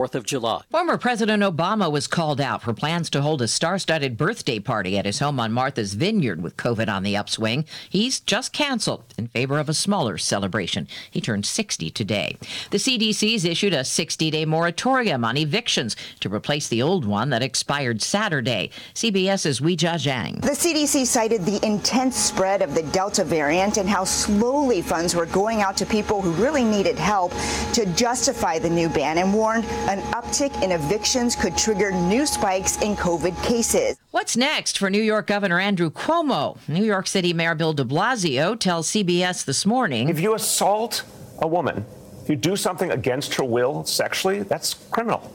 4th 0.00 0.14
of 0.14 0.24
July. 0.24 0.62
Former 0.70 0.96
President 0.96 1.42
Obama 1.42 1.92
was 1.92 2.06
called 2.06 2.40
out 2.40 2.62
for 2.62 2.72
plans 2.72 3.10
to 3.10 3.20
hold 3.20 3.42
a 3.42 3.48
star 3.48 3.78
studded 3.78 4.16
birthday 4.16 4.58
party 4.58 4.96
at 4.96 5.04
his 5.04 5.18
home 5.18 5.38
on 5.38 5.52
Martha's 5.52 5.92
Vineyard 5.92 6.42
with 6.42 6.56
COVID 6.56 6.88
on 6.88 7.02
the 7.02 7.18
upswing. 7.18 7.66
He's 7.90 8.18
just 8.18 8.54
canceled 8.54 9.04
in 9.18 9.28
favor 9.28 9.58
of 9.58 9.68
a 9.68 9.74
smaller 9.74 10.16
celebration. 10.16 10.88
He 11.10 11.20
turned 11.20 11.44
60 11.44 11.90
today. 11.90 12.38
The 12.70 12.78
CDC's 12.78 13.44
issued 13.44 13.74
a 13.74 13.84
60 13.84 14.30
day 14.30 14.46
moratorium 14.46 15.22
on 15.22 15.36
evictions 15.36 15.96
to 16.20 16.32
replace 16.32 16.68
the 16.68 16.80
old 16.80 17.04
one 17.04 17.28
that 17.30 17.42
expired 17.42 18.00
Saturday. 18.00 18.70
CBS's 18.94 19.60
Weijia 19.60 19.96
Jiang. 19.96 20.40
The 20.40 20.48
CDC 20.48 21.04
cited 21.04 21.44
the 21.44 21.64
intense 21.66 22.16
spread 22.16 22.62
of 22.62 22.74
the 22.74 22.84
Delta 22.84 23.22
variant 23.22 23.76
and 23.76 23.88
how 23.88 24.04
slowly 24.04 24.80
funds 24.80 25.14
were 25.14 25.26
going 25.26 25.60
out 25.60 25.76
to 25.76 25.84
people 25.84 26.22
who 26.22 26.30
really 26.42 26.64
needed 26.64 26.98
help 26.98 27.32
to 27.74 27.84
justify 27.94 28.58
the 28.58 28.70
new 28.70 28.88
ban 28.88 29.18
and 29.18 29.34
warned 29.34 29.66
an 29.90 29.98
uptick 30.12 30.62
in 30.62 30.70
evictions 30.70 31.34
could 31.34 31.56
trigger 31.56 31.90
new 31.90 32.24
spikes 32.24 32.80
in 32.80 32.94
COVID 32.94 33.42
cases. 33.42 33.96
What's 34.12 34.36
next 34.36 34.78
for 34.78 34.88
New 34.88 35.02
York 35.02 35.26
Governor 35.26 35.58
Andrew 35.58 35.90
Cuomo? 35.90 36.56
New 36.68 36.84
York 36.84 37.08
City 37.08 37.32
Mayor 37.32 37.56
Bill 37.56 37.72
de 37.72 37.84
Blasio 37.84 38.56
tells 38.58 38.88
CBS 38.88 39.44
this 39.44 39.66
morning 39.66 40.08
If 40.08 40.20
you 40.20 40.34
assault 40.34 41.02
a 41.40 41.48
woman, 41.48 41.84
if 42.22 42.30
you 42.30 42.36
do 42.36 42.54
something 42.54 42.92
against 42.92 43.34
her 43.34 43.42
will 43.42 43.84
sexually, 43.84 44.44
that's 44.44 44.74
criminal. 44.74 45.28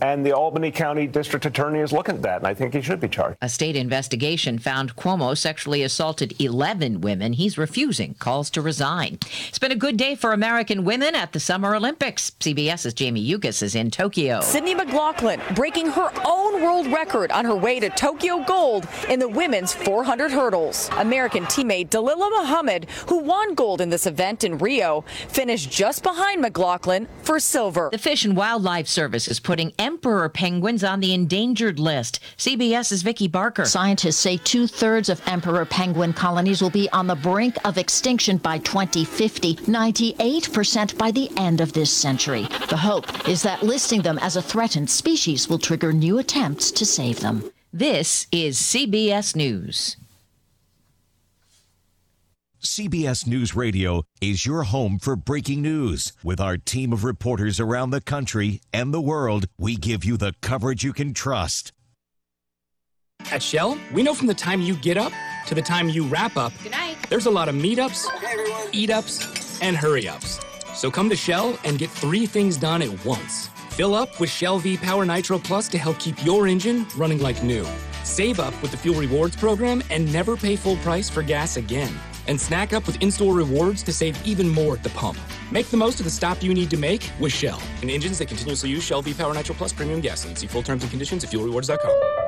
And 0.00 0.24
the 0.24 0.32
Albany 0.32 0.70
County 0.70 1.06
District 1.06 1.44
Attorney 1.44 1.80
is 1.80 1.92
looking 1.92 2.16
at 2.16 2.22
that, 2.22 2.38
and 2.38 2.46
I 2.46 2.54
think 2.54 2.72
he 2.74 2.80
should 2.80 3.00
be 3.00 3.08
charged. 3.08 3.36
A 3.42 3.48
state 3.48 3.74
investigation 3.74 4.58
found 4.58 4.94
Cuomo 4.94 5.36
sexually 5.36 5.82
assaulted 5.82 6.40
11 6.40 7.00
women. 7.00 7.32
He's 7.32 7.58
refusing 7.58 8.14
calls 8.14 8.48
to 8.50 8.62
resign. 8.62 9.18
It's 9.48 9.58
been 9.58 9.72
a 9.72 9.76
good 9.76 9.96
day 9.96 10.14
for 10.14 10.32
American 10.32 10.84
women 10.84 11.14
at 11.14 11.32
the 11.32 11.40
Summer 11.40 11.74
Olympics. 11.74 12.30
CBS's 12.40 12.94
Jamie 12.94 13.20
Yuccas 13.20 13.62
is 13.62 13.74
in 13.74 13.90
Tokyo. 13.90 14.40
Sydney 14.40 14.74
McLaughlin 14.74 15.40
breaking 15.54 15.88
her 15.90 16.10
own 16.24 16.62
world 16.62 16.86
record 16.86 17.32
on 17.32 17.44
her 17.44 17.56
way 17.56 17.80
to 17.80 17.90
Tokyo 17.90 18.44
gold 18.44 18.86
in 19.08 19.18
the 19.18 19.28
women's 19.28 19.72
400 19.72 20.30
hurdles. 20.30 20.90
American 20.98 21.44
teammate 21.44 21.90
Dalila 21.90 22.30
Muhammad, 22.30 22.86
who 23.08 23.18
won 23.18 23.54
gold 23.54 23.80
in 23.80 23.90
this 23.90 24.06
event 24.06 24.44
in 24.44 24.58
Rio, 24.58 25.04
finished 25.28 25.70
just 25.70 26.02
behind 26.02 26.40
McLaughlin 26.40 27.08
for 27.22 27.40
silver. 27.40 27.88
The 27.90 27.98
Fish 27.98 28.24
and 28.24 28.36
Wildlife 28.36 28.86
Service 28.86 29.28
is 29.28 29.40
putting 29.40 29.72
emperor 29.88 30.28
penguins 30.28 30.84
on 30.84 31.00
the 31.00 31.14
endangered 31.14 31.80
list. 31.80 32.20
CBS's 32.36 33.00
Vicki 33.00 33.26
Barker. 33.26 33.64
Scientists 33.64 34.18
say 34.18 34.36
two 34.36 34.66
thirds 34.66 35.08
of 35.08 35.22
emperor 35.26 35.64
penguin 35.64 36.12
colonies 36.12 36.60
will 36.60 36.68
be 36.68 36.90
on 36.90 37.06
the 37.06 37.14
brink 37.14 37.56
of 37.64 37.78
extinction 37.78 38.36
by 38.36 38.58
2050, 38.58 39.54
98% 39.54 40.98
by 40.98 41.10
the 41.10 41.30
end 41.38 41.62
of 41.62 41.72
this 41.72 41.90
century. 41.90 42.46
The 42.68 42.76
hope 42.76 43.26
is 43.26 43.42
that 43.44 43.62
listing 43.62 44.02
them 44.02 44.18
as 44.18 44.36
a 44.36 44.42
threatened 44.42 44.90
species 44.90 45.48
will 45.48 45.58
trigger 45.58 45.90
new 45.90 46.18
attempts 46.18 46.70
to 46.72 46.84
save 46.84 47.20
them. 47.20 47.50
This 47.72 48.26
is 48.30 48.58
CBS 48.58 49.34
News. 49.34 49.96
CBS 52.62 53.24
News 53.24 53.54
Radio 53.54 54.02
is 54.20 54.44
your 54.44 54.64
home 54.64 54.98
for 54.98 55.14
breaking 55.14 55.62
news. 55.62 56.12
With 56.24 56.40
our 56.40 56.56
team 56.56 56.92
of 56.92 57.04
reporters 57.04 57.60
around 57.60 57.90
the 57.90 58.00
country 58.00 58.60
and 58.72 58.92
the 58.92 59.00
world, 59.00 59.46
we 59.58 59.76
give 59.76 60.04
you 60.04 60.16
the 60.16 60.32
coverage 60.42 60.82
you 60.82 60.92
can 60.92 61.14
trust. 61.14 61.72
At 63.30 63.44
Shell, 63.44 63.78
we 63.92 64.02
know 64.02 64.12
from 64.12 64.26
the 64.26 64.34
time 64.34 64.60
you 64.60 64.74
get 64.74 64.96
up 64.96 65.12
to 65.46 65.54
the 65.54 65.62
time 65.62 65.88
you 65.88 66.04
wrap 66.08 66.36
up, 66.36 66.52
Good 66.62 66.72
night. 66.72 66.96
there's 67.08 67.26
a 67.26 67.30
lot 67.30 67.48
of 67.48 67.54
meetups, 67.54 68.06
eat 68.72 68.90
ups, 68.90 69.60
and 69.62 69.76
hurry 69.76 70.08
ups. 70.08 70.40
So 70.74 70.90
come 70.90 71.08
to 71.10 71.16
Shell 71.16 71.56
and 71.64 71.78
get 71.78 71.90
three 71.90 72.26
things 72.26 72.56
done 72.56 72.82
at 72.82 73.04
once. 73.04 73.48
Fill 73.70 73.94
up 73.94 74.18
with 74.18 74.30
Shell 74.30 74.58
V 74.58 74.76
Power 74.78 75.04
Nitro 75.06 75.38
Plus 75.38 75.68
to 75.68 75.78
help 75.78 76.00
keep 76.00 76.24
your 76.24 76.48
engine 76.48 76.86
running 76.96 77.20
like 77.20 77.40
new. 77.44 77.64
Save 78.02 78.40
up 78.40 78.60
with 78.62 78.72
the 78.72 78.76
Fuel 78.78 78.98
Rewards 78.98 79.36
program 79.36 79.80
and 79.90 80.12
never 80.12 80.36
pay 80.36 80.56
full 80.56 80.76
price 80.78 81.08
for 81.08 81.22
gas 81.22 81.56
again. 81.56 81.94
And 82.28 82.40
snack 82.40 82.72
up 82.72 82.86
with 82.86 83.02
in 83.02 83.10
store 83.10 83.34
rewards 83.34 83.82
to 83.82 83.92
save 83.92 84.24
even 84.26 84.48
more 84.48 84.74
at 84.74 84.82
the 84.82 84.90
pump. 84.90 85.18
Make 85.50 85.66
the 85.68 85.76
most 85.76 85.98
of 85.98 86.04
the 86.04 86.10
stop 86.10 86.42
you 86.42 86.54
need 86.54 86.70
to 86.70 86.76
make 86.76 87.10
with 87.18 87.32
Shell. 87.32 87.60
And 87.80 87.90
engines 87.90 88.18
that 88.18 88.28
continuously 88.28 88.70
use 88.70 88.84
Shell 88.84 89.02
V 89.02 89.14
Power 89.14 89.34
Nitro 89.34 89.54
Plus 89.54 89.72
premium 89.72 90.00
gasoline. 90.00 90.36
See 90.36 90.46
full 90.46 90.62
terms 90.62 90.82
and 90.82 90.90
conditions 90.90 91.24
at 91.24 91.30
fuelrewards.com. 91.30 92.27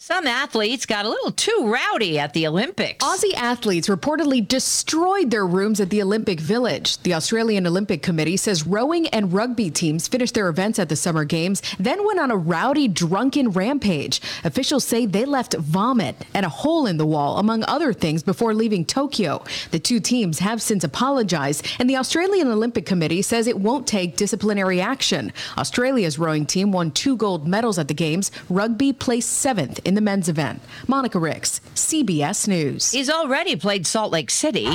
Some 0.00 0.28
athletes 0.28 0.86
got 0.86 1.06
a 1.06 1.08
little 1.08 1.32
too 1.32 1.64
rowdy 1.64 2.20
at 2.20 2.32
the 2.32 2.46
Olympics. 2.46 3.04
Aussie 3.04 3.34
athletes 3.34 3.88
reportedly 3.88 4.46
destroyed 4.46 5.32
their 5.32 5.44
rooms 5.44 5.80
at 5.80 5.90
the 5.90 6.00
Olympic 6.00 6.38
Village. 6.38 6.98
The 6.98 7.14
Australian 7.14 7.66
Olympic 7.66 8.00
Committee 8.00 8.36
says 8.36 8.64
rowing 8.64 9.08
and 9.08 9.32
rugby 9.32 9.70
teams 9.70 10.06
finished 10.06 10.34
their 10.34 10.46
events 10.46 10.78
at 10.78 10.88
the 10.88 10.94
Summer 10.94 11.24
Games, 11.24 11.62
then 11.80 12.06
went 12.06 12.20
on 12.20 12.30
a 12.30 12.36
rowdy, 12.36 12.86
drunken 12.86 13.50
rampage. 13.50 14.20
Officials 14.44 14.84
say 14.84 15.04
they 15.04 15.24
left 15.24 15.54
vomit 15.54 16.14
and 16.32 16.46
a 16.46 16.48
hole 16.48 16.86
in 16.86 16.96
the 16.96 17.04
wall, 17.04 17.38
among 17.38 17.64
other 17.64 17.92
things, 17.92 18.22
before 18.22 18.54
leaving 18.54 18.84
Tokyo. 18.84 19.42
The 19.72 19.80
two 19.80 19.98
teams 19.98 20.38
have 20.38 20.62
since 20.62 20.84
apologized, 20.84 21.66
and 21.80 21.90
the 21.90 21.96
Australian 21.96 22.46
Olympic 22.46 22.86
Committee 22.86 23.22
says 23.22 23.48
it 23.48 23.58
won't 23.58 23.88
take 23.88 24.16
disciplinary 24.16 24.80
action. 24.80 25.32
Australia's 25.58 26.20
rowing 26.20 26.46
team 26.46 26.70
won 26.70 26.92
two 26.92 27.16
gold 27.16 27.48
medals 27.48 27.80
at 27.80 27.88
the 27.88 27.94
Games. 27.94 28.30
Rugby 28.48 28.92
placed 28.92 29.30
seventh 29.30 29.80
in 29.88 29.94
the 29.94 30.00
men's 30.02 30.28
event. 30.28 30.60
Monica 30.86 31.18
Ricks, 31.18 31.62
CBS 31.74 32.46
News. 32.46 32.92
He's 32.92 33.08
already 33.08 33.56
played 33.56 33.86
Salt 33.86 34.12
Lake 34.12 34.30
City. 34.30 34.66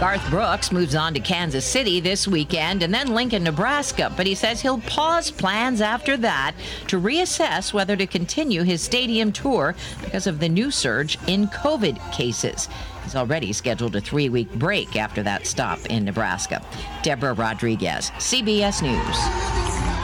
Garth 0.00 0.28
Brooks 0.30 0.72
moves 0.72 0.94
on 0.94 1.12
to 1.14 1.20
Kansas 1.20 1.64
City 1.64 2.00
this 2.00 2.26
weekend 2.26 2.82
and 2.82 2.92
then 2.92 3.14
Lincoln, 3.14 3.44
Nebraska, 3.44 4.12
but 4.16 4.26
he 4.26 4.34
says 4.34 4.60
he'll 4.60 4.80
pause 4.80 5.30
plans 5.30 5.82
after 5.82 6.16
that 6.18 6.54
to 6.86 7.00
reassess 7.00 7.74
whether 7.74 7.94
to 7.96 8.06
continue 8.06 8.62
his 8.62 8.80
stadium 8.80 9.32
tour 9.32 9.74
because 10.02 10.26
of 10.26 10.38
the 10.38 10.48
new 10.48 10.70
surge 10.70 11.18
in 11.26 11.48
COVID 11.48 12.12
cases. 12.12 12.68
He's 13.04 13.16
already 13.16 13.52
scheduled 13.52 13.96
a 13.96 14.00
three 14.00 14.30
week 14.30 14.50
break 14.54 14.96
after 14.96 15.22
that 15.24 15.46
stop 15.46 15.78
in 15.86 16.04
Nebraska. 16.04 16.64
Deborah 17.02 17.34
Rodriguez, 17.34 18.10
CBS 18.12 18.82
News. 18.82 19.95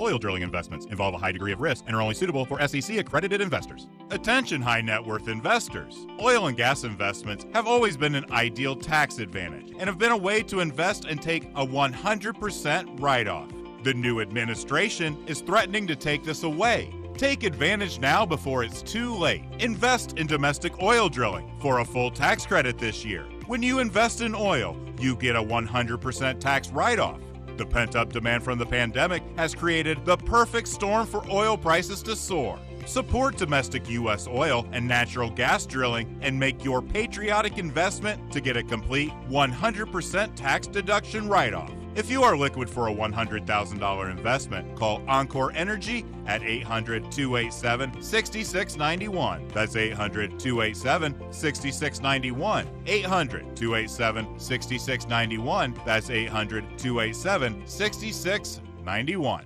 Oil 0.00 0.18
drilling 0.18 0.42
investments 0.42 0.86
involve 0.86 1.14
a 1.14 1.18
high 1.18 1.30
degree 1.30 1.52
of 1.52 1.60
risk 1.60 1.84
and 1.86 1.94
are 1.94 2.02
only 2.02 2.14
suitable 2.14 2.44
for 2.44 2.66
SEC 2.66 2.96
accredited 2.96 3.40
investors. 3.40 3.86
Attention, 4.10 4.60
high 4.60 4.80
net 4.80 5.04
worth 5.04 5.28
investors. 5.28 6.06
Oil 6.20 6.48
and 6.48 6.56
gas 6.56 6.82
investments 6.82 7.46
have 7.52 7.68
always 7.68 7.96
been 7.96 8.16
an 8.16 8.30
ideal 8.32 8.74
tax 8.74 9.18
advantage 9.18 9.70
and 9.70 9.82
have 9.82 9.98
been 9.98 10.10
a 10.10 10.16
way 10.16 10.42
to 10.42 10.60
invest 10.60 11.04
and 11.04 11.22
take 11.22 11.44
a 11.54 11.64
100% 11.64 13.00
write 13.00 13.28
off. 13.28 13.50
The 13.84 13.94
new 13.94 14.20
administration 14.20 15.16
is 15.28 15.42
threatening 15.42 15.86
to 15.86 15.94
take 15.94 16.24
this 16.24 16.42
away. 16.42 16.92
Take 17.16 17.44
advantage 17.44 18.00
now 18.00 18.26
before 18.26 18.64
it's 18.64 18.82
too 18.82 19.14
late. 19.14 19.44
Invest 19.60 20.18
in 20.18 20.26
domestic 20.26 20.82
oil 20.82 21.08
drilling 21.08 21.52
for 21.60 21.78
a 21.78 21.84
full 21.84 22.10
tax 22.10 22.44
credit 22.44 22.78
this 22.78 23.04
year. 23.04 23.22
When 23.46 23.62
you 23.62 23.78
invest 23.78 24.20
in 24.22 24.34
oil, 24.34 24.76
you 24.98 25.14
get 25.14 25.36
a 25.36 25.42
100% 25.42 26.40
tax 26.40 26.70
write 26.70 26.98
off. 26.98 27.20
The 27.56 27.66
pent 27.66 27.94
up 27.94 28.12
demand 28.12 28.42
from 28.42 28.58
the 28.58 28.66
pandemic 28.66 29.22
has 29.36 29.54
created 29.54 30.04
the 30.04 30.16
perfect 30.16 30.68
storm 30.68 31.06
for 31.06 31.24
oil 31.30 31.56
prices 31.56 32.02
to 32.02 32.16
soar. 32.16 32.58
Support 32.86 33.36
domestic 33.36 33.88
U.S. 33.90 34.26
oil 34.26 34.66
and 34.72 34.86
natural 34.86 35.30
gas 35.30 35.64
drilling 35.64 36.18
and 36.20 36.38
make 36.38 36.64
your 36.64 36.82
patriotic 36.82 37.58
investment 37.58 38.32
to 38.32 38.40
get 38.40 38.56
a 38.56 38.62
complete 38.62 39.10
100% 39.28 40.34
tax 40.34 40.66
deduction 40.66 41.28
write 41.28 41.54
off. 41.54 41.72
If 41.96 42.10
you 42.10 42.24
are 42.24 42.36
liquid 42.36 42.68
for 42.68 42.88
a 42.88 42.92
$100,000 42.92 44.10
investment, 44.10 44.76
call 44.76 45.00
Encore 45.06 45.52
Energy 45.52 46.04
at 46.26 46.42
800 46.42 47.12
287 47.12 48.02
6691. 48.02 49.48
That's 49.48 49.76
800 49.76 50.38
287 50.38 51.32
6691. 51.32 52.66
800 52.86 53.56
287 53.56 54.40
6691. 54.40 55.80
That's 55.86 56.10
800 56.10 56.78
287 56.78 57.66
6691. 57.66 59.44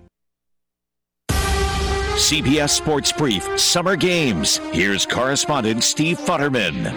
CBS 2.19 2.71
Sports 2.71 3.13
Brief 3.13 3.61
Summer 3.61 3.95
Games. 3.95 4.57
Here's 4.73 5.05
correspondent 5.05 5.85
Steve 5.85 6.19
Futterman. 6.19 6.95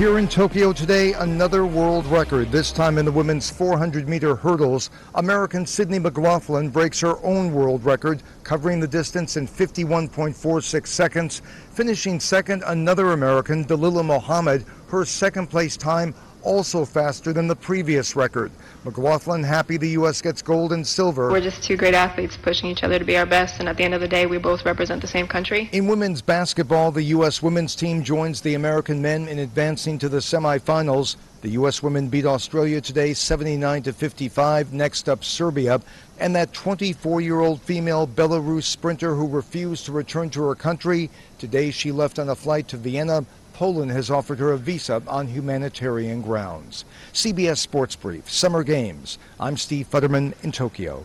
Here 0.00 0.16
in 0.16 0.28
Tokyo 0.28 0.72
today, 0.72 1.12
another 1.12 1.66
world 1.66 2.06
record, 2.06 2.50
this 2.50 2.72
time 2.72 2.96
in 2.96 3.04
the 3.04 3.12
women's 3.12 3.50
400 3.50 4.08
meter 4.08 4.34
hurdles. 4.34 4.88
American 5.16 5.66
Sydney 5.66 5.98
McLaughlin 5.98 6.70
breaks 6.70 7.00
her 7.00 7.22
own 7.22 7.52
world 7.52 7.84
record, 7.84 8.22
covering 8.42 8.80
the 8.80 8.88
distance 8.88 9.36
in 9.36 9.46
51.46 9.46 10.86
seconds. 10.86 11.42
Finishing 11.72 12.18
second, 12.18 12.62
another 12.66 13.12
American, 13.12 13.62
Dalila 13.66 14.02
Muhammad, 14.02 14.64
her 14.88 15.04
second 15.04 15.48
place 15.48 15.76
time 15.76 16.14
also 16.42 16.86
faster 16.86 17.34
than 17.34 17.46
the 17.46 17.54
previous 17.54 18.16
record. 18.16 18.50
McLaughlin 18.84 19.42
happy 19.42 19.76
the 19.76 19.90
U.S. 19.90 20.22
gets 20.22 20.40
gold 20.40 20.72
and 20.72 20.86
silver. 20.86 21.30
We're 21.30 21.42
just 21.42 21.62
two 21.62 21.76
great 21.76 21.92
athletes 21.92 22.38
pushing 22.38 22.70
each 22.70 22.82
other 22.82 22.98
to 22.98 23.04
be 23.04 23.16
our 23.18 23.26
best, 23.26 23.60
and 23.60 23.68
at 23.68 23.76
the 23.76 23.84
end 23.84 23.92
of 23.92 24.00
the 24.00 24.08
day, 24.08 24.24
we 24.24 24.38
both 24.38 24.64
represent 24.64 25.02
the 25.02 25.06
same 25.06 25.28
country. 25.28 25.68
In 25.72 25.86
women's 25.86 26.22
basketball, 26.22 26.90
the 26.90 27.02
U.S. 27.02 27.42
women's 27.42 27.74
team 27.74 28.02
joins 28.02 28.40
the 28.40 28.54
American 28.54 29.02
men 29.02 29.28
in 29.28 29.40
advancing 29.40 29.98
to 29.98 30.08
the 30.08 30.18
semifinals. 30.18 31.16
The 31.42 31.50
U.S. 31.50 31.82
women 31.82 32.08
beat 32.08 32.24
Australia 32.24 32.80
today 32.80 33.12
79 33.12 33.82
to 33.82 33.92
55. 33.92 34.72
Next 34.72 35.08
up, 35.08 35.24
Serbia. 35.24 35.80
And 36.18 36.34
that 36.36 36.52
24 36.52 37.20
year 37.20 37.40
old 37.40 37.60
female 37.62 38.06
Belarus 38.06 38.64
sprinter 38.64 39.14
who 39.14 39.26
refused 39.26 39.86
to 39.86 39.92
return 39.92 40.30
to 40.30 40.42
her 40.42 40.54
country. 40.54 41.10
Today, 41.38 41.70
she 41.70 41.92
left 41.92 42.18
on 42.18 42.28
a 42.28 42.34
flight 42.34 42.68
to 42.68 42.76
Vienna. 42.76 43.24
Poland 43.60 43.90
has 43.90 44.10
offered 44.10 44.38
her 44.38 44.52
a 44.52 44.56
visa 44.56 45.02
on 45.06 45.26
humanitarian 45.26 46.22
grounds. 46.22 46.86
CBS 47.12 47.58
Sports 47.58 47.94
Brief, 47.94 48.26
Summer 48.26 48.64
Games. 48.64 49.18
I'm 49.38 49.58
Steve 49.58 49.90
Futterman 49.90 50.32
in 50.42 50.50
Tokyo. 50.50 51.04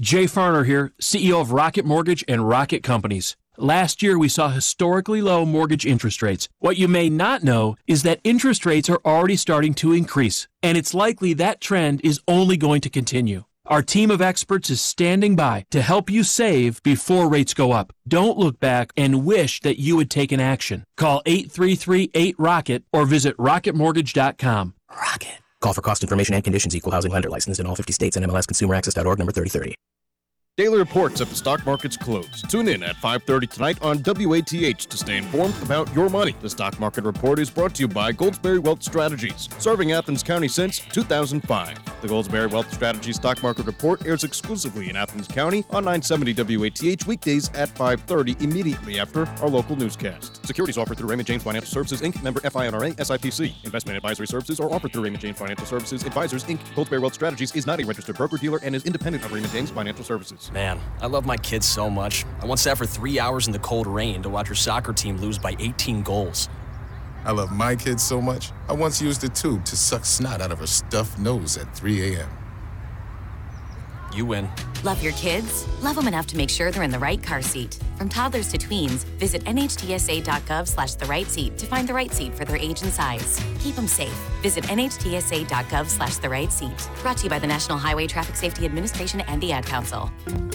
Jay 0.00 0.24
Farner 0.24 0.64
here, 0.64 0.92
CEO 0.98 1.42
of 1.42 1.52
Rocket 1.52 1.84
Mortgage 1.84 2.24
and 2.26 2.48
Rocket 2.48 2.82
Companies. 2.82 3.36
Last 3.58 4.02
year, 4.02 4.18
we 4.18 4.30
saw 4.30 4.48
historically 4.48 5.20
low 5.20 5.44
mortgage 5.44 5.84
interest 5.84 6.22
rates. 6.22 6.48
What 6.58 6.78
you 6.78 6.88
may 6.88 7.10
not 7.10 7.42
know 7.42 7.76
is 7.86 8.02
that 8.04 8.20
interest 8.24 8.64
rates 8.64 8.88
are 8.88 9.02
already 9.04 9.36
starting 9.36 9.74
to 9.74 9.92
increase, 9.92 10.48
and 10.62 10.78
it's 10.78 10.94
likely 10.94 11.34
that 11.34 11.60
trend 11.60 12.00
is 12.02 12.22
only 12.26 12.56
going 12.56 12.80
to 12.80 12.88
continue. 12.88 13.44
Our 13.70 13.82
team 13.82 14.10
of 14.10 14.20
experts 14.20 14.68
is 14.68 14.80
standing 14.80 15.36
by 15.36 15.64
to 15.70 15.80
help 15.80 16.10
you 16.10 16.24
save 16.24 16.82
before 16.82 17.28
rates 17.28 17.54
go 17.54 17.70
up. 17.70 17.92
Don't 18.08 18.36
look 18.36 18.58
back 18.58 18.92
and 18.96 19.24
wish 19.24 19.60
that 19.60 19.78
you 19.78 19.96
had 20.00 20.10
taken 20.10 20.40
action. 20.40 20.82
Call 20.96 21.22
833-8ROCKET 21.24 22.82
or 22.92 23.06
visit 23.06 23.36
rocketmortgage.com. 23.36 24.74
Rocket. 24.90 25.38
Call 25.60 25.72
for 25.72 25.82
cost 25.82 26.02
information 26.02 26.34
and 26.34 26.42
conditions. 26.42 26.74
Equal 26.74 26.90
housing 26.90 27.12
lender 27.12 27.30
licensed 27.30 27.60
in 27.60 27.66
all 27.66 27.76
50 27.76 27.92
states 27.92 28.16
and 28.16 28.26
MLSConsumerAccess.org 28.26 29.18
number 29.20 29.30
3030. 29.30 29.76
Daily 30.60 30.76
reports 30.76 31.22
at 31.22 31.28
the 31.28 31.34
stock 31.34 31.64
market's 31.64 31.96
close. 31.96 32.42
Tune 32.42 32.68
in 32.68 32.82
at 32.82 32.94
5:30 32.96 33.46
tonight 33.46 33.78
on 33.80 34.02
WATH 34.04 34.90
to 34.90 34.96
stay 34.98 35.16
informed 35.16 35.54
about 35.62 35.90
your 35.94 36.10
money. 36.10 36.34
The 36.42 36.50
stock 36.50 36.78
market 36.78 37.04
report 37.04 37.38
is 37.38 37.48
brought 37.48 37.74
to 37.76 37.80
you 37.80 37.88
by 37.88 38.12
Goldsberry 38.12 38.58
Wealth 38.58 38.82
Strategies, 38.82 39.48
serving 39.56 39.92
Athens 39.92 40.22
County 40.22 40.48
since 40.48 40.80
2005. 40.92 41.78
The 42.02 42.08
Goldsberry 42.08 42.50
Wealth 42.50 42.70
Strategies 42.74 43.16
stock 43.16 43.42
market 43.42 43.64
report 43.64 44.06
airs 44.06 44.22
exclusively 44.22 44.90
in 44.90 44.96
Athens 44.96 45.26
County 45.26 45.64
on 45.70 45.84
970 45.84 46.34
WATH 46.58 47.06
weekdays 47.06 47.50
at 47.54 47.74
5:30 47.74 48.36
immediately 48.42 49.00
after 49.00 49.26
our 49.40 49.48
local 49.48 49.76
newscast. 49.76 50.46
Securities 50.46 50.76
offered 50.76 50.98
through 50.98 51.08
Raymond 51.08 51.26
James 51.26 51.42
Financial 51.42 51.70
Services 51.70 52.02
Inc., 52.02 52.22
member 52.22 52.40
FINRA 52.40 52.94
SIPC. 52.98 53.54
Investment 53.64 53.96
advisory 53.96 54.26
services 54.26 54.60
are 54.60 54.70
offered 54.70 54.92
through 54.92 55.04
Raymond 55.04 55.22
James 55.22 55.38
Financial 55.38 55.64
Services 55.64 56.04
Advisors 56.04 56.44
Inc. 56.44 56.58
Goldsberry 56.74 57.00
Wealth 57.00 57.14
Strategies 57.14 57.56
is 57.56 57.66
not 57.66 57.80
a 57.80 57.86
registered 57.86 58.18
broker 58.18 58.36
dealer 58.36 58.60
and 58.62 58.76
is 58.76 58.84
independent 58.84 59.24
of 59.24 59.32
Raymond 59.32 59.54
James 59.54 59.70
Financial 59.70 60.04
Services. 60.04 60.49
Man, 60.52 60.80
I 61.00 61.06
love 61.06 61.24
my 61.24 61.36
kids 61.36 61.64
so 61.64 61.88
much. 61.88 62.24
I 62.42 62.46
once 62.46 62.62
sat 62.62 62.76
for 62.76 62.84
three 62.84 63.20
hours 63.20 63.46
in 63.46 63.52
the 63.52 63.60
cold 63.60 63.86
rain 63.86 64.20
to 64.22 64.28
watch 64.28 64.48
her 64.48 64.54
soccer 64.56 64.92
team 64.92 65.16
lose 65.18 65.38
by 65.38 65.54
18 65.60 66.02
goals. 66.02 66.48
I 67.24 67.30
love 67.30 67.52
my 67.52 67.76
kids 67.76 68.02
so 68.02 68.20
much, 68.20 68.50
I 68.68 68.72
once 68.72 69.00
used 69.00 69.22
a 69.22 69.28
tube 69.28 69.64
to 69.66 69.76
suck 69.76 70.04
snot 70.04 70.40
out 70.40 70.50
of 70.50 70.58
her 70.58 70.66
stuffed 70.66 71.18
nose 71.18 71.56
at 71.56 71.72
3 71.76 72.14
a.m. 72.14 72.28
You 74.14 74.26
win. 74.26 74.48
Love 74.82 75.02
your 75.02 75.12
kids? 75.12 75.66
Love 75.82 75.96
them 75.96 76.08
enough 76.08 76.26
to 76.28 76.36
make 76.36 76.48
sure 76.48 76.70
they're 76.70 76.82
in 76.82 76.90
the 76.90 76.98
right 76.98 77.22
car 77.22 77.42
seat. 77.42 77.78
From 77.96 78.08
toddlers 78.08 78.48
to 78.48 78.58
tweens, 78.58 79.04
visit 79.18 79.44
nhtsa.gov 79.44 80.66
slash 80.66 80.94
the 80.94 81.04
right 81.04 81.26
seat 81.26 81.58
to 81.58 81.66
find 81.66 81.86
the 81.86 81.92
right 81.92 82.10
seat 82.12 82.34
for 82.34 82.46
their 82.46 82.56
age 82.56 82.80
and 82.82 82.90
size. 82.90 83.38
Keep 83.60 83.76
them 83.76 83.86
safe. 83.86 84.14
Visit 84.42 84.64
nhtsa.gov 84.64 85.86
slash 85.86 86.16
the 86.16 86.28
right 86.28 86.50
seat. 86.50 86.88
Brought 87.02 87.18
to 87.18 87.24
you 87.24 87.30
by 87.30 87.38
the 87.38 87.46
National 87.46 87.76
Highway 87.76 88.06
Traffic 88.06 88.36
Safety 88.36 88.64
Administration 88.64 89.20
and 89.22 89.42
the 89.42 89.52
Ad 89.52 89.66
Council. 89.66 90.10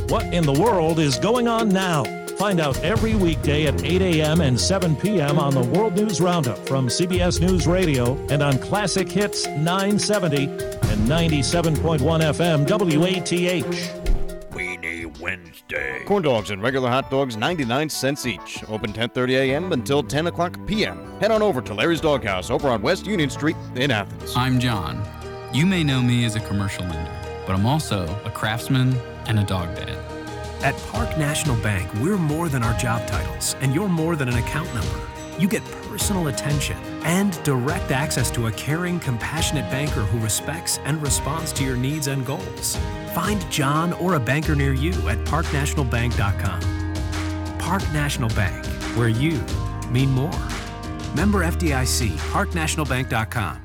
What 0.08 0.26
in 0.34 0.44
the 0.44 0.54
world 0.54 1.00
is 1.00 1.20
going 1.20 1.48
on 1.48 1.70
now? 1.70 2.25
Find 2.38 2.60
out 2.60 2.78
every 2.84 3.16
weekday 3.16 3.66
at 3.68 3.82
8 3.84 4.02
a.m. 4.02 4.42
and 4.42 4.60
7 4.60 4.96
p.m. 4.98 5.40
on 5.40 5.54
the 5.54 5.64
World 5.64 5.96
News 5.96 6.20
Roundup 6.20 6.58
from 6.68 6.88
CBS 6.88 7.40
News 7.40 7.66
Radio 7.66 8.16
and 8.28 8.44
on 8.44 8.58
Classic 8.58 9.10
Hits 9.10 9.48
970 9.48 10.46
and 10.46 11.08
97.1 11.08 12.00
FM 12.00 12.68
WATH. 12.68 14.52
Weenie 14.52 15.20
Wednesday. 15.20 16.04
Corn 16.06 16.24
dogs 16.24 16.50
and 16.52 16.62
regular 16.62 16.90
hot 16.90 17.10
dogs, 17.10 17.38
99 17.38 17.90
cents 17.90 18.26
each. 18.26 18.64
Open 18.68 18.92
10:30 18.92 19.32
a.m. 19.32 19.72
until 19.72 20.04
10 20.04 20.28
o'clock 20.28 20.58
p.m. 20.68 21.20
Head 21.22 21.32
on 21.32 21.42
over 21.42 21.62
to 21.62 21.74
Larry's 21.74 22.02
Doghouse 22.02 22.50
over 22.50 22.70
on 22.70 22.82
West 22.82 23.06
Union 23.06 23.30
Street 23.30 23.56
in 23.76 23.92
Athens. 23.92 24.34
I'm 24.36 24.60
John. 24.60 25.02
You 25.54 25.66
may 25.66 25.86
know 25.86 26.02
me 26.02 26.26
as 26.26 26.36
a 26.36 26.42
commercial 26.42 26.84
lender, 26.84 27.12
but 27.46 27.56
I'm 27.56 27.66
also 27.66 28.04
a 28.26 28.30
craftsman 28.30 28.94
and 29.28 29.40
a 29.40 29.44
dog 29.44 29.74
dad. 29.76 30.15
At 30.66 30.76
Park 30.88 31.16
National 31.16 31.56
Bank, 31.58 31.88
we're 32.02 32.18
more 32.18 32.50
than 32.50 32.64
our 32.64 32.74
job 32.74 33.08
titles, 33.08 33.56
and 33.62 33.76
you're 33.76 33.88
more 33.88 34.16
than 34.16 34.28
an 34.28 34.38
account 34.38 34.74
number. 34.74 35.00
You 35.38 35.48
get 35.48 35.64
personal 35.84 36.30
attention 36.30 36.76
and 37.04 37.40
direct 37.44 37.92
access 37.92 38.32
to 38.32 38.48
a 38.48 38.52
caring, 38.52 39.00
compassionate 39.00 39.70
banker 39.70 40.02
who 40.02 40.18
respects 40.18 40.80
and 40.80 41.00
responds 41.04 41.54
to 41.54 41.64
your 41.64 41.78
needs 41.78 42.08
and 42.08 42.26
goals. 42.26 42.78
Find 43.14 43.48
John 43.52 43.94
or 43.94 44.16
a 44.16 44.20
banker 44.20 44.56
near 44.56 44.74
you 44.74 44.94
at 45.08 45.20
parknationalbank.com. 45.20 47.58
Park 47.60 47.84
National 47.94 48.30
Bank, 48.30 48.66
where 48.98 49.10
you 49.10 49.40
mean 49.92 50.10
more. 50.10 50.32
Member 51.14 51.44
FDIC, 51.44 52.10
parknationalbank.com. 52.34 53.65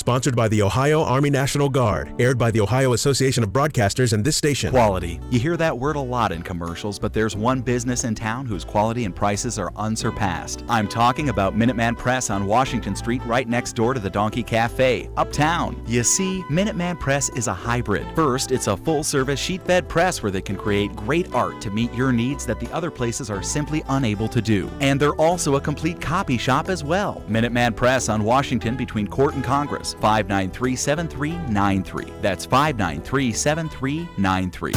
Sponsored 0.00 0.34
by 0.34 0.48
the 0.48 0.62
Ohio 0.62 1.02
Army 1.02 1.28
National 1.28 1.68
Guard. 1.68 2.14
Aired 2.18 2.38
by 2.38 2.50
the 2.50 2.58
Ohio 2.58 2.94
Association 2.94 3.44
of 3.44 3.50
Broadcasters 3.50 4.14
and 4.14 4.24
this 4.24 4.34
station. 4.34 4.70
Quality. 4.70 5.20
You 5.30 5.38
hear 5.38 5.58
that 5.58 5.78
word 5.78 5.94
a 5.94 6.00
lot 6.00 6.32
in 6.32 6.40
commercials, 6.40 6.98
but 6.98 7.12
there's 7.12 7.36
one 7.36 7.60
business 7.60 8.04
in 8.04 8.14
town 8.14 8.46
whose 8.46 8.64
quality 8.64 9.04
and 9.04 9.14
prices 9.14 9.58
are 9.58 9.70
unsurpassed. 9.76 10.64
I'm 10.70 10.88
talking 10.88 11.28
about 11.28 11.54
Minuteman 11.54 11.98
Press 11.98 12.30
on 12.30 12.46
Washington 12.46 12.96
Street, 12.96 13.20
right 13.26 13.46
next 13.46 13.74
door 13.74 13.92
to 13.92 14.00
the 14.00 14.08
Donkey 14.08 14.42
Cafe, 14.42 15.10
uptown. 15.18 15.84
You 15.86 16.02
see, 16.02 16.44
Minuteman 16.44 16.98
Press 16.98 17.28
is 17.36 17.46
a 17.46 17.52
hybrid. 17.52 18.06
First, 18.16 18.52
it's 18.52 18.68
a 18.68 18.78
full 18.78 19.04
service 19.04 19.38
sheet 19.38 19.60
fed 19.66 19.86
press 19.86 20.22
where 20.22 20.32
they 20.32 20.40
can 20.40 20.56
create 20.56 20.96
great 20.96 21.30
art 21.34 21.60
to 21.60 21.70
meet 21.70 21.92
your 21.92 22.10
needs 22.10 22.46
that 22.46 22.58
the 22.58 22.72
other 22.72 22.90
places 22.90 23.28
are 23.28 23.42
simply 23.42 23.82
unable 23.90 24.28
to 24.28 24.40
do. 24.40 24.70
And 24.80 24.98
they're 24.98 25.12
also 25.16 25.56
a 25.56 25.60
complete 25.60 26.00
copy 26.00 26.38
shop 26.38 26.70
as 26.70 26.82
well. 26.82 27.22
Minuteman 27.28 27.76
Press 27.76 28.08
on 28.08 28.24
Washington 28.24 28.78
between 28.78 29.06
Court 29.06 29.34
and 29.34 29.44
Congress. 29.44 29.89
593 29.94 30.76
7393. 30.76 32.12
That's 32.20 32.44
593 32.44 33.32
7393. 33.32 34.72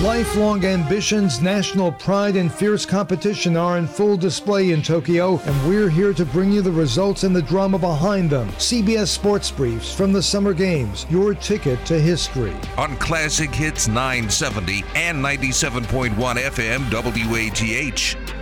Lifelong 0.00 0.64
ambitions, 0.64 1.42
national 1.42 1.92
pride, 1.92 2.36
and 2.36 2.50
fierce 2.50 2.86
competition 2.86 3.58
are 3.58 3.76
in 3.76 3.86
full 3.86 4.16
display 4.16 4.70
in 4.70 4.82
Tokyo, 4.82 5.38
and 5.40 5.68
we're 5.68 5.90
here 5.90 6.14
to 6.14 6.24
bring 6.24 6.50
you 6.50 6.62
the 6.62 6.72
results 6.72 7.24
and 7.24 7.36
the 7.36 7.42
drama 7.42 7.78
behind 7.78 8.30
them. 8.30 8.48
CBS 8.52 9.08
Sports 9.08 9.50
Briefs 9.50 9.94
from 9.94 10.12
the 10.12 10.22
Summer 10.22 10.54
Games, 10.54 11.04
your 11.10 11.34
ticket 11.34 11.84
to 11.84 12.00
history. 12.00 12.56
On 12.78 12.96
Classic 12.96 13.54
Hits 13.54 13.86
970 13.86 14.82
and 14.94 15.22
97.1 15.22 16.10
FM 16.16 16.90
WATH. 16.90 18.32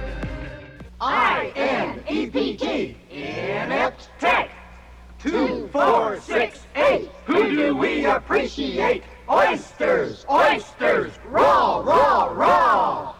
I 1.00 1.52
N 1.56 2.00
E 2.08 2.26
P 2.28 2.56
T, 2.56 2.96
inept 3.10 4.08
tech. 4.20 4.59
Two, 5.22 5.68
four, 5.70 6.18
six, 6.20 6.60
eight. 6.76 7.10
Who 7.26 7.54
do 7.54 7.76
we 7.76 8.06
appreciate? 8.06 9.02
Oysters, 9.28 10.24
oysters, 10.30 11.12
raw, 11.28 11.80
raw, 11.80 12.24
raw. 12.24 13.14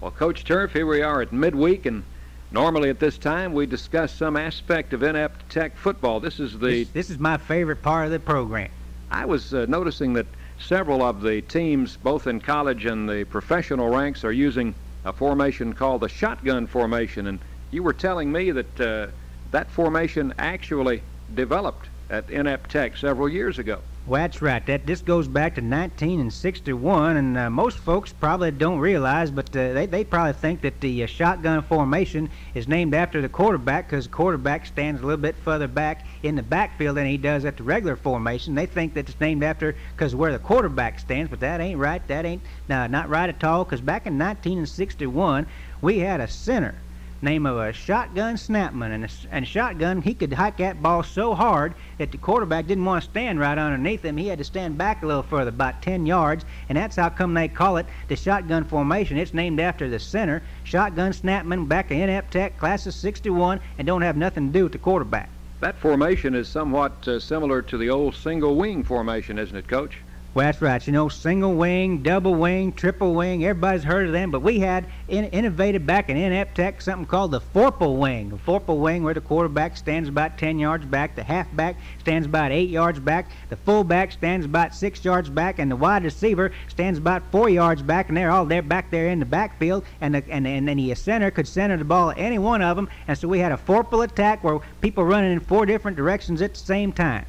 Well, 0.00 0.10
Coach 0.10 0.44
Turf, 0.44 0.72
here 0.72 0.86
we 0.86 1.00
are 1.00 1.22
at 1.22 1.32
midweek, 1.32 1.86
and 1.86 2.02
normally 2.50 2.90
at 2.90 2.98
this 2.98 3.18
time 3.18 3.52
we 3.52 3.66
discuss 3.66 4.12
some 4.12 4.36
aspect 4.36 4.92
of 4.92 5.04
inept 5.04 5.48
tech 5.48 5.76
football. 5.76 6.18
This 6.18 6.40
is 6.40 6.58
the. 6.58 6.82
This, 6.82 6.88
this 6.88 7.10
is 7.10 7.20
my 7.20 7.36
favorite 7.36 7.82
part 7.82 8.06
of 8.06 8.10
the 8.10 8.18
program. 8.18 8.70
I 9.12 9.24
was 9.24 9.54
uh, 9.54 9.66
noticing 9.68 10.14
that 10.14 10.26
several 10.58 11.02
of 11.02 11.22
the 11.22 11.40
teams, 11.42 11.96
both 11.98 12.26
in 12.26 12.40
college 12.40 12.84
and 12.84 13.08
the 13.08 13.22
professional 13.22 13.90
ranks, 13.90 14.24
are 14.24 14.32
using 14.32 14.74
a 15.04 15.12
formation 15.12 15.72
called 15.72 16.00
the 16.00 16.08
shotgun 16.08 16.66
formation. 16.66 17.28
And 17.28 17.38
you 17.70 17.84
were 17.84 17.92
telling 17.92 18.32
me 18.32 18.50
that 18.50 18.80
uh, 18.80 19.06
that 19.52 19.70
formation 19.70 20.34
actually 20.36 21.00
developed 21.34 21.88
at 22.10 22.30
Inept 22.30 22.70
Tech 22.70 22.96
several 22.96 23.28
years 23.28 23.58
ago. 23.58 23.80
Well, 24.08 24.22
that's 24.22 24.40
right. 24.40 24.64
That 24.64 24.86
this 24.86 25.02
goes 25.02 25.28
back 25.28 25.56
to 25.56 25.60
1961, 25.60 27.18
and 27.18 27.36
uh, 27.36 27.50
most 27.50 27.76
folks 27.76 28.10
probably 28.10 28.50
don't 28.50 28.78
realize, 28.78 29.30
but 29.30 29.54
uh, 29.54 29.74
they 29.74 29.84
they 29.84 30.02
probably 30.02 30.32
think 30.32 30.62
that 30.62 30.80
the 30.80 31.04
uh, 31.04 31.06
shotgun 31.06 31.60
formation 31.60 32.30
is 32.54 32.66
named 32.66 32.94
after 32.94 33.20
the 33.20 33.28
quarterback 33.28 33.90
because 33.90 34.06
the 34.06 34.10
quarterback 34.10 34.64
stands 34.64 35.02
a 35.02 35.04
little 35.04 35.20
bit 35.20 35.36
further 35.36 35.68
back 35.68 36.06
in 36.22 36.36
the 36.36 36.42
backfield 36.42 36.96
than 36.96 37.04
he 37.04 37.18
does 37.18 37.44
at 37.44 37.58
the 37.58 37.62
regular 37.62 37.96
formation. 37.96 38.54
They 38.54 38.64
think 38.64 38.94
that 38.94 39.10
it's 39.10 39.20
named 39.20 39.44
after 39.44 39.76
because 39.94 40.14
where 40.14 40.32
the 40.32 40.38
quarterback 40.38 40.98
stands, 40.98 41.28
but 41.28 41.40
that 41.40 41.60
ain't 41.60 41.78
right. 41.78 42.06
That 42.08 42.24
ain't 42.24 42.42
no, 42.66 42.86
not 42.86 43.10
right 43.10 43.28
at 43.28 43.44
all. 43.44 43.64
Because 43.64 43.82
back 43.82 44.06
in 44.06 44.14
1961, 44.14 45.46
we 45.82 45.98
had 45.98 46.22
a 46.22 46.28
center 46.28 46.80
name 47.22 47.46
of 47.46 47.56
a 47.56 47.72
shotgun 47.72 48.36
snapman. 48.36 48.92
And, 48.92 49.04
a, 49.04 49.08
and 49.30 49.46
shotgun, 49.46 50.02
he 50.02 50.14
could 50.14 50.32
hike 50.32 50.58
that 50.58 50.82
ball 50.82 51.02
so 51.02 51.34
hard 51.34 51.74
that 51.98 52.12
the 52.12 52.18
quarterback 52.18 52.66
didn't 52.66 52.84
want 52.84 53.04
to 53.04 53.10
stand 53.10 53.40
right 53.40 53.58
underneath 53.58 54.04
him. 54.04 54.16
He 54.16 54.28
had 54.28 54.38
to 54.38 54.44
stand 54.44 54.78
back 54.78 55.02
a 55.02 55.06
little 55.06 55.22
further, 55.22 55.50
about 55.50 55.82
10 55.82 56.06
yards. 56.06 56.44
And 56.68 56.76
that's 56.76 56.96
how 56.96 57.08
come 57.08 57.34
they 57.34 57.48
call 57.48 57.76
it 57.76 57.86
the 58.08 58.16
shotgun 58.16 58.64
formation. 58.64 59.16
It's 59.16 59.34
named 59.34 59.60
after 59.60 59.88
the 59.88 59.98
center, 59.98 60.42
shotgun 60.64 61.12
snapman, 61.12 61.66
back 61.66 61.90
in 61.90 62.00
Inept 62.00 62.32
Tech, 62.32 62.58
class 62.58 62.86
of 62.86 62.94
61, 62.94 63.60
and 63.78 63.86
don't 63.86 64.02
have 64.02 64.16
nothing 64.16 64.48
to 64.48 64.52
do 64.58 64.64
with 64.64 64.72
the 64.72 64.78
quarterback. 64.78 65.30
That 65.60 65.76
formation 65.78 66.34
is 66.34 66.48
somewhat 66.48 67.08
uh, 67.08 67.18
similar 67.18 67.62
to 67.62 67.76
the 67.76 67.90
old 67.90 68.14
single 68.14 68.54
wing 68.54 68.84
formation, 68.84 69.38
isn't 69.38 69.56
it, 69.56 69.66
Coach? 69.66 69.98
That's 70.38 70.62
right. 70.62 70.86
You 70.86 70.92
know, 70.92 71.08
single 71.08 71.54
wing, 71.54 72.02
double 72.02 72.34
wing, 72.34 72.72
triple 72.72 73.14
wing. 73.14 73.44
Everybody's 73.44 73.82
heard 73.82 74.06
of 74.06 74.12
them, 74.12 74.30
but 74.30 74.40
we 74.40 74.60
had 74.60 74.86
in, 75.08 75.24
innovated 75.26 75.86
back 75.86 76.08
in 76.08 76.16
Inept 76.16 76.54
Tech 76.54 76.80
something 76.80 77.06
called 77.06 77.32
the 77.32 77.40
fourple 77.40 77.96
wing. 77.96 78.30
The 78.30 78.36
fourple 78.36 78.78
wing, 78.78 79.02
where 79.02 79.14
the 79.14 79.20
quarterback 79.20 79.76
stands 79.76 80.08
about 80.08 80.38
10 80.38 80.58
yards 80.58 80.86
back, 80.86 81.16
the 81.16 81.22
halfback 81.22 81.76
stands 81.98 82.26
about 82.26 82.52
8 82.52 82.68
yards 82.68 83.00
back, 83.00 83.30
the 83.48 83.56
fullback 83.56 84.12
stands 84.12 84.46
about 84.46 84.74
6 84.74 85.04
yards 85.04 85.28
back, 85.28 85.58
and 85.58 85.70
the 85.70 85.76
wide 85.76 86.04
receiver 86.04 86.52
stands 86.68 86.98
about 86.98 87.30
4 87.30 87.48
yards 87.50 87.82
back, 87.82 88.08
and 88.08 88.16
they're 88.16 88.30
all 88.30 88.46
there 88.46 88.62
back 88.62 88.90
there 88.90 89.08
in 89.08 89.18
the 89.18 89.26
backfield, 89.26 89.84
and 90.00 90.14
the, 90.14 90.24
and, 90.30 90.46
and 90.46 90.68
then 90.68 90.76
the 90.76 90.94
center 90.94 91.30
could 91.30 91.48
center 91.48 91.76
the 91.76 91.84
ball 91.84 92.10
at 92.10 92.18
any 92.18 92.38
one 92.38 92.62
of 92.62 92.76
them, 92.76 92.88
and 93.06 93.18
so 93.18 93.28
we 93.28 93.40
had 93.40 93.52
a 93.52 93.56
fourple 93.56 94.04
attack 94.04 94.44
where 94.44 94.60
people 94.80 95.04
running 95.04 95.32
in 95.32 95.40
four 95.40 95.66
different 95.66 95.96
directions 95.96 96.40
at 96.40 96.54
the 96.54 96.60
same 96.60 96.92
time. 96.92 97.26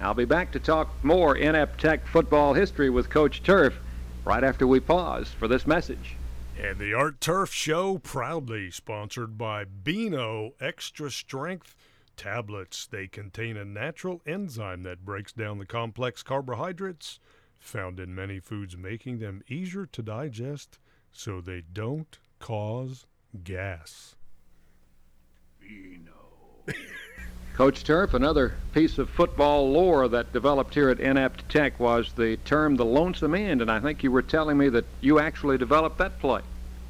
I'll 0.00 0.14
be 0.14 0.24
back 0.24 0.50
to 0.52 0.58
talk 0.58 0.88
more 1.02 1.36
Inept 1.36 1.78
Tech 1.78 2.06
football 2.06 2.54
history 2.54 2.88
with 2.88 3.10
Coach 3.10 3.42
Turf 3.42 3.78
right 4.24 4.42
after 4.42 4.66
we 4.66 4.80
pause 4.80 5.28
for 5.28 5.46
this 5.46 5.66
message. 5.66 6.16
And 6.58 6.78
the 6.78 6.94
Art 6.94 7.20
Turf 7.20 7.52
Show 7.52 7.98
proudly 7.98 8.70
sponsored 8.70 9.36
by 9.36 9.64
Beano 9.64 10.52
Extra 10.58 11.10
Strength 11.10 11.76
tablets. 12.16 12.86
They 12.86 13.08
contain 13.08 13.58
a 13.58 13.64
natural 13.64 14.22
enzyme 14.26 14.84
that 14.84 15.04
breaks 15.04 15.32
down 15.32 15.58
the 15.58 15.66
complex 15.66 16.22
carbohydrates 16.22 17.20
found 17.58 18.00
in 18.00 18.14
many 18.14 18.40
foods, 18.40 18.78
making 18.78 19.18
them 19.18 19.42
easier 19.48 19.84
to 19.84 20.02
digest 20.02 20.78
so 21.12 21.42
they 21.42 21.62
don't 21.72 22.18
cause 22.38 23.04
gas. 23.44 24.16
Beano. 25.60 26.64
Coach 27.60 27.84
Turf, 27.84 28.14
another 28.14 28.54
piece 28.72 28.96
of 28.96 29.10
football 29.10 29.70
lore 29.70 30.08
that 30.08 30.32
developed 30.32 30.72
here 30.72 30.88
at 30.88 30.98
Inept 30.98 31.46
Tech 31.50 31.78
was 31.78 32.10
the 32.14 32.38
term 32.38 32.76
the 32.76 32.86
lonesome 32.86 33.34
end, 33.34 33.60
and 33.60 33.70
I 33.70 33.80
think 33.80 34.02
you 34.02 34.10
were 34.10 34.22
telling 34.22 34.56
me 34.56 34.70
that 34.70 34.86
you 35.02 35.18
actually 35.18 35.58
developed 35.58 35.98
that 35.98 36.18
play. 36.20 36.40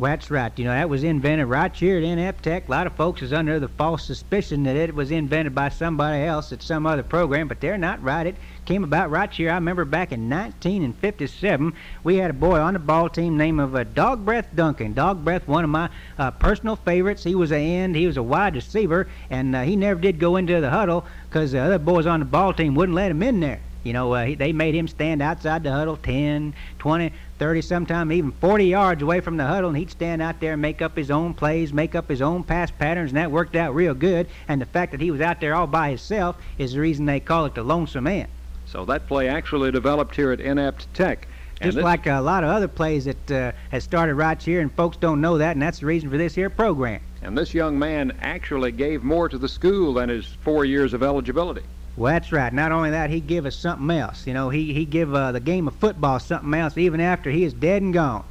That's 0.01 0.31
right. 0.31 0.59
You 0.59 0.65
know, 0.65 0.71
that 0.71 0.89
was 0.89 1.05
invented 1.05 1.47
right 1.47 1.75
here 1.75 2.01
at 2.01 2.43
Tech. 2.43 2.69
A 2.69 2.71
lot 2.71 2.87
of 2.87 2.95
folks 2.95 3.21
is 3.21 3.35
under 3.35 3.61
the 3.61 3.69
false 3.69 4.05
suspicion 4.05 4.63
that 4.63 4.75
it 4.75 4.95
was 4.95 5.11
invented 5.11 5.55
by 5.55 5.69
somebody 5.69 6.25
else 6.25 6.53
at 6.53 6.63
some 6.63 6.87
other 6.87 7.03
program, 7.03 7.49
but 7.49 7.61
they're 7.61 7.77
not 7.77 8.03
right. 8.03 8.27
It 8.27 8.37
came 8.65 8.83
about 8.83 9.11
right 9.11 9.31
here. 9.31 9.51
I 9.51 9.55
remember 9.55 9.85
back 9.85 10.13
in 10.13 10.31
1957, 10.31 11.75
we 12.03 12.17
had 12.17 12.31
a 12.31 12.35
boy 12.35 12.59
on 12.59 12.73
the 12.73 12.79
ball 12.79 13.11
team 13.11 13.37
named 13.37 13.61
of 13.61 13.77
uh, 13.77 13.85
Dog 13.85 14.25
Breath 14.25 14.49
Duncan. 14.55 14.95
Dog 14.95 15.23
Breath, 15.23 15.47
one 15.47 15.65
of 15.65 15.71
my 15.71 15.91
uh, 16.19 16.31
personal 16.31 16.77
favorites. 16.77 17.23
He 17.23 17.35
was 17.35 17.51
an 17.51 17.61
end. 17.61 17.95
He 17.95 18.07
was 18.07 18.17
a 18.17 18.23
wide 18.23 18.55
receiver, 18.55 19.07
and 19.29 19.55
uh, 19.55 19.63
he 19.63 19.77
never 19.77 20.01
did 20.01 20.19
go 20.19 20.37
into 20.37 20.61
the 20.61 20.71
huddle 20.71 21.05
because 21.29 21.53
the 21.53 21.59
other 21.59 21.79
boys 21.79 22.07
on 22.07 22.21
the 22.21 22.27
ball 22.27 22.55
team 22.55 22.75
wouldn't 22.75 22.97
let 22.97 23.11
him 23.11 23.23
in 23.23 23.41
there. 23.41 23.61
You 23.83 23.93
know, 23.93 24.13
uh, 24.13 24.25
he, 24.27 24.35
they 24.35 24.53
made 24.53 24.75
him 24.75 24.89
stand 24.89 25.23
outside 25.23 25.63
the 25.63 25.73
huddle 25.73 25.97
10, 25.97 26.55
20, 26.79 27.13
30, 27.39 27.63
sometimes 27.63 28.13
even 28.13 28.33
40 28.33 28.65
yards 28.67 29.03
away 29.03 29.21
from 29.21 29.37
the 29.37 29.47
huddle, 29.47 29.71
and 29.71 29.79
he'd 29.79 29.91
stand 29.91 30.21
out 30.21 30.41
there 30.41 30.53
and 30.53 30.63
make 30.63 30.83
up 30.83 30.97
his 30.97 31.11
own 31.11 31.33
plays, 31.33 31.73
make 31.73 31.95
up 31.95 32.09
his 32.09 32.21
own 32.21 32.45
pass 32.45 32.71
patterns, 32.71 33.11
and 33.11 33.17
that 33.17 33.31
worked 33.31 33.57
out 33.57 33.75
real 33.75 33.95
good. 33.95 34.27
And 34.49 34.61
the 34.61 34.67
fact 34.67 34.93
that 34.93 35.01
he 35.01 35.11
was 35.11 35.21
out 35.21 35.41
there 35.41 35.55
all 35.55 35.67
by 35.67 35.89
himself 35.91 36.37
is 36.59 36.75
the 36.75 36.81
reason 36.81 37.07
they 37.07 37.21
call 37.21 37.47
it 37.47 37.55
the 37.55 37.63
lonesome 37.63 38.07
ant. 38.07 38.29
So 38.67 38.85
that 38.85 39.07
play 39.07 39.29
actually 39.29 39.73
developed 39.73 40.15
here 40.15 40.31
at 40.31 40.41
Inept 40.41 40.93
Tech. 40.95 41.27
Just 41.61 41.77
like 41.77 42.07
a 42.07 42.21
lot 42.21 42.43
of 42.43 42.51
other 42.51 42.69
plays 42.69 43.05
that 43.05 43.31
uh, 43.31 43.53
has 43.71 43.85
started 43.85 44.15
right 44.15 44.41
here, 44.43 44.61
and 44.61 44.73
folks 44.73 44.97
don't 44.97 45.21
know 45.21 45.37
that, 45.39 45.53
and 45.53 45.63
that's 45.63 45.81
the 45.81 45.87
reason 45.87 46.09
for 46.09 46.17
this 46.17 46.35
here 46.35 46.49
program. 46.49 47.03
And 47.23 47.37
this 47.37 47.53
young 47.53 47.79
man 47.79 48.17
actually 48.23 48.73
gave 48.73 49.03
more 49.03 49.29
to 49.29 49.37
the 49.37 49.49
school 49.49 49.95
than 49.95 50.09
his 50.09 50.27
four 50.43 50.65
years 50.65 50.95
of 50.95 51.03
eligibility. 51.03 51.63
Well, 51.97 52.13
that's 52.13 52.33
right. 52.33 52.53
Not 52.53 52.73
only 52.73 52.91
that, 52.91 53.11
he 53.11 53.21
give 53.21 53.47
us 53.47 53.57
something 53.57 53.91
else. 53.97 54.27
You 54.27 54.35
know, 54.35 54.49
he 54.49 54.73
he 54.73 54.85
give 54.87 55.15
uh, 55.15 55.33
the 55.33 55.41
game 55.41 55.69
of 55.69 55.75
football 55.77 56.19
something 56.19 56.55
else 56.55 56.79
even 56.79 57.01
after 57.01 57.31
he 57.31 57.45
is 57.45 57.53
dead 57.53 57.83
and 57.83 57.93
gone. 57.93 58.25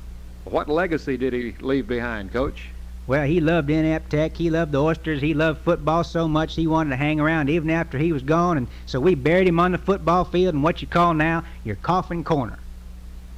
What 0.45 0.69
legacy 0.69 1.17
did 1.17 1.33
he 1.33 1.55
leave 1.59 1.87
behind, 1.87 2.31
Coach? 2.31 2.71
Well, 3.05 3.25
he 3.25 3.39
loved 3.39 3.71
Inept 3.71 4.11
Tech. 4.11 4.37
He 4.37 4.49
loved 4.49 4.71
the 4.71 4.81
oysters. 4.81 5.21
He 5.21 5.33
loved 5.33 5.61
football 5.61 6.03
so 6.03 6.27
much 6.27 6.55
he 6.55 6.67
wanted 6.67 6.91
to 6.91 6.95
hang 6.95 7.19
around 7.19 7.49
even 7.49 7.69
after 7.71 7.97
he 7.97 8.11
was 8.11 8.21
gone. 8.21 8.57
And 8.57 8.67
so 8.85 8.99
we 8.99 9.15
buried 9.15 9.47
him 9.47 9.59
on 9.59 9.71
the 9.71 9.79
football 9.79 10.25
field 10.25 10.53
in 10.53 10.61
what 10.61 10.81
you 10.81 10.87
call 10.87 11.15
now 11.15 11.43
your 11.63 11.75
coffin 11.75 12.23
corner. 12.23 12.59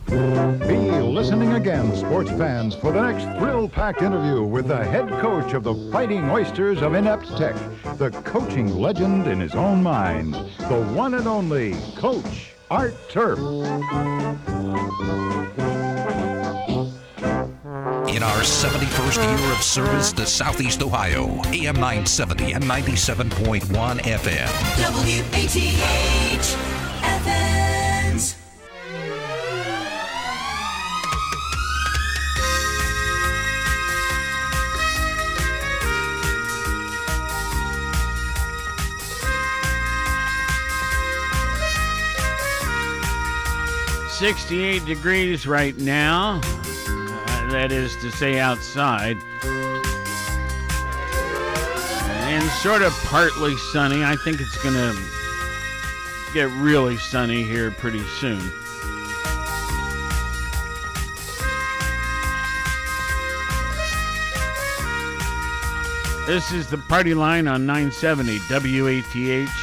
Be 0.08 0.78
listening 1.02 1.54
again, 1.54 1.96
sports 1.96 2.30
fans, 2.32 2.76
for 2.76 2.92
the 2.92 3.02
next 3.02 3.26
thrill-packed 3.40 4.02
interview 4.02 4.44
with 4.44 4.68
the 4.68 4.84
head 4.84 5.08
coach 5.22 5.54
of 5.54 5.64
the 5.64 5.74
Fighting 5.92 6.30
Oysters 6.30 6.82
of 6.82 6.94
Inept 6.94 7.38
Tech, 7.38 7.56
the 7.98 8.12
coaching 8.26 8.76
legend 8.76 9.28
in 9.28 9.40
his 9.40 9.56
own 9.56 9.82
mind, 9.82 10.34
the 10.34 10.84
one 10.94 11.14
and 11.14 11.28
only 11.28 11.76
Coach 11.96 12.52
Art 12.70 12.96
Turf. 13.10 13.40
In 18.10 18.24
our 18.24 18.42
71st 18.42 19.40
year 19.40 19.52
of 19.54 19.64
service 19.64 20.12
to 20.14 20.26
Southeast 20.26 20.84
Ohio, 20.84 21.42
AM 21.46 21.76
970 21.76 22.54
and 22.54 22.64
97.1 22.64 24.00
FM. 24.02 24.50
WATH 24.94 26.81
68 44.22 44.86
degrees 44.86 45.48
right 45.48 45.76
now. 45.80 46.40
Uh, 46.44 47.50
that 47.50 47.72
is 47.72 47.96
to 48.02 48.12
say, 48.12 48.40
outside. 48.40 49.18
And 52.30 52.48
sort 52.62 52.84
of 52.84 52.94
partly 53.06 53.58
sunny. 53.58 54.04
I 54.04 54.16
think 54.18 54.40
it's 54.40 54.62
going 54.62 54.76
to 54.76 54.96
get 56.36 56.52
really 56.62 56.98
sunny 56.98 57.42
here 57.42 57.72
pretty 57.72 58.04
soon. 58.20 58.38
This 66.28 66.52
is 66.52 66.68
the 66.68 66.78
party 66.88 67.16
line 67.16 67.48
on 67.48 67.66
970 67.66 68.38
WATH 68.52 69.61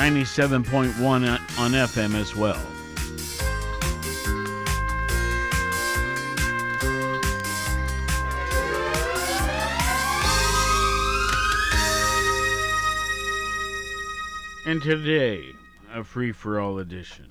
97.1 0.00 0.98
on 1.58 1.72
FM 1.72 2.14
as 2.14 2.34
well. 2.34 2.56
And 14.64 14.80
today, 14.82 15.52
a 15.92 16.02
free 16.02 16.32
for 16.32 16.58
all 16.58 16.78
edition. 16.78 17.30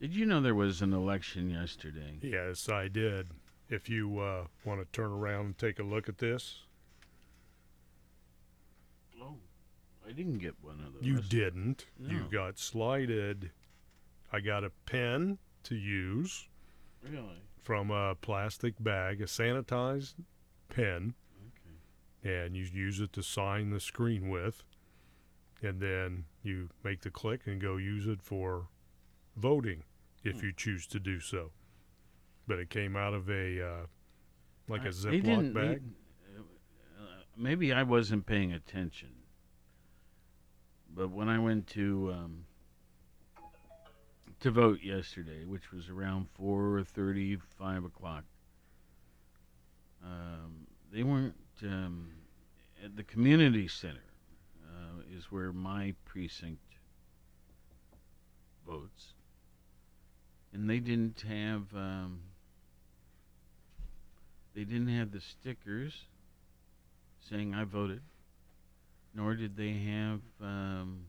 Did 0.00 0.14
you 0.14 0.24
know 0.24 0.40
there 0.40 0.54
was 0.54 0.80
an 0.80 0.94
election 0.94 1.50
yesterday? 1.50 2.16
Yes, 2.22 2.70
I 2.70 2.88
did. 2.88 3.28
If 3.68 3.90
you 3.90 4.18
uh, 4.18 4.46
want 4.64 4.80
to 4.80 4.86
turn 4.92 5.10
around 5.10 5.44
and 5.44 5.58
take 5.58 5.78
a 5.78 5.82
look 5.82 6.08
at 6.08 6.16
this. 6.16 6.60
Oh, 9.22 9.36
I 10.01 10.01
didn't 10.12 10.38
get 10.38 10.54
one 10.62 10.80
of 10.80 10.94
those. 10.94 11.02
You 11.02 11.20
didn't. 11.20 11.86
You 11.98 12.26
got 12.30 12.58
slighted. 12.58 13.50
I 14.32 14.40
got 14.40 14.64
a 14.64 14.70
pen 14.86 15.38
to 15.64 15.74
use 15.74 16.48
Really? 17.02 17.42
from 17.62 17.90
a 17.90 18.14
plastic 18.14 18.74
bag, 18.82 19.20
a 19.20 19.24
sanitized 19.26 20.14
pen. 20.68 21.14
Okay. 22.24 22.30
And 22.44 22.56
you 22.56 22.64
use 22.64 23.00
it 23.00 23.12
to 23.14 23.22
sign 23.22 23.70
the 23.70 23.80
screen 23.80 24.28
with. 24.30 24.64
And 25.62 25.80
then 25.80 26.24
you 26.42 26.70
make 26.82 27.02
the 27.02 27.10
click 27.10 27.46
and 27.46 27.60
go 27.60 27.76
use 27.76 28.06
it 28.06 28.22
for 28.22 28.68
voting 29.36 29.84
if 30.24 30.40
Hmm. 30.40 30.46
you 30.46 30.52
choose 30.52 30.86
to 30.88 30.98
do 30.98 31.20
so. 31.20 31.52
But 32.48 32.58
it 32.58 32.70
came 32.70 32.96
out 32.96 33.14
of 33.14 33.28
a 33.30 33.60
uh, 33.64 33.86
like 34.68 34.82
I- 34.82 34.86
a 34.86 34.90
Ziploc 34.92 35.52
bag. 35.54 35.82
they- 35.84 36.38
uh, 36.38 37.22
maybe 37.36 37.72
I 37.72 37.82
wasn't 37.84 38.26
paying 38.26 38.52
attention. 38.52 39.21
But 40.94 41.10
when 41.10 41.28
I 41.28 41.38
went 41.38 41.66
to 41.68 42.12
um, 42.14 42.44
to 44.40 44.50
vote 44.50 44.80
yesterday, 44.82 45.44
which 45.44 45.72
was 45.72 45.88
around 45.88 46.28
four 46.34 46.84
thirty, 46.84 47.36
five 47.58 47.84
o'clock, 47.84 48.24
um, 50.04 50.66
they 50.92 51.02
weren't 51.02 51.34
um, 51.62 52.10
at 52.84 52.96
the 52.96 53.04
community 53.04 53.68
center. 53.68 54.04
Uh, 54.64 55.02
is 55.16 55.30
where 55.30 55.52
my 55.52 55.94
precinct 56.06 56.62
votes, 58.66 59.12
and 60.52 60.68
they 60.68 60.78
didn't 60.78 61.22
have 61.28 61.62
um, 61.74 62.20
they 64.54 64.64
didn't 64.64 64.88
have 64.88 65.12
the 65.12 65.20
stickers 65.20 66.06
saying 67.20 67.54
I 67.54 67.64
voted, 67.64 68.00
nor 69.14 69.34
did 69.34 69.56
they 69.56 69.72
have 69.72 70.20
um, 70.40 71.06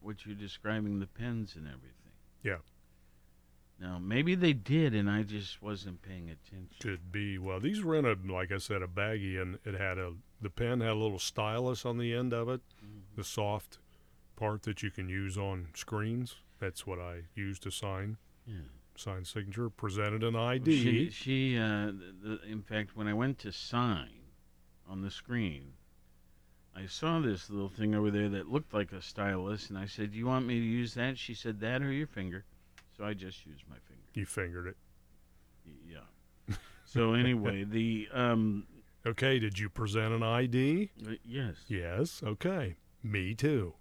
what 0.00 0.24
you're 0.26 0.34
describing 0.34 0.98
the 1.00 1.06
pens 1.06 1.54
and 1.56 1.66
everything. 1.66 1.92
Yeah. 2.42 2.58
Now 3.80 3.98
maybe 3.98 4.34
they 4.34 4.52
did, 4.52 4.94
and 4.94 5.08
I 5.08 5.22
just 5.22 5.62
wasn't 5.62 6.02
paying 6.02 6.30
attention. 6.30 6.76
Could 6.80 7.12
be. 7.12 7.38
Well, 7.38 7.60
these 7.60 7.82
were 7.82 7.94
in 7.94 8.04
a, 8.04 8.16
like 8.30 8.50
I 8.50 8.58
said, 8.58 8.82
a 8.82 8.88
baggie, 8.88 9.40
and 9.40 9.58
it 9.64 9.74
had 9.74 9.98
a 9.98 10.14
the 10.40 10.50
pen 10.50 10.80
had 10.80 10.90
a 10.90 10.94
little 10.94 11.18
stylus 11.18 11.84
on 11.84 11.98
the 11.98 12.12
end 12.12 12.32
of 12.32 12.48
it, 12.48 12.60
the 13.16 13.24
soft 13.24 13.78
part 14.36 14.62
that 14.62 14.82
you 14.82 14.90
can 14.90 15.08
use 15.08 15.36
on 15.38 15.68
screens. 15.74 16.36
That's 16.58 16.86
what 16.86 16.98
I 16.98 17.22
used 17.34 17.62
to 17.64 17.70
sign. 17.70 18.16
Yeah. 18.46 18.54
Sign 18.96 19.24
signature. 19.24 19.70
Presented 19.70 20.24
an 20.24 20.34
Well, 20.34 20.44
ID. 20.44 20.82
She, 20.82 21.10
she 21.10 21.58
uh, 21.58 21.86
the, 21.86 22.14
the, 22.22 22.40
in 22.50 22.62
fact, 22.62 22.96
when 22.96 23.06
I 23.06 23.14
went 23.14 23.38
to 23.40 23.52
sign 23.52 24.10
on 24.88 25.02
the 25.02 25.10
screen, 25.10 25.74
I 26.76 26.86
saw 26.86 27.18
this 27.20 27.50
little 27.50 27.68
thing 27.68 27.94
over 27.94 28.10
there 28.10 28.28
that 28.28 28.48
looked 28.48 28.72
like 28.72 28.92
a 28.92 29.02
stylus, 29.02 29.68
and 29.68 29.76
I 29.78 29.86
said, 29.86 30.12
"Do 30.12 30.18
you 30.18 30.26
want 30.26 30.46
me 30.46 30.58
to 30.60 30.64
use 30.66 30.94
that?" 30.94 31.18
She 31.18 31.34
said, 31.34 31.60
"That 31.60 31.82
or 31.82 31.90
your 31.92 32.06
finger." 32.06 32.44
So 32.96 33.04
I 33.04 33.14
just 33.14 33.44
used 33.46 33.64
my 33.68 33.76
finger. 33.86 34.02
you 34.14 34.26
fingered 34.26 34.66
it. 34.68 34.76
Yeah. 35.86 36.54
So 36.84 37.12
anyway, 37.14 37.64
the 37.64 38.08
um, 38.12 38.66
Okay. 39.06 39.38
Did 39.38 39.58
you 39.58 39.68
present 39.68 40.12
an 40.14 40.22
ID? 40.22 40.90
uh, 41.06 41.12
yes, 41.24 41.56
Yes. 41.68 42.22
Okay. 42.24 42.76
Me 43.02 43.34
too. 43.34 43.74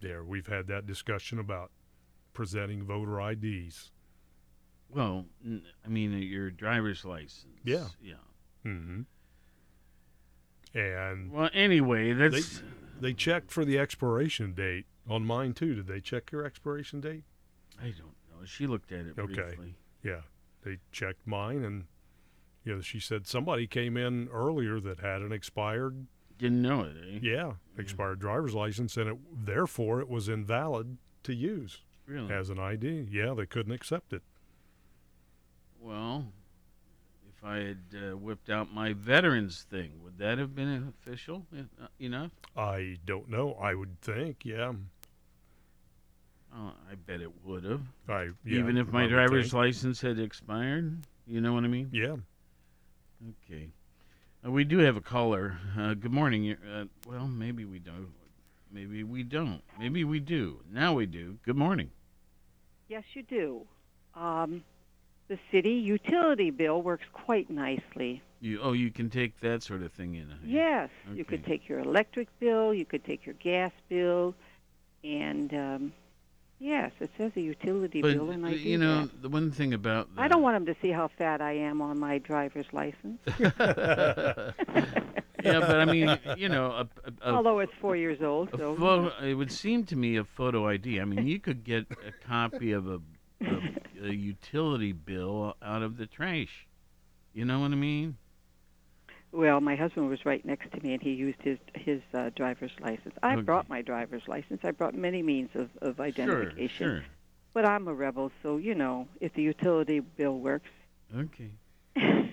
There, 0.00 0.22
we've 0.24 0.46
had 0.46 0.66
that 0.68 0.86
discussion 0.86 1.38
about 1.38 1.70
presenting 2.32 2.84
voter 2.84 3.20
IDs. 3.20 3.90
well, 4.88 5.26
I 5.84 5.88
mean 5.88 6.14
uh, 6.14 6.18
your 6.18 6.50
driver's 6.50 7.04
license. 7.04 7.58
Yeah. 7.64 7.88
yeah. 8.02 8.14
Mm-hmm. 8.64 9.02
And 10.74 11.30
Well, 11.30 11.50
anyway, 11.52 12.12
they 12.12 12.28
that's 12.28 12.62
they 13.00 13.12
checked 13.12 13.50
for 13.50 13.64
the 13.64 13.78
expiration 13.78 14.52
date 14.54 14.86
on 15.08 15.24
mine 15.24 15.54
too. 15.54 15.74
Did 15.74 15.86
they 15.86 16.00
check 16.00 16.32
your 16.32 16.44
expiration 16.44 17.00
date? 17.00 17.24
I 17.80 17.86
don't 17.90 18.14
know. 18.30 18.44
She 18.44 18.66
looked 18.66 18.90
at 18.92 19.06
it 19.06 19.18
Okay. 19.18 19.34
briefly. 19.34 19.74
Yeah, 20.02 20.22
they 20.62 20.78
checked 20.92 21.26
mine, 21.26 21.64
and 21.64 21.84
you 22.64 22.74
know, 22.76 22.80
she 22.80 22.98
said 23.00 23.26
somebody 23.26 23.66
came 23.66 23.96
in 23.96 24.28
earlier 24.28 24.80
that 24.80 25.00
had 25.00 25.22
an 25.22 25.32
expired. 25.32 26.06
Didn't 26.38 26.62
know 26.62 26.82
it. 26.82 26.96
Eh? 26.96 27.18
Yeah, 27.22 27.52
expired 27.78 28.18
driver's 28.18 28.54
license, 28.54 28.96
and 28.96 29.08
it 29.10 29.16
therefore 29.46 30.00
it 30.00 30.08
was 30.08 30.28
invalid 30.28 30.98
to 31.22 31.34
use 31.34 31.82
Really? 32.06 32.32
as 32.32 32.50
an 32.50 32.58
ID. 32.58 33.06
Yeah, 33.10 33.34
they 33.34 33.46
couldn't 33.46 33.72
accept 33.72 34.12
it. 34.12 34.22
Well, 35.78 36.32
if 37.44 37.50
I 37.50 37.56
had 37.58 37.78
uh, 37.94 38.16
whipped 38.16 38.50
out 38.50 38.72
my 38.72 38.92
veterans 38.92 39.66
thing, 39.70 39.92
would 40.02 40.18
that 40.18 40.38
have 40.38 40.54
been 40.54 40.92
official 41.00 41.46
uh, 41.56 41.86
enough? 41.98 42.32
I 42.56 42.98
don't 43.04 43.28
know. 43.28 43.54
I 43.60 43.74
would 43.74 44.00
think, 44.00 44.44
yeah. 44.44 44.72
Oh, 46.56 46.72
I 46.90 46.94
bet 46.94 47.20
it 47.20 47.30
would 47.44 47.64
have. 47.64 47.82
I 48.08 48.30
yeah, 48.44 48.58
Even 48.58 48.76
if 48.76 48.88
my 48.88 49.02
would 49.02 49.10
driver's 49.10 49.46
think. 49.46 49.54
license 49.54 50.00
had 50.00 50.18
expired. 50.18 50.98
You 51.26 51.40
know 51.40 51.52
what 51.52 51.64
I 51.64 51.68
mean? 51.68 51.90
Yeah. 51.92 52.16
Okay. 53.44 53.68
Uh, 54.46 54.50
we 54.50 54.64
do 54.64 54.78
have 54.78 54.96
a 54.96 55.00
caller. 55.00 55.58
Uh, 55.78 55.94
good 55.94 56.12
morning. 56.12 56.52
Uh, 56.52 56.84
well, 57.08 57.26
maybe 57.26 57.64
we 57.64 57.78
don't. 57.78 58.12
Maybe 58.70 59.02
we 59.02 59.22
don't. 59.22 59.62
Maybe 59.78 60.04
we 60.04 60.20
do. 60.20 60.60
Now 60.70 60.94
we 60.94 61.06
do. 61.06 61.38
Good 61.44 61.56
morning. 61.56 61.90
Yes, 62.88 63.04
you 63.14 63.22
do. 63.22 63.66
Um, 64.14 64.62
the 65.28 65.38
city 65.50 65.72
utility 65.72 66.50
bill 66.50 66.82
works 66.82 67.06
quite 67.12 67.50
nicely. 67.50 68.22
You 68.40 68.60
oh, 68.62 68.72
you 68.72 68.90
can 68.90 69.08
take 69.08 69.40
that 69.40 69.62
sort 69.62 69.82
of 69.82 69.92
thing 69.92 70.14
in. 70.16 70.28
huh? 70.28 70.36
Yes, 70.44 70.90
you 71.14 71.24
could 71.24 71.44
take 71.46 71.68
your 71.68 71.78
electric 71.78 72.28
bill, 72.40 72.74
you 72.74 72.84
could 72.84 73.04
take 73.04 73.24
your 73.24 73.34
gas 73.36 73.72
bill, 73.88 74.34
and 75.02 75.52
um, 75.54 75.92
yes, 76.58 76.92
it 77.00 77.10
says 77.16 77.32
a 77.36 77.40
utility 77.40 78.02
But 78.02 78.14
bill, 78.14 78.30
and 78.30 78.44
I 78.44 78.50
uh, 78.50 78.52
do 78.52 78.58
you 78.58 78.78
know 78.78 79.02
that. 79.06 79.22
the 79.22 79.28
one 79.30 79.50
thing 79.50 79.72
about 79.72 80.08
I 80.18 80.28
don't 80.28 80.42
want 80.42 80.56
them 80.56 80.74
to 80.74 80.80
see 80.82 80.90
how 80.90 81.08
fat 81.08 81.40
I 81.40 81.52
am 81.52 81.80
on 81.80 81.98
my 81.98 82.18
driver's 82.18 82.66
license. 82.72 83.18
yeah, 85.44 85.60
but 85.60 85.80
I 85.80 85.84
mean, 85.84 86.18
you 86.36 86.48
know, 86.48 86.66
a, 86.66 86.88
a, 87.04 87.30
a, 87.30 87.34
Although 87.34 87.60
it's 87.60 87.72
four 87.80 87.96
years 87.96 88.20
old, 88.22 88.52
a 88.52 88.58
so 88.58 88.76
photo, 88.76 89.12
it 89.24 89.34
would 89.34 89.52
seem 89.52 89.84
to 89.84 89.96
me 89.96 90.16
a 90.16 90.24
photo 90.24 90.68
ID. 90.68 91.00
I 91.00 91.04
mean, 91.04 91.26
you 91.26 91.38
could 91.40 91.64
get 91.64 91.86
a 91.90 92.12
copy 92.26 92.72
of 92.72 92.86
a, 92.88 93.00
a, 93.46 94.06
a 94.08 94.12
utility 94.12 94.92
bill 94.92 95.56
out 95.62 95.82
of 95.82 95.96
the 95.96 96.06
trash. 96.06 96.66
You 97.32 97.44
know 97.44 97.60
what 97.60 97.72
I 97.72 97.76
mean? 97.76 98.16
Well, 99.32 99.60
my 99.60 99.74
husband 99.74 100.08
was 100.08 100.24
right 100.24 100.44
next 100.44 100.70
to 100.72 100.80
me, 100.86 100.92
and 100.92 101.02
he 101.02 101.10
used 101.12 101.42
his 101.42 101.58
his 101.74 102.00
uh, 102.14 102.30
driver's 102.36 102.70
license. 102.80 103.14
I 103.22 103.32
Okay. 103.34 103.42
brought 103.42 103.68
my 103.68 103.82
driver's 103.82 104.22
license. 104.28 104.60
I 104.64 104.70
brought 104.70 104.94
many 104.94 105.22
means 105.22 105.50
of, 105.54 105.70
of 105.82 105.98
identification. 106.00 106.68
Sure, 106.68 106.96
sure. 106.98 107.04
But 107.52 107.66
I'm 107.66 107.88
a 107.88 107.94
rebel, 107.94 108.30
so 108.42 108.56
you 108.58 108.74
know, 108.76 109.08
if 109.20 109.32
the 109.34 109.42
utility 109.42 110.00
bill 110.00 110.38
works, 110.38 110.70
Okay. 111.16 111.50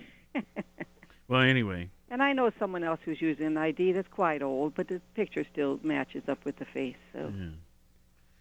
well, 1.28 1.42
anyway, 1.42 1.90
and 2.10 2.22
I 2.22 2.34
know 2.34 2.52
someone 2.60 2.84
else 2.84 3.00
who's 3.04 3.22
using 3.22 3.48
an 3.48 3.58
ID 3.58 3.94
that's 3.94 4.08
quite 4.08 4.42
old, 4.44 4.76
but 4.76 4.88
the 4.88 5.02
picture 5.16 5.44
still 5.52 5.80
matches 5.84 6.24
up 6.28 6.44
with 6.46 6.58
the 6.58 6.66
face. 6.66 6.98
So 7.14 7.32
yeah. 7.36 7.50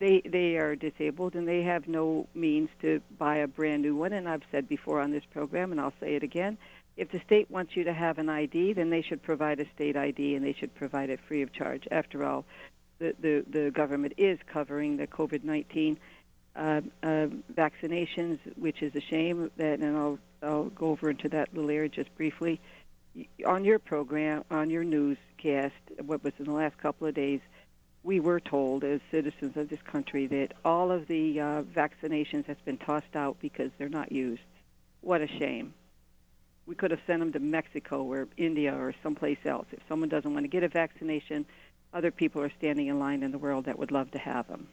They 0.00 0.22
they 0.24 0.56
are 0.56 0.74
disabled 0.74 1.34
and 1.34 1.46
they 1.46 1.62
have 1.62 1.86
no 1.86 2.26
means 2.34 2.70
to 2.80 3.00
buy 3.18 3.36
a 3.36 3.46
brand 3.46 3.82
new 3.82 3.94
one. 3.94 4.12
And 4.12 4.28
I've 4.28 4.42
said 4.50 4.68
before 4.68 5.00
on 5.00 5.12
this 5.12 5.24
program, 5.30 5.70
and 5.70 5.80
I'll 5.80 5.94
say 6.00 6.16
it 6.16 6.22
again: 6.24 6.58
if 6.96 7.10
the 7.12 7.20
state 7.24 7.50
wants 7.50 7.76
you 7.76 7.84
to 7.84 7.92
have 7.92 8.18
an 8.18 8.28
ID, 8.28 8.72
then 8.72 8.90
they 8.90 9.02
should 9.02 9.22
provide 9.22 9.60
a 9.60 9.66
state 9.74 9.96
ID, 9.96 10.34
and 10.34 10.44
they 10.44 10.54
should 10.54 10.74
provide 10.74 11.10
it 11.10 11.20
free 11.28 11.42
of 11.42 11.52
charge. 11.52 11.86
After 11.90 12.24
all, 12.24 12.44
the 12.98 13.14
the, 13.20 13.44
the 13.48 13.70
government 13.70 14.14
is 14.16 14.38
covering 14.52 14.96
the 14.96 15.06
COVID 15.06 15.44
nineteen 15.44 15.98
uh, 16.56 16.80
uh, 17.02 17.26
vaccinations, 17.54 18.38
which 18.56 18.82
is 18.82 18.94
a 18.94 19.00
shame. 19.00 19.50
That, 19.56 19.80
and 19.80 19.96
I'll 19.96 20.18
I'll 20.42 20.70
go 20.70 20.86
over 20.88 21.10
into 21.10 21.28
that 21.28 21.54
little 21.54 21.70
area 21.70 21.90
just 21.90 22.14
briefly. 22.16 22.60
On 23.46 23.64
your 23.64 23.78
program, 23.78 24.44
on 24.50 24.70
your 24.70 24.84
newscast, 24.84 25.74
what 26.06 26.22
was 26.22 26.32
in 26.38 26.44
the 26.44 26.52
last 26.52 26.78
couple 26.78 27.06
of 27.06 27.14
days, 27.14 27.40
we 28.02 28.18
were 28.20 28.40
told 28.40 28.82
as 28.84 29.00
citizens 29.10 29.56
of 29.56 29.68
this 29.68 29.82
country 29.82 30.26
that 30.26 30.52
all 30.64 30.90
of 30.90 31.06
the 31.06 31.38
uh, 31.40 31.62
vaccinations 31.62 32.46
has 32.46 32.56
been 32.64 32.78
tossed 32.78 33.14
out 33.14 33.36
because 33.40 33.70
they're 33.78 33.88
not 33.90 34.10
used. 34.10 34.40
What 35.02 35.20
a 35.20 35.26
shame. 35.28 35.74
We 36.66 36.74
could 36.74 36.90
have 36.92 37.00
sent 37.06 37.20
them 37.20 37.32
to 37.32 37.40
Mexico 37.40 38.02
or 38.04 38.28
India 38.36 38.74
or 38.74 38.94
someplace 39.02 39.38
else. 39.44 39.66
If 39.72 39.80
someone 39.88 40.08
doesn't 40.08 40.32
want 40.32 40.44
to 40.44 40.48
get 40.48 40.62
a 40.62 40.68
vaccination, 40.68 41.44
other 41.92 42.10
people 42.10 42.40
are 42.42 42.50
standing 42.58 42.86
in 42.86 42.98
line 42.98 43.22
in 43.22 43.32
the 43.32 43.38
world 43.38 43.64
that 43.66 43.78
would 43.78 43.90
love 43.90 44.10
to 44.12 44.18
have 44.18 44.46
them. 44.48 44.68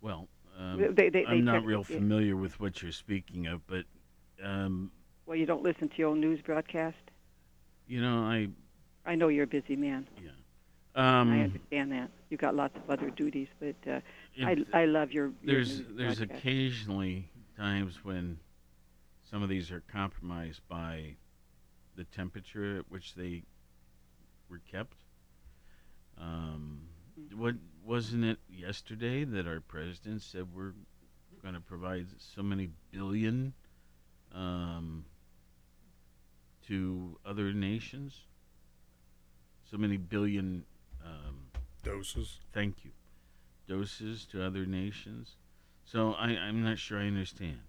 well, 0.00 0.28
um, 0.58 0.78
They- 0.78 0.88
they- 0.88 1.10
they 1.10 1.24
I'm 1.26 1.44
not 1.44 1.64
real 1.64 1.84
familiar 1.84 2.34
with 2.36 2.58
what 2.58 2.82
you're 2.82 2.90
speaking 2.92 3.46
of, 3.46 3.64
but 3.68 3.84
um, 4.42 4.90
Well, 5.26 5.36
you 5.36 5.46
don't 5.46 5.62
listen 5.62 5.88
to 5.88 5.96
your 5.96 6.10
own 6.10 6.20
news 6.20 6.40
broadcast? 6.42 6.96
you 7.86 8.00
know, 8.00 8.24
I 8.24 8.48
I 9.06 9.14
know 9.14 9.28
you're 9.28 9.44
a 9.44 9.46
busy 9.46 9.76
man. 9.76 10.08
Um, 10.94 11.32
I 11.32 11.42
understand 11.44 11.92
that. 11.92 12.10
You've 12.28 12.40
got 12.40 12.54
lots 12.54 12.76
of 12.76 12.90
other 12.90 13.10
duties, 13.10 13.48
but 13.60 13.76
uh, 13.90 14.00
I, 14.44 14.64
I 14.72 14.84
love 14.84 15.12
your, 15.12 15.32
your 15.42 15.54
there's 15.56 15.82
there's 15.90 16.18
broadcast. 16.18 16.40
occasionally 16.40 17.28
times 17.56 18.04
when 18.04 18.38
some 19.30 19.42
of 19.42 19.48
these 19.48 19.70
are 19.70 19.82
compromised 19.90 20.60
by 20.68 21.16
the 21.96 22.04
temperature 22.04 22.78
at 22.78 22.90
which 22.90 23.14
they 23.14 23.42
were 24.50 24.60
kept. 24.70 24.96
Um, 26.20 26.82
what 27.34 27.54
wasn't 27.84 28.24
it 28.24 28.38
yesterday 28.50 29.24
that 29.24 29.46
our 29.46 29.60
president 29.60 30.22
said 30.22 30.46
we're 30.54 30.74
going 31.42 31.54
to 31.54 31.60
provide 31.60 32.06
so 32.18 32.42
many 32.42 32.68
billion 32.90 33.54
um, 34.34 35.04
to 36.66 37.18
other 37.24 37.52
nations? 37.52 38.20
So 39.70 39.78
many 39.78 39.96
billion 39.96 40.64
um, 41.04 41.46
doses. 41.82 42.38
Thank 42.52 42.84
you. 42.84 42.90
Doses 43.68 44.26
to 44.26 44.44
other 44.44 44.66
nations. 44.66 45.36
So 45.84 46.12
I, 46.14 46.28
I'm 46.30 46.62
not 46.62 46.78
sure 46.78 46.98
I 46.98 47.06
understand. 47.06 47.60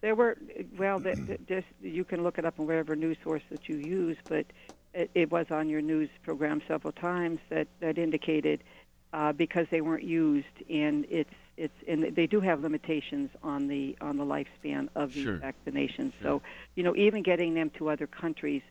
There 0.00 0.14
were 0.14 0.36
well, 0.78 0.98
the, 0.98 1.14
the, 1.14 1.38
just 1.48 1.66
you 1.80 2.04
can 2.04 2.22
look 2.22 2.38
it 2.38 2.44
up 2.44 2.58
on 2.58 2.66
whatever 2.66 2.96
news 2.96 3.16
source 3.22 3.42
that 3.50 3.68
you 3.68 3.76
use, 3.76 4.16
but 4.28 4.46
it, 4.94 5.10
it 5.14 5.30
was 5.30 5.46
on 5.50 5.68
your 5.68 5.80
news 5.80 6.10
program 6.24 6.60
several 6.66 6.92
times 6.92 7.38
that 7.50 7.68
that 7.80 7.98
indicated 7.98 8.64
uh, 9.12 9.32
because 9.32 9.66
they 9.70 9.80
weren't 9.80 10.04
used, 10.04 10.46
and 10.68 11.06
it's 11.08 11.30
it's 11.56 11.74
and 11.86 12.14
they 12.16 12.26
do 12.26 12.40
have 12.40 12.62
limitations 12.62 13.30
on 13.42 13.68
the 13.68 13.96
on 14.00 14.16
the 14.16 14.24
lifespan 14.24 14.88
of 14.96 15.12
these 15.12 15.24
Sure. 15.24 15.38
vaccinations. 15.38 16.12
So 16.22 16.42
you 16.74 16.82
know, 16.82 16.96
even 16.96 17.22
getting 17.22 17.54
them 17.54 17.70
to 17.78 17.88
other 17.90 18.06
countries, 18.06 18.62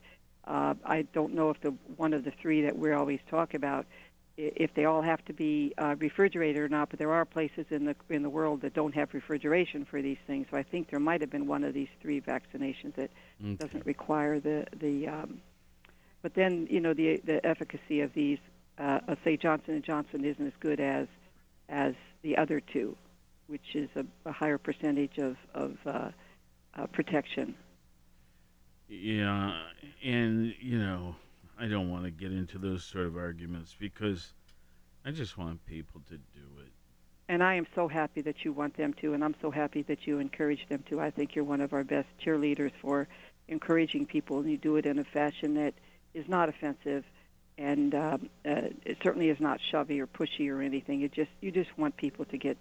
uh, 0.46 0.74
I 0.84 1.02
don't 1.12 1.34
know 1.34 1.50
if 1.50 1.60
the 1.60 1.70
one 1.96 2.12
of 2.12 2.24
the 2.24 2.32
three 2.32 2.62
that 2.62 2.76
we 2.76 2.92
always 2.92 3.20
talk 3.28 3.54
about, 3.54 3.86
if 4.36 4.72
they 4.74 4.86
all 4.86 5.02
have 5.02 5.24
to 5.26 5.32
be 5.32 5.72
uh, 5.78 5.94
refrigerated 5.98 6.60
or 6.62 6.68
not. 6.68 6.90
But 6.90 6.98
there 6.98 7.12
are 7.12 7.24
places 7.24 7.66
in 7.70 7.84
the 7.84 7.94
in 8.08 8.22
the 8.22 8.30
world 8.30 8.62
that 8.62 8.74
don't 8.74 8.94
have 8.94 9.14
refrigeration 9.14 9.84
for 9.84 10.02
these 10.02 10.18
things. 10.26 10.46
So 10.50 10.56
I 10.56 10.62
think 10.62 10.90
there 10.90 11.00
might 11.00 11.20
have 11.20 11.30
been 11.30 11.46
one 11.46 11.64
of 11.64 11.74
these 11.74 11.88
three 12.00 12.20
vaccinations 12.20 12.94
that 12.96 13.10
Okay. 13.44 13.54
doesn't 13.56 13.86
require 13.86 14.40
the 14.40 14.66
the. 14.78 15.08
Um, 15.08 15.40
but 16.22 16.34
then 16.34 16.66
you 16.70 16.80
know 16.80 16.94
the 16.94 17.20
the 17.24 17.44
efficacy 17.46 18.00
of 18.00 18.12
these, 18.14 18.38
uh, 18.78 19.00
uh, 19.08 19.14
say 19.24 19.36
Johnson 19.36 19.74
and 19.74 19.84
Johnson 19.84 20.24
isn't 20.24 20.46
as 20.46 20.52
good 20.60 20.80
as 20.80 21.06
as 21.68 21.94
the 22.22 22.36
other 22.36 22.60
two, 22.60 22.96
which 23.48 23.74
is 23.74 23.88
a, 23.96 24.04
a 24.24 24.32
higher 24.32 24.58
percentage 24.58 25.18
of 25.18 25.36
of 25.54 25.76
uh, 25.86 26.10
uh, 26.74 26.86
protection. 26.86 27.54
Yeah, 28.92 29.54
and 30.04 30.54
you 30.60 30.78
know, 30.78 31.16
I 31.58 31.66
don't 31.66 31.90
want 31.90 32.04
to 32.04 32.10
get 32.10 32.30
into 32.30 32.58
those 32.58 32.84
sort 32.84 33.06
of 33.06 33.16
arguments 33.16 33.74
because 33.78 34.34
I 35.06 35.12
just 35.12 35.38
want 35.38 35.64
people 35.64 36.02
to 36.10 36.16
do 36.18 36.60
it. 36.60 36.70
And 37.26 37.42
I 37.42 37.54
am 37.54 37.66
so 37.74 37.88
happy 37.88 38.20
that 38.20 38.44
you 38.44 38.52
want 38.52 38.76
them 38.76 38.92
to, 39.00 39.14
and 39.14 39.24
I'm 39.24 39.34
so 39.40 39.50
happy 39.50 39.80
that 39.84 40.06
you 40.06 40.18
encourage 40.18 40.68
them 40.68 40.84
to. 40.90 41.00
I 41.00 41.10
think 41.10 41.34
you're 41.34 41.44
one 41.44 41.62
of 41.62 41.72
our 41.72 41.84
best 41.84 42.06
cheerleaders 42.22 42.72
for 42.82 43.08
encouraging 43.48 44.04
people, 44.04 44.40
and 44.40 44.50
you 44.50 44.58
do 44.58 44.76
it 44.76 44.84
in 44.84 44.98
a 44.98 45.04
fashion 45.04 45.54
that 45.54 45.72
is 46.12 46.28
not 46.28 46.50
offensive, 46.50 47.06
and 47.56 47.94
um, 47.94 48.28
uh, 48.44 48.68
it 48.84 48.98
certainly 49.02 49.30
is 49.30 49.40
not 49.40 49.58
shovey 49.72 50.00
or 50.00 50.06
pushy 50.06 50.50
or 50.50 50.60
anything. 50.60 51.00
It 51.00 51.12
just 51.12 51.30
you 51.40 51.50
just 51.50 51.78
want 51.78 51.96
people 51.96 52.26
to 52.26 52.36
get 52.36 52.58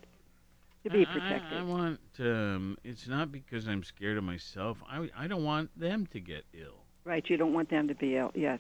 to 0.84 0.90
be 0.90 1.06
protected. 1.06 1.58
I, 1.58 1.62
I 1.62 1.64
want. 1.64 2.00
Um, 2.20 2.78
it's 2.84 3.08
not 3.08 3.32
because 3.32 3.68
I'm 3.68 3.84
scared 3.84 4.18
of 4.18 4.24
myself. 4.24 4.78
I 4.90 5.10
I 5.18 5.28
don't 5.28 5.44
want 5.44 5.78
them 5.80 6.08
to 6.08 6.20
get 6.20 6.46
ill. 6.54 6.84
Right, 7.04 7.28
you 7.30 7.38
don't 7.38 7.54
want 7.54 7.70
them 7.70 7.88
to 7.88 7.96
be 7.96 8.16
ill. 8.18 8.32
Yes. 8.36 8.60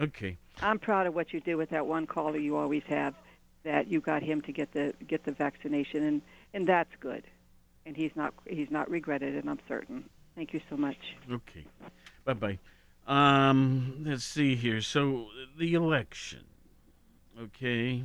Okay. 0.00 0.36
I'm 0.60 0.78
proud 0.78 1.06
of 1.06 1.14
what 1.14 1.32
you 1.32 1.40
did 1.40 1.54
with 1.54 1.70
that 1.70 1.86
one 1.86 2.06
caller 2.06 2.38
you 2.38 2.56
always 2.56 2.82
have, 2.88 3.14
that 3.64 3.88
you 3.88 4.00
got 4.00 4.22
him 4.22 4.40
to 4.42 4.52
get 4.52 4.72
the 4.72 4.94
get 5.06 5.24
the 5.24 5.32
vaccination, 5.32 6.04
and 6.04 6.22
and 6.52 6.66
that's 6.66 6.90
good. 7.00 7.24
And 7.86 7.96
he's 7.96 8.12
not 8.14 8.34
he's 8.46 8.70
not 8.70 8.90
regretted 8.90 9.34
it. 9.34 9.44
I'm 9.46 9.60
certain. 9.68 10.04
Thank 10.34 10.52
you 10.52 10.60
so 10.68 10.76
much. 10.76 10.96
Okay. 11.30 11.64
Bye 12.24 12.34
bye. 12.34 12.58
Um, 13.06 14.02
let's 14.06 14.24
see 14.24 14.56
here. 14.56 14.80
So 14.80 15.26
the 15.58 15.74
election. 15.74 16.44
Okay. 17.40 18.04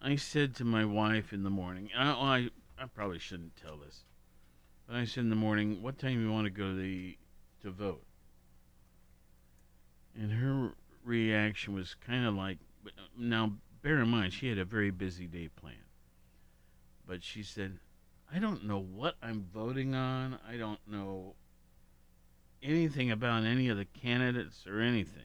I 0.00 0.16
said 0.16 0.54
to 0.56 0.64
my 0.64 0.84
wife 0.84 1.32
in 1.32 1.42
the 1.42 1.50
morning. 1.50 1.90
I 1.96 2.10
I, 2.10 2.50
I 2.78 2.86
probably 2.86 3.18
shouldn't 3.18 3.56
tell 3.56 3.76
this, 3.76 4.04
but 4.86 4.96
I 4.96 5.04
said 5.04 5.24
in 5.24 5.30
the 5.30 5.36
morning, 5.36 5.82
"What 5.82 5.98
time 5.98 6.22
you 6.22 6.30
want 6.30 6.46
to 6.46 6.50
go 6.50 6.70
to 6.70 6.74
the 6.74 7.18
to 7.62 7.70
vote?" 7.70 8.04
And 10.14 10.32
her 10.32 10.74
reaction 11.04 11.74
was 11.74 11.94
kind 11.94 12.26
of 12.26 12.34
like, 12.34 12.58
uh, 12.86 12.90
now 13.16 13.52
bear 13.82 14.00
in 14.00 14.08
mind 14.08 14.32
she 14.32 14.48
had 14.48 14.58
a 14.58 14.64
very 14.64 14.90
busy 14.90 15.26
day 15.26 15.48
planned, 15.48 15.78
but 17.06 17.22
she 17.22 17.42
said, 17.42 17.78
I 18.32 18.38
don't 18.38 18.64
know 18.64 18.78
what 18.78 19.16
I'm 19.22 19.46
voting 19.52 19.94
on. 19.94 20.38
I 20.46 20.56
don't 20.56 20.80
know 20.86 21.34
anything 22.62 23.10
about 23.10 23.44
any 23.44 23.68
of 23.68 23.76
the 23.76 23.84
candidates 23.84 24.66
or 24.66 24.80
anything. 24.80 25.22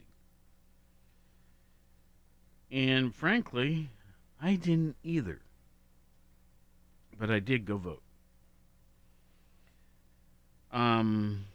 And 2.71 3.13
frankly, 3.13 3.89
I 4.43 4.55
didn't 4.55 4.97
either. 5.03 5.39
But 7.17 7.31
I 7.31 7.39
did 7.39 7.65
go 7.65 7.77
vote. 7.77 8.03
Um 10.69 11.45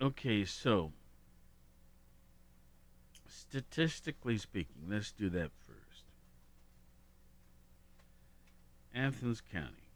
Okay, 0.00 0.44
so 0.44 0.92
statistically 3.28 4.38
speaking, 4.38 4.84
let's 4.88 5.10
do 5.10 5.28
that 5.30 5.50
first. 5.66 6.04
Athens 8.94 9.40
County. 9.40 9.90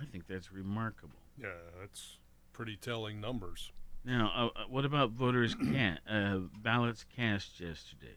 I 0.00 0.04
think 0.06 0.26
that's 0.26 0.52
remarkable. 0.52 1.18
Yeah, 1.36 1.48
that's 1.78 2.18
pretty 2.52 2.76
telling 2.76 3.20
numbers. 3.20 3.70
Now, 4.04 4.32
uh, 4.34 4.58
uh, 4.58 4.64
what 4.68 4.84
about 4.84 5.10
voters 5.10 5.54
uh, 6.08 6.38
ballots 6.62 7.04
cast 7.14 7.60
yesterday? 7.60 8.16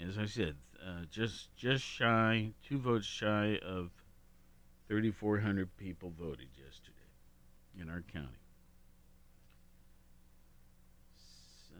As 0.00 0.18
I 0.18 0.26
said, 0.26 0.56
uh, 0.84 1.04
just 1.08 1.54
just 1.56 1.84
shy, 1.84 2.52
two 2.68 2.78
votes 2.78 3.06
shy 3.06 3.58
of 3.64 3.90
3,400 4.88 5.76
people 5.76 6.12
voted 6.18 6.48
yesterday 6.56 6.98
in 7.80 7.88
our 7.88 8.02
county. 8.12 8.43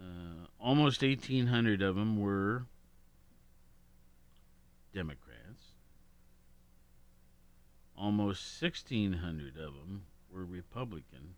Uh, 0.05 0.47
almost 0.61 1.03
1,800 1.03 1.81
of 1.81 1.97
them 1.97 2.21
were 2.21 2.67
Democrats. 4.93 5.73
Almost 7.97 8.63
1,600 8.63 9.57
of 9.57 9.75
them 9.75 10.03
were 10.31 10.45
Republican 10.45 11.37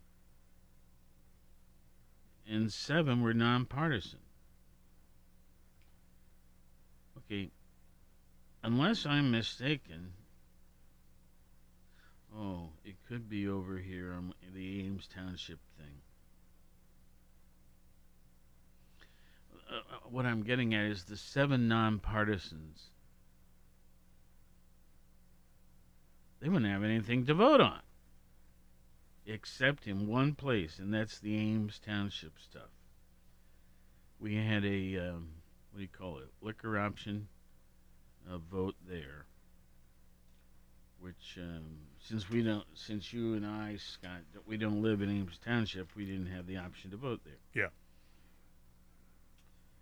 and 2.49 2.73
seven 2.73 3.23
were 3.23 3.35
nonpartisan. 3.35 4.21
Okay, 7.19 7.51
unless 8.63 9.05
I'm 9.05 9.31
mistaken, 9.31 10.13
Oh, 12.39 12.69
it 12.85 12.97
could 13.09 13.31
be 13.31 13.49
over 13.49 13.79
here 13.79 14.13
on 14.13 14.35
the 14.55 14.85
Ames 14.85 15.07
Township 15.07 15.59
thing. 15.79 16.03
Uh, 19.69 19.81
what 20.11 20.27
I'm 20.27 20.43
getting 20.43 20.75
at 20.75 20.87
is 20.87 21.05
the 21.05 21.17
seven 21.17 21.69
nonpartisans. 21.69 22.91
They 26.41 26.49
wouldn't 26.49 26.71
have 26.71 26.85
anything 26.85 27.27
to 27.27 27.35
vote 27.35 27.61
on, 27.61 27.81
except 29.27 29.87
in 29.87 30.07
one 30.07 30.35
place, 30.35 30.79
and 30.79 30.93
that's 30.93 31.19
the 31.19 31.37
Ames 31.37 31.81
Township 31.85 32.39
stuff. 32.39 32.71
We 34.21 34.37
had 34.37 34.65
a 34.65 34.99
um, 34.99 35.29
what 35.73 35.79
do 35.79 35.83
you 35.83 35.89
call 35.89 36.19
it? 36.19 36.29
Liquor 36.41 36.79
option 36.79 37.29
vote 38.51 38.75
there 38.89 39.27
which 41.01 41.39
um, 41.39 41.79
since 42.01 42.29
we 42.29 42.43
don't, 42.43 42.65
since 42.75 43.13
you 43.13 43.35
and 43.35 43.47
I, 43.47 43.77
Scott, 43.77 44.23
we 44.47 44.57
don't 44.57 44.83
live 44.83 45.03
in 45.03 45.11
Ames 45.11 45.39
Township, 45.45 45.95
we 45.95 46.05
didn't 46.05 46.27
have 46.27 46.47
the 46.47 46.57
option 46.57 46.91
to 46.91 46.97
vote 46.97 47.21
there. 47.25 47.35
Yeah. 47.55 47.69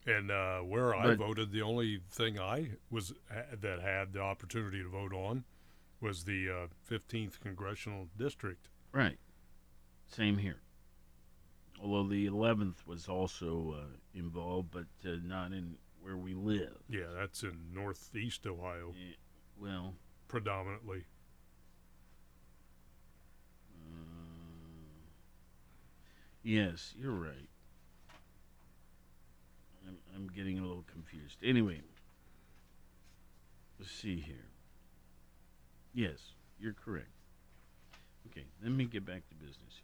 And 0.07 0.31
uh, 0.31 0.59
where 0.59 0.95
I 0.95 1.15
voted, 1.15 1.51
the 1.51 1.63
only 1.63 2.01
thing 2.11 2.39
I 2.39 2.73
was 2.91 3.15
that 3.61 3.81
had 3.81 4.13
the 4.13 4.21
opportunity 4.21 4.83
to 4.83 4.89
vote 4.89 5.15
on 5.15 5.45
was 6.01 6.25
the 6.25 6.51
uh, 6.51 6.67
15th 6.95 7.41
congressional 7.41 8.09
district. 8.19 8.69
Right. 8.93 9.19
Same 10.09 10.37
here. 10.37 10.61
Although 11.83 12.09
the 12.09 12.27
11th 12.27 12.87
was 12.87 13.09
also 13.09 13.77
uh, 13.79 13.97
involved, 14.15 14.71
but 14.71 14.87
uh, 15.11 15.17
not 15.25 15.53
in 15.53 15.77
where 16.03 16.17
we 16.19 16.35
live. 16.35 16.77
Yeah, 16.89 17.07
that's 17.17 17.43
in 17.43 17.57
northeast 17.73 18.47
Ohio. 18.47 18.95
Well, 19.59 19.95
predominantly. 20.29 21.07
yes, 26.43 26.95
you're 26.97 27.11
right. 27.11 27.49
I'm, 30.15 30.29
getting 30.29 30.59
a 30.59 30.63
little 30.63 30.85
confused. 30.91 31.39
Anyway, 31.45 31.81
let's 33.79 33.91
see 33.91 34.17
here. 34.17 34.47
Yes, 35.93 36.19
you're 36.59 36.75
correct. 36.75 37.09
Okay, 38.31 38.45
let 38.63 38.73
me 38.73 38.85
get 38.85 39.05
back 39.05 39.29
to 39.29 39.35
business. 39.35 39.83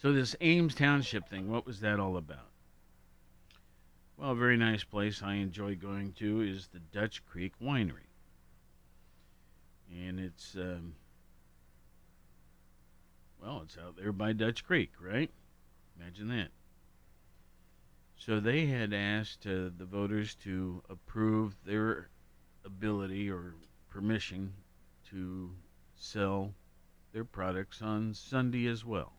So 0.00 0.12
this 0.12 0.34
Ames 0.40 0.74
Township 0.74 1.28
thing, 1.28 1.50
what 1.50 1.66
was 1.66 1.80
that 1.80 2.00
all 2.00 2.16
about? 2.16 2.50
Well, 4.16 4.32
a 4.32 4.36
very 4.36 4.56
nice 4.56 4.84
place 4.84 5.22
I 5.22 5.34
enjoy 5.34 5.74
going 5.76 6.12
to 6.18 6.42
is 6.42 6.68
the 6.68 6.78
Dutch 6.78 7.24
Creek 7.24 7.54
Winery. 7.60 8.08
And 9.90 10.20
it's 10.20 10.54
um, 10.54 10.94
well, 13.42 13.62
it's 13.64 13.76
out 13.76 13.96
there 13.96 14.12
by 14.12 14.32
Dutch 14.32 14.64
Creek, 14.64 14.92
right? 15.00 15.30
Imagine 16.00 16.28
that. 16.28 16.48
So 18.24 18.38
they 18.38 18.66
had 18.66 18.92
asked 18.92 19.48
uh, 19.48 19.70
the 19.76 19.84
voters 19.84 20.36
to 20.44 20.80
approve 20.88 21.56
their 21.64 22.08
ability 22.64 23.28
or 23.28 23.56
permission 23.90 24.52
to 25.10 25.50
sell 25.96 26.54
their 27.12 27.24
products 27.24 27.82
on 27.82 28.14
Sunday 28.14 28.66
as 28.68 28.84
well. 28.84 29.14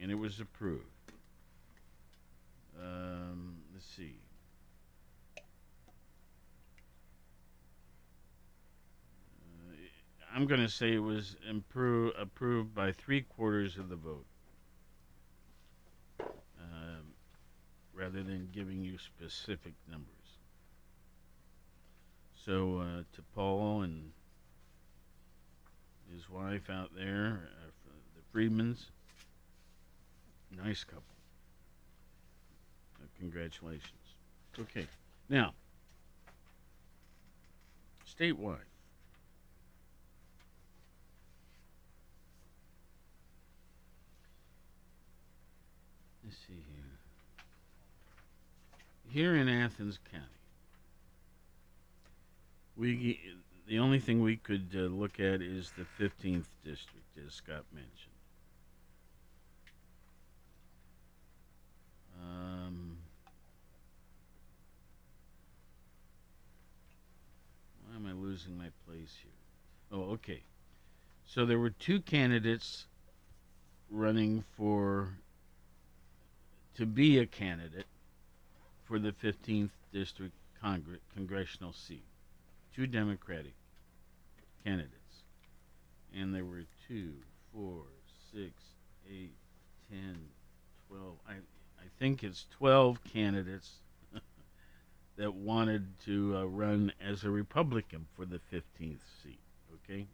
And 0.00 0.10
it 0.10 0.16
was 0.16 0.40
approved. 0.40 1.12
Um, 2.76 3.58
let's 3.72 3.86
see. 3.86 4.16
Uh, 5.38 5.42
I'm 10.34 10.48
going 10.48 10.60
to 10.60 10.68
say 10.68 10.92
it 10.92 10.98
was 10.98 11.36
improve, 11.48 12.14
approved 12.18 12.74
by 12.74 12.90
three 12.90 13.20
quarters 13.20 13.76
of 13.76 13.88
the 13.88 13.94
vote, 13.94 14.26
rather 18.02 18.22
than 18.22 18.48
giving 18.52 18.82
you 18.82 18.98
specific 18.98 19.74
numbers. 19.88 20.08
So 22.44 22.78
uh, 22.78 23.02
to 23.14 23.22
Paul 23.34 23.82
and 23.82 24.10
his 26.12 26.28
wife 26.28 26.68
out 26.68 26.90
there, 26.96 27.48
uh, 27.62 27.70
the 28.16 28.38
Freedmans, 28.38 28.86
nice 30.64 30.82
couple. 30.82 31.04
Uh, 33.00 33.06
congratulations. 33.20 33.92
Okay, 34.58 34.86
now 35.28 35.54
statewide. 38.04 38.58
Let's 46.24 46.36
see 46.46 46.54
here. 46.54 46.71
Here 49.12 49.36
in 49.36 49.46
Athens 49.46 49.98
County, 50.10 50.24
we 52.78 53.20
the 53.68 53.78
only 53.78 53.98
thing 53.98 54.22
we 54.22 54.36
could 54.36 54.68
uh, 54.74 54.78
look 54.78 55.20
at 55.20 55.42
is 55.42 55.70
the 55.76 55.84
15th 56.02 56.46
district, 56.64 57.18
as 57.26 57.34
Scott 57.34 57.64
mentioned. 57.74 57.92
Um, 62.22 62.96
why 67.86 67.96
am 67.96 68.06
I 68.06 68.12
losing 68.12 68.56
my 68.56 68.70
place 68.86 69.14
here? 69.22 69.32
Oh, 69.92 70.12
okay. 70.12 70.40
So 71.26 71.44
there 71.44 71.58
were 71.58 71.68
two 71.68 72.00
candidates 72.00 72.86
running 73.90 74.42
for 74.56 75.18
to 76.76 76.86
be 76.86 77.18
a 77.18 77.26
candidate 77.26 77.84
for 78.92 78.98
the 78.98 79.12
15th 79.24 79.70
district 79.90 80.34
Congre- 80.62 80.98
congressional 81.14 81.72
seat. 81.72 82.04
Two 82.76 82.86
Democratic 82.86 83.54
candidates. 84.62 85.22
And 86.14 86.34
there 86.34 86.44
were 86.44 86.64
two, 86.86 87.14
four, 87.54 87.84
six, 88.34 88.52
eight, 89.10 89.32
ten, 89.88 90.18
twelve. 90.88 91.16
I, 91.26 91.32
I 91.32 91.86
think 91.98 92.22
it's 92.22 92.44
12 92.58 93.02
candidates 93.02 93.70
that 95.16 95.32
wanted 95.32 95.86
to 96.04 96.36
uh, 96.36 96.44
run 96.44 96.92
as 97.00 97.24
a 97.24 97.30
Republican 97.30 98.06
for 98.14 98.26
the 98.26 98.40
15th 98.52 99.00
seat. 99.22 99.40
Okay? 99.88 100.06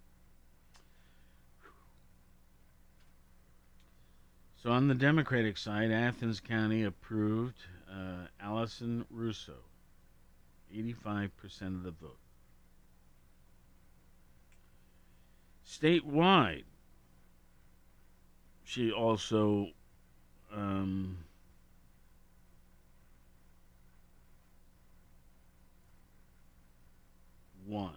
So 4.63 4.71
on 4.71 4.87
the 4.87 4.95
Democratic 4.95 5.59
side, 5.59 5.91
Athens 5.91 6.39
County 6.39 6.85
approved 6.85 7.57
uh, 7.91 8.27
Allison 8.41 9.05
Russo, 9.11 9.55
85% 10.75 11.31
of 11.63 11.83
the 11.83 11.91
vote. 11.91 12.19
Statewide, 15.67 16.65
she 18.65 18.91
also 18.91 19.69
um, 20.55 21.19
won. 27.67 27.93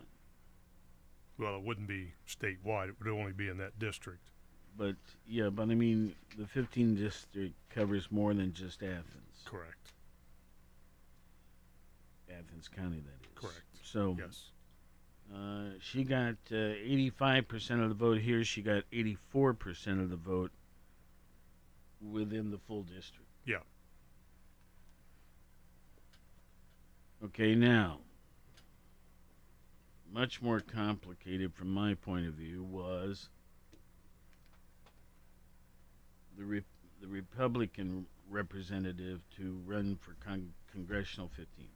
Well, 1.38 1.56
it 1.56 1.63
wouldn't 1.63 1.88
be 1.88 2.13
statewide. 2.27 2.89
It 2.89 2.95
would 2.99 3.12
only 3.12 3.32
be 3.32 3.47
in 3.47 3.58
that 3.58 3.80
district. 3.80 4.30
But 4.77 4.95
yeah, 5.27 5.49
but 5.49 5.63
I 5.63 5.75
mean, 5.75 6.13
the 6.38 6.45
15 6.45 6.95
district 6.95 7.56
covers 7.69 8.12
more 8.12 8.34
than 8.34 8.54
just 8.54 8.84
Athens. 8.84 9.31
Correct. 9.45 9.91
Athens 12.30 12.67
County, 12.67 13.01
that 13.01 13.25
is. 13.25 13.32
Correct. 13.36 13.62
So 13.84 14.15
yes, 14.19 14.51
uh, 15.34 15.71
she 15.80 16.04
got 16.04 16.36
uh, 16.51 16.56
85% 16.56 17.84
of 17.84 17.89
the 17.89 17.95
vote 17.95 18.19
here. 18.19 18.43
She 18.43 18.62
got 18.62 18.84
84% 18.91 20.01
of 20.01 20.10
the 20.10 20.15
vote 20.15 20.51
within 22.01 22.51
the 22.51 22.58
full 22.58 22.84
district. 22.84 23.27
Yeah. 23.45 23.58
Okay, 27.23 27.54
now, 27.56 27.99
much 30.12 30.41
more 30.41 30.60
complicated 30.60 31.54
from 31.54 31.71
my 31.71 31.93
point 31.93 32.27
of 32.27 32.34
view 32.34 32.63
was 32.63 33.30
the 36.38 36.43
re- 36.43 36.63
the 36.99 37.08
Republican 37.08 38.06
representative 38.32 39.22
to 39.38 39.62
run 39.65 39.98
for 40.02 40.15
con- 40.26 40.54
congressional 40.72 41.30
15th. 41.39 41.67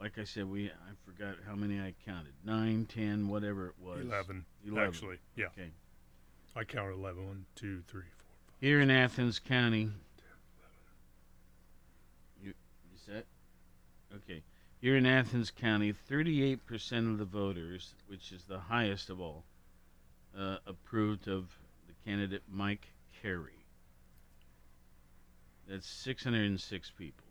Like 0.00 0.18
I 0.18 0.24
said, 0.24 0.48
we 0.48 0.66
I 0.68 0.92
forgot 1.04 1.36
how 1.46 1.54
many 1.54 1.80
I 1.80 1.94
counted. 2.04 2.32
Nine, 2.44 2.86
ten, 2.86 3.28
whatever 3.28 3.66
it 3.66 3.74
was. 3.80 4.04
11, 4.04 4.44
11. 4.66 4.88
actually. 4.88 5.18
Yeah. 5.36 5.46
Okay. 5.46 5.70
I 6.56 6.64
counted 6.64 6.94
11. 6.94 7.26
One, 7.26 7.46
two, 7.56 7.82
three, 7.88 8.02
four. 8.02 8.54
Here 8.60 8.80
in 8.80 8.90
Athens 8.90 9.38
County. 9.38 9.90
You, 12.40 12.50
you 12.50 12.98
set? 13.04 13.26
Okay. 14.14 14.42
Here 14.80 14.96
in 14.96 15.06
Athens 15.06 15.50
County, 15.50 15.92
38% 16.08 17.10
of 17.10 17.18
the 17.18 17.24
voters, 17.24 17.94
which 18.06 18.30
is 18.30 18.44
the 18.44 18.60
highest 18.60 19.10
of 19.10 19.20
all, 19.20 19.44
uh, 20.38 20.58
approved 20.66 21.26
of 21.26 21.48
the 21.88 21.94
candidate 22.08 22.42
Mike 22.48 22.86
Carey. 23.20 23.57
That's 25.68 25.86
606 25.86 26.92
people. 26.96 27.26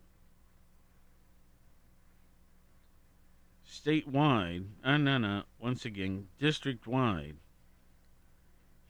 Statewide, 3.68 4.66
uh, 4.84 4.98
no, 4.98 5.18
no, 5.18 5.44
once 5.60 5.86
again, 5.86 6.28
district 6.40 6.86
wide, 6.86 7.38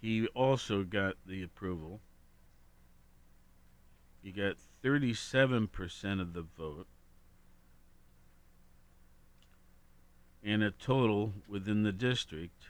he 0.01 0.27
also 0.27 0.83
got 0.83 1.15
the 1.25 1.41
approval. 1.43 2.01
He 4.21 4.31
got 4.31 4.57
37% 4.83 6.21
of 6.21 6.33
the 6.33 6.45
vote. 6.57 6.88
And 10.43 10.62
a 10.62 10.71
total 10.71 11.33
within 11.47 11.83
the 11.83 11.91
district 11.91 12.65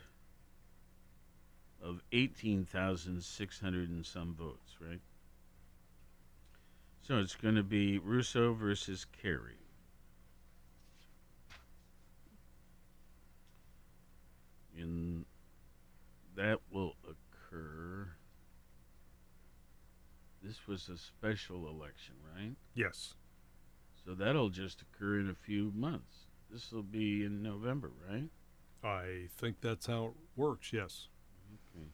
of 1.84 2.02
18,600 2.12 3.90
and 3.90 4.06
some 4.06 4.34
votes, 4.34 4.76
right? 4.80 5.02
So 7.08 7.20
it's 7.20 7.36
going 7.36 7.56
to 7.56 7.64
be 7.64 8.00
Russo 8.00 8.54
versus 8.54 9.06
Carey. 9.22 9.60
And 14.78 15.24
that 16.36 16.60
will 16.70 16.96
occur. 17.06 18.10
This 20.44 20.68
was 20.68 20.90
a 20.90 20.98
special 20.98 21.70
election, 21.70 22.16
right? 22.36 22.56
Yes. 22.76 23.14
So 24.06 24.14
that'll 24.14 24.50
just 24.50 24.82
occur 24.82 25.22
in 25.22 25.30
a 25.30 25.34
few 25.34 25.72
months. 25.74 26.26
This 26.52 26.74
will 26.74 26.84
be 26.84 27.24
in 27.24 27.42
November, 27.42 27.92
right? 28.10 28.30
I 28.84 29.30
think 29.38 29.62
that's 29.62 29.86
how 29.86 30.08
it 30.08 30.14
works, 30.36 30.74
yes. 30.74 31.08
Okay. 31.74 31.88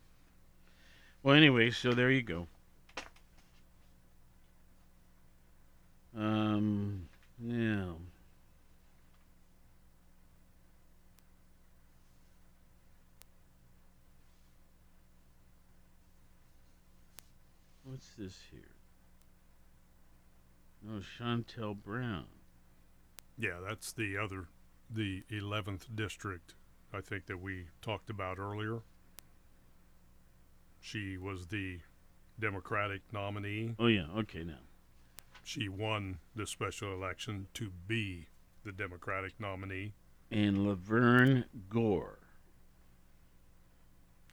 Well, 1.22 1.36
anyway, 1.36 1.70
so 1.70 1.92
there 1.92 2.10
you 2.10 2.24
go. 2.24 2.48
Um, 6.16 7.08
yeah. 7.40 7.86
What's 17.84 18.10
this 18.18 18.40
here? 18.52 18.62
No, 20.84 21.00
Shontel 21.00 21.76
Brown. 21.76 22.26
Yeah, 23.38 23.60
that's 23.66 23.92
the 23.94 24.18
other, 24.18 24.48
the 24.90 25.24
11th 25.32 25.96
district, 25.96 26.54
I 26.94 27.02
think, 27.02 27.26
that 27.28 27.40
we 27.40 27.66
talked 27.82 28.10
about 28.10 28.38
earlier. 28.38 28.80
She 30.80 31.18
was 31.18 31.48
the 31.48 31.80
Democratic 32.40 33.02
nominee. 33.12 33.76
Oh, 33.80 33.88
yeah, 33.88 34.06
okay, 34.18 34.44
now. 34.44 34.60
She 35.44 35.68
won 35.68 36.20
the 36.36 36.48
special 36.48 36.94
election 36.94 37.48
to 37.56 37.70
be 37.88 38.28
the 38.64 38.72
Democratic 38.72 39.34
nominee. 39.40 39.94
And 40.32 40.66
Laverne 40.66 41.46
Gore 41.70 42.20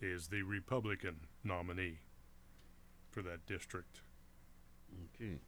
is 0.00 0.28
the 0.28 0.42
Republican 0.42 1.26
nominee 1.44 1.98
for 3.10 3.22
that 3.22 3.44
district. 3.44 4.00
Okay. 5.16 5.40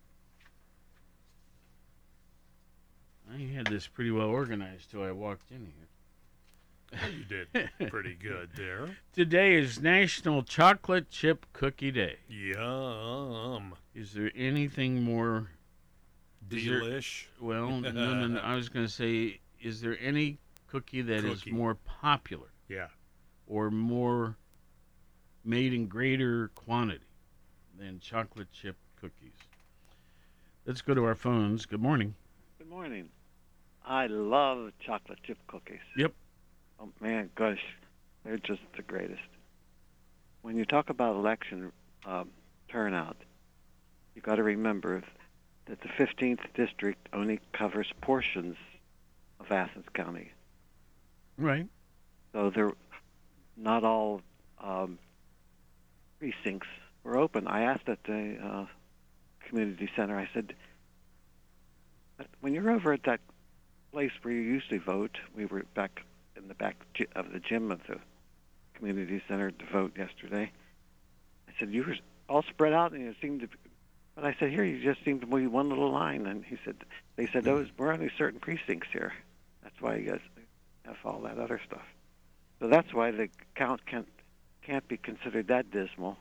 I 3.33 3.39
had 3.55 3.69
this 3.69 3.87
pretty 3.87 4.11
well 4.11 4.29
organized 4.29 4.91
till 4.91 5.03
I 5.03 5.13
walked 5.13 5.51
in 5.51 5.65
here. 5.65 5.89
Well, 6.93 7.11
you 7.11 7.25
did 7.25 7.91
pretty 7.91 8.15
good 8.15 8.51
there. 8.57 8.89
Today 9.15 9.55
is 9.55 9.81
National 9.81 10.43
Chocolate 10.43 11.11
Chip 11.11 11.47
Cookie 11.53 11.91
Day. 11.91 12.17
Yum. 12.29 13.75
Is 13.95 14.13
there 14.13 14.31
anything 14.35 15.03
more 15.03 15.49
is 16.51 16.65
there- 16.67 16.81
Delish. 16.83 17.27
well, 17.41 17.81
no, 17.81 17.91
no, 17.91 18.27
no. 18.27 18.41
I 18.43 18.55
was 18.55 18.69
going 18.69 18.85
to 18.87 18.93
say, 18.93 19.41
is 19.61 19.81
there 19.81 19.97
any 20.01 20.39
cookie 20.67 21.03
that 21.03 21.25
is 21.25 21.41
Cookie. 21.41 21.53
more 21.53 21.75
popular 21.77 22.49
Yeah. 22.69 22.89
or 23.47 23.71
more 23.71 24.37
made 25.45 25.73
in 25.73 25.87
greater 25.87 26.49
quantity 26.55 27.05
than 27.79 28.01
chocolate 28.01 28.53
chip 28.53 28.77
cookies? 29.01 29.33
Let's 30.67 30.83
go 30.83 30.95
to 30.95 31.05
our 31.05 31.15
phones. 31.15 31.65
Good 31.67 31.81
morning. 31.81 32.15
Good 32.59 32.69
morning. 32.69 33.09
I 33.85 34.07
love 34.09 34.73
chocolate 34.79 35.19
chip 35.25 35.39
cookies. 35.47 35.81
Yep. 35.97 36.13
Oh 36.83 36.89
man, 37.01 37.31
gosh, 37.37 37.63
they're 38.25 38.39
just 38.39 38.61
the 38.77 38.83
greatest. 38.83 39.21
When 40.43 40.57
you 40.57 40.65
talk 40.65 40.91
about 40.91 41.15
election 41.15 41.71
um, 42.05 42.31
turnout, 42.69 43.17
you've 44.15 44.25
got 44.25 44.37
to 44.37 44.43
remember 44.43 45.03
that 45.67 45.81
the 45.81 45.89
15th 45.89 46.41
district 46.55 47.09
only 47.13 47.39
covers 47.53 47.87
portions 48.01 48.57
of 49.39 49.51
Athens 49.53 49.87
County, 49.95 50.33
Right. 51.39 51.67
so 52.33 52.51
there, 52.51 52.73
not 53.57 53.85
all 53.85 54.21
um, 54.61 54.99
precincts 56.19 56.67
were 57.05 57.17
open. 57.17 57.47
I 57.47 57.63
asked 57.63 57.89
at 57.89 58.03
the 58.05 58.37
uh, 58.43 58.67
community 59.49 59.89
center. 59.95 60.19
I 60.19 60.29
said, 60.35 60.55
when 62.41 62.55
you're 62.55 62.71
over 62.71 62.93
at 62.93 63.05
that 63.05 63.21
place 63.93 64.13
where 64.23 64.35
you 64.35 64.41
usually 64.41 64.79
vote, 64.79 65.17
we 65.37 65.47
were 65.47 65.65
back 65.75 66.03
in 66.37 66.49
the 66.49 66.55
back 66.55 66.77
of 67.15 67.33
the 67.33 67.41
gym 67.41 67.71
of 67.71 67.81
the 67.87 67.99
community 68.75 69.23
center 69.29 69.51
to 69.51 69.65
vote 69.67 69.93
yesterday. 69.97 70.51
I 71.49 71.53
said, 71.59 71.71
you 71.71 71.85
were 71.85 71.97
all 72.29 72.43
spread 72.43 72.73
out 72.73 72.93
and 72.93 73.03
you 73.03 73.15
seemed 73.21 73.41
to, 73.41 73.49
but 74.15 74.25
I 74.25 74.35
said, 74.39 74.51
here 74.51 74.65
you 74.65 74.83
just 74.83 75.05
seemed 75.05 75.21
to 75.23 75.27
be 75.27 75.47
one 75.47 75.69
little 75.69 75.91
line. 75.91 76.27
And 76.27 76.45
he 76.45 76.57
said, 76.65 76.77
they 77.17 77.27
said, 77.27 77.45
those 77.45 77.69
we're 77.77 77.93
only 77.93 78.11
certain 78.17 78.41
precincts 78.41 78.89
here. 78.93 79.13
That's 79.63 79.81
why 79.81 79.97
you 79.97 80.11
guys 80.11 80.21
have 80.85 80.97
all 81.05 81.21
that 81.21 81.39
other 81.39 81.61
stuff. 81.67 81.85
So 82.61 82.69
that's 82.69 82.93
why 82.93 83.11
the 83.11 83.29
count 83.55 83.85
can't 83.87 84.09
can't 84.63 84.87
be 84.87 84.97
considered 84.97 85.49
that 85.49 85.71
dismal 85.73 86.17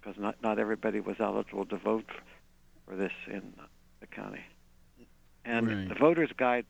because 0.00 0.18
not 0.18 0.36
not 0.42 0.58
everybody 0.58 1.00
was 1.00 1.16
eligible 1.20 1.66
to 1.66 1.76
vote 1.76 2.06
for, 2.08 2.90
for 2.90 2.96
this 2.96 3.12
in 3.26 3.52
the 4.00 4.06
county. 4.06 4.40
And 5.44 5.66
Right. 5.68 5.88
the 5.88 5.94
Voters 5.94 6.30
Guide 6.36 6.64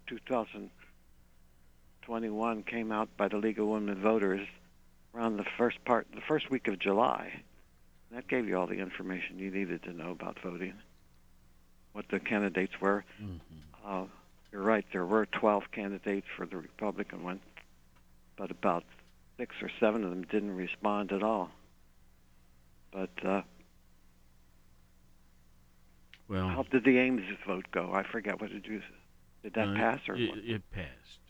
2021 2.02 2.64
came 2.64 2.90
out 2.90 3.08
by 3.16 3.28
the 3.28 3.36
League 3.36 3.58
of 3.58 3.66
Women 3.66 4.00
Voters 4.00 4.46
around 5.14 5.36
the 5.36 5.44
first 5.56 5.84
part, 5.84 6.06
the 6.14 6.20
first 6.20 6.50
week 6.50 6.66
of 6.68 6.78
July. 6.78 7.42
That 8.10 8.28
gave 8.28 8.46
you 8.46 8.58
all 8.58 8.66
the 8.66 8.78
information 8.78 9.38
you 9.38 9.50
needed 9.50 9.84
to 9.84 9.92
know 9.92 10.10
about 10.10 10.38
voting, 10.42 10.74
what 11.92 12.06
the 12.10 12.18
candidates 12.18 12.72
were. 12.80 13.04
Uh, 13.86 14.04
you're 14.50 14.62
right, 14.62 14.84
there 14.92 15.06
were 15.06 15.26
12 15.26 15.64
candidates 15.72 16.26
for 16.36 16.44
the 16.44 16.56
Republican 16.56 17.22
one, 17.22 17.40
but 18.36 18.50
about 18.50 18.84
six 19.38 19.54
or 19.62 19.70
seven 19.80 20.04
of 20.04 20.10
them 20.10 20.24
didn't 20.24 20.56
respond 20.56 21.12
at 21.12 21.22
all. 21.22 21.50
But 22.92 23.10
uh, 23.24 23.42
Well, 26.28 26.48
how 26.48 26.64
did 26.64 26.84
the 26.84 26.98
Ames 26.98 27.22
vote 27.46 27.66
go? 27.70 27.92
I 27.94 28.02
forget. 28.02 28.40
What 28.40 28.50
did 28.50 28.66
you? 28.66 28.82
Did 29.42 29.54
that 29.54 29.68
uh, 29.68 29.74
pass 29.74 30.00
or 30.08 30.16
it, 30.16 30.28
what? 30.28 30.38
it 30.38 30.62
passed? 30.70 31.21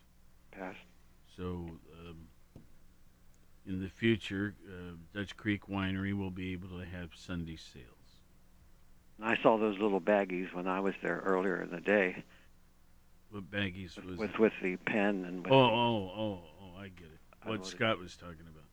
Passed. 0.53 0.79
So, 1.37 1.67
um, 2.07 2.17
in 3.67 3.81
the 3.83 3.89
future, 3.89 4.55
uh, 4.69 4.95
Dutch 5.15 5.37
Creek 5.37 5.67
Winery 5.67 6.17
will 6.17 6.31
be 6.31 6.53
able 6.53 6.69
to 6.79 6.85
have 6.85 7.11
Sunday 7.15 7.57
sales. 7.57 7.87
I 9.23 9.37
saw 9.43 9.57
those 9.57 9.79
little 9.79 10.01
baggies 10.01 10.53
when 10.53 10.67
I 10.67 10.81
was 10.81 10.95
there 11.03 11.23
earlier 11.25 11.63
in 11.63 11.71
the 11.71 11.81
day 11.81 12.25
What 13.31 13.51
baggies 13.51 13.97
was 14.05 14.19
with 14.19 14.31
it? 14.31 14.39
with 14.39 14.53
the 14.63 14.77
pen 14.79 15.25
and 15.25 15.45
with 15.45 15.53
Oh, 15.53 15.57
oh, 15.65 16.13
oh, 16.17 16.43
oh! 16.61 16.77
I 16.79 16.89
get 16.89 17.07
it. 17.07 17.19
What 17.45 17.55
know 17.55 17.61
what 17.61 17.67
it- 17.69 17.71
Scott 17.71 17.99
was 17.99 18.17
talking 18.17 18.47
about. 18.51 18.65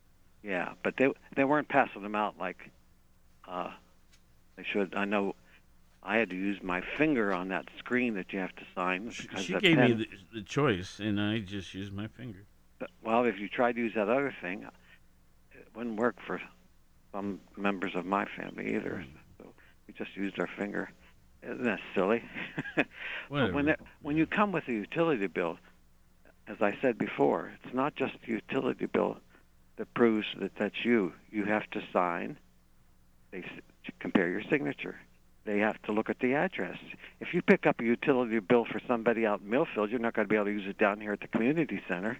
yeah, 0.44 0.74
but 0.84 0.98
they 0.98 1.12
they 1.36 1.44
weren't 1.44 1.68
passing 1.70 2.02
them 2.02 2.16
out 2.16 2.38
like 2.40 2.72
uh, 3.48 3.72
they 4.56 4.64
should. 4.64 4.96
I 4.96 5.06
know 5.06 5.36
I 6.10 6.18
had 6.18 6.32
to 6.32 6.36
use 6.36 6.58
my 6.64 6.82
finger 6.98 7.32
on 7.32 7.50
that 7.50 7.66
screen 7.78 8.16
that 8.16 8.34
you 8.34 8.40
have 8.40 8.56
to 8.56 8.64
sign. 8.74 9.12
She 9.12 9.54
gave 9.54 9.78
pen, 9.78 9.92
me 9.92 9.94
the, 9.94 10.08
the 10.40 10.42
choice, 10.42 11.00
and 11.00 11.22
I 11.22 11.38
just 11.38 11.76
used 11.76 11.94
my 11.94 12.08
finger. 12.08 12.48
Well, 13.04 13.26
if 13.26 13.38
you 13.38 13.48
tried 13.48 13.76
to 13.76 13.82
use 13.82 13.94
that 13.94 14.10
other 14.10 14.34
thing, 14.42 14.66
uh, 14.66 14.72
it 15.52 15.68
wouldn't 15.76 16.00
work 16.00 16.16
for 16.26 16.42
some 17.12 17.40
members 17.56 17.92
of 17.94 18.08
my 18.08 18.26
family 18.26 18.74
either. 18.74 19.06
Mm. 19.06 19.18
So 19.38 19.54
we 19.88 19.94
just 19.94 20.18
used 20.18 20.40
our 20.40 20.50
finger. 20.58 20.90
Isn't 21.44 21.64
that 21.66 21.80
silly? 21.94 22.24
but 22.76 23.54
when 23.54 23.68
it, 23.68 23.80
when 24.02 24.18
you 24.18 24.26
come 24.26 24.52
with 24.52 24.68
a 24.68 24.72
utility 24.72 25.28
bill, 25.28 25.60
as 26.48 26.58
I 26.60 26.76
said 26.82 26.98
before, 26.98 27.52
it's 27.64 27.76
not 27.76 27.96
just 27.96 28.14
the 28.26 28.32
utility 28.32 28.88
bill 28.88 29.18
that 29.78 29.94
proves 29.94 30.26
that 30.42 30.56
that's 30.58 30.84
you. 30.84 31.14
You 31.30 31.46
have 31.46 31.70
to 31.70 31.84
sign. 31.94 32.40
They 33.30 33.46
compare 34.00 34.28
your 34.28 34.42
signature. 34.50 34.98
They 35.50 35.60
have 35.60 35.82
to 35.82 35.92
look 35.92 36.12
at 36.12 36.20
the 36.20 36.36
address. 36.36 36.78
If 37.20 37.34
you 37.34 37.42
pick 37.42 37.66
up 37.66 37.80
a 37.80 37.84
utility 37.84 38.38
bill 38.40 38.66
for 38.66 38.80
somebody 38.88 39.26
out 39.26 39.42
in 39.42 39.50
Millfield, 39.50 39.90
you're 39.90 40.00
not 40.00 40.14
going 40.14 40.28
to 40.28 40.30
be 40.30 40.36
able 40.36 40.46
to 40.46 40.52
use 40.52 40.68
it 40.68 40.78
down 40.78 41.02
here 41.02 41.12
at 41.14 41.22
the 41.22 41.28
community 41.28 41.82
center. 41.88 42.20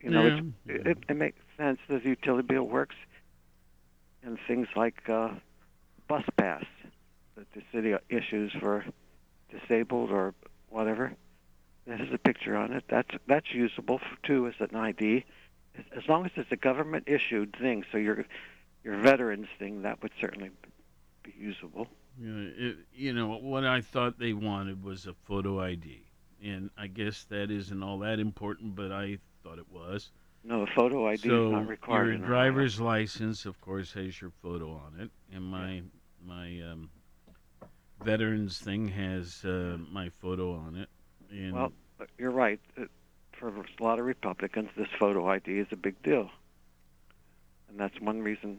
You 0.00 0.10
know, 0.10 0.26
Yeah. 0.26 0.40
it's, 0.66 0.86
it, 0.86 0.98
it 1.10 1.16
makes 1.16 1.38
sense 1.58 1.78
the 1.88 2.00
utility 2.00 2.46
bill 2.46 2.64
works, 2.64 2.96
and 4.22 4.38
things 4.48 4.66
like 4.76 5.06
uh, 5.08 5.30
bus 6.08 6.24
pass 6.38 6.64
that 7.36 7.52
the 7.52 7.62
city 7.72 7.94
issues 8.08 8.52
for 8.58 8.86
disabled 9.50 10.10
or 10.10 10.32
whatever. 10.70 11.12
This 11.86 12.00
is 12.00 12.14
a 12.14 12.18
picture 12.18 12.56
on 12.56 12.72
it. 12.72 12.84
That's 12.88 13.10
that's 13.26 13.52
usable 13.52 13.98
for, 13.98 14.16
too 14.26 14.46
as 14.46 14.54
an 14.58 14.74
ID, 14.74 15.26
as, 15.76 15.84
as 16.02 16.08
long 16.08 16.24
as 16.24 16.32
it's 16.36 16.50
a 16.50 16.56
government 16.56 17.04
issued 17.08 17.54
thing. 17.60 17.84
So 17.92 17.98
your 17.98 18.24
your 18.82 18.96
veterans 18.96 19.48
thing 19.58 19.82
that 19.82 20.02
would 20.02 20.12
certainly 20.18 20.50
be 21.24 21.34
usable. 21.36 21.88
You 22.20 22.28
know, 22.28 22.52
it, 22.56 22.76
you 22.94 23.12
know 23.12 23.26
what 23.26 23.64
I 23.64 23.80
thought 23.80 24.18
they 24.18 24.32
wanted 24.32 24.84
was 24.84 25.06
a 25.06 25.14
photo 25.24 25.60
ID, 25.60 26.02
and 26.42 26.70
I 26.78 26.86
guess 26.86 27.24
that 27.24 27.50
isn't 27.50 27.82
all 27.82 27.98
that 28.00 28.20
important, 28.20 28.76
but 28.76 28.92
I 28.92 29.18
thought 29.42 29.58
it 29.58 29.70
was. 29.70 30.10
No, 30.44 30.62
a 30.62 30.66
photo 30.66 31.08
ID 31.08 31.28
so 31.28 31.46
is 31.46 31.52
not 31.52 31.66
required. 31.66 32.06
Your 32.06 32.14
Ohio. 32.16 32.26
driver's 32.26 32.80
license, 32.80 33.46
of 33.46 33.60
course, 33.60 33.92
has 33.94 34.20
your 34.20 34.30
photo 34.42 34.70
on 34.72 35.00
it, 35.00 35.10
and 35.34 35.44
my 35.44 35.82
my 36.24 36.60
um, 36.60 36.90
veterans 38.02 38.58
thing 38.58 38.88
has 38.88 39.44
uh, 39.44 39.78
my 39.90 40.10
photo 40.10 40.54
on 40.54 40.76
it. 40.76 40.88
And 41.30 41.54
Well, 41.54 41.72
uh, 42.00 42.04
you're 42.18 42.30
right. 42.30 42.60
Uh, 42.78 42.84
For 43.32 43.48
a 43.48 43.64
lot 43.82 43.98
of 43.98 44.04
Republicans, 44.04 44.70
this 44.76 44.88
photo 44.98 45.28
ID 45.28 45.58
is 45.58 45.68
a 45.72 45.76
big 45.76 46.00
deal, 46.02 46.30
and 47.68 47.80
that's 47.80 47.98
one 48.00 48.22
reason. 48.22 48.58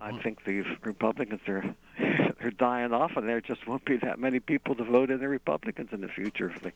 I 0.00 0.12
think 0.22 0.44
the 0.44 0.62
Republicans 0.82 1.40
are 1.48 1.74
they're 2.40 2.50
dying 2.50 2.92
off, 2.92 3.16
and 3.16 3.28
there 3.28 3.40
just 3.40 3.66
won't 3.66 3.84
be 3.84 3.96
that 3.98 4.18
many 4.18 4.40
people 4.40 4.74
to 4.74 4.84
vote 4.84 5.10
in 5.10 5.18
the 5.20 5.28
Republicans 5.28 5.90
in 5.92 6.00
the 6.00 6.08
future 6.08 6.50
if 6.50 6.60
they 6.62 6.72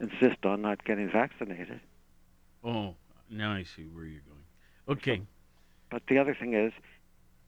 insist 0.00 0.44
on 0.44 0.62
not 0.62 0.84
getting 0.84 1.08
vaccinated. 1.10 1.80
oh, 2.64 2.94
now 3.30 3.52
I 3.52 3.62
see 3.64 3.84
where 3.84 4.04
you're 4.04 4.22
going. 4.22 4.44
Okay, 4.88 5.22
But 5.90 6.02
the 6.08 6.18
other 6.18 6.34
thing 6.34 6.54
is, 6.54 6.72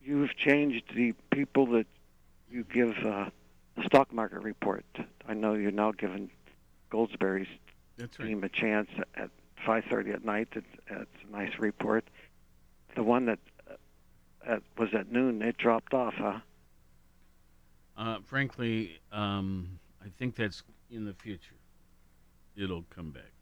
you've 0.03 0.35
changed 0.37 0.85
the 0.95 1.13
people 1.31 1.67
that 1.67 1.87
you 2.51 2.65
give 2.65 2.97
uh, 3.05 3.31
the 3.77 3.85
stock 3.85 4.13
market 4.13 4.41
report. 4.41 4.85
I 5.29 5.35
know 5.35 5.55
you're 5.55 5.71
now 5.73 5.93
giving 5.93 6.31
Goldsberry's 6.91 7.49
That's 7.99 8.17
team 8.17 8.45
a 8.45 8.49
chance 8.49 8.89
at 9.17 9.31
5:30 9.67 10.15
at 10.15 10.25
night. 10.25 10.49
It's, 10.53 10.67
it's 10.89 11.11
a 11.29 11.33
nice 11.33 11.59
report. 11.59 12.05
The 12.95 13.03
one 13.03 13.27
that 13.27 13.41
at, 14.47 14.63
was 14.79 14.91
at 14.95 15.11
noon, 15.11 15.43
it 15.43 15.57
dropped 15.57 15.95
off, 15.95 16.15
huh? 16.15 16.39
uh, 17.97 18.19
frankly, 18.25 18.99
um, 19.13 19.79
I 20.05 20.09
think 20.19 20.37
that's 20.37 20.63
in 20.91 21.05
the 21.05 21.15
future. 21.15 21.55
It'll 22.57 22.85
come 22.95 23.11
back. 23.11 23.33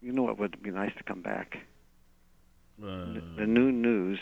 You 0.00 0.12
know 0.12 0.28
it 0.30 0.38
would 0.38 0.60
be 0.62 0.70
nice 0.70 0.92
to 0.96 1.02
come 1.04 1.20
back. 1.20 1.58
Uh, 2.82 3.20
The 3.36 3.46
noon 3.46 3.82
news. 3.82 4.18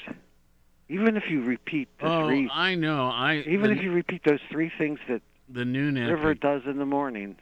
Even 0.89 1.17
if 1.17 1.31
you 1.31 1.43
repeat 1.43 1.89
the 2.01 2.07
oh, 2.07 2.27
three, 2.27 2.51
I 2.53 2.75
know. 2.75 3.09
I 3.09 3.45
even 3.47 3.71
the, 3.71 3.77
if 3.77 3.83
you 3.83 3.93
repeat 3.93 4.25
those 4.25 4.41
three 4.51 4.71
things 4.77 4.99
that 5.09 5.23
the 5.49 5.65
noon 5.65 5.95
River 5.95 6.33
epic. 6.33 6.41
does 6.41 6.63
in 6.67 6.79
the 6.79 6.85
morning, 6.85 7.37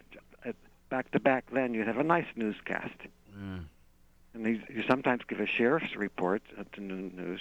back 0.89 1.11
to 1.13 1.21
back, 1.21 1.45
then 1.53 1.75
you'd 1.75 1.87
have 1.87 1.99
a 1.99 2.05
nice 2.05 2.27
newscast. 2.37 2.95
Yeah. 3.35 3.59
And 4.35 4.47
you, 4.47 4.63
you 4.69 4.85
sometimes 4.89 5.23
give 5.27 5.41
a 5.41 5.47
sheriff's 5.47 5.97
report 5.97 6.43
at 6.59 6.73
the 6.73 6.81
noon 6.81 7.13
news. 7.17 7.41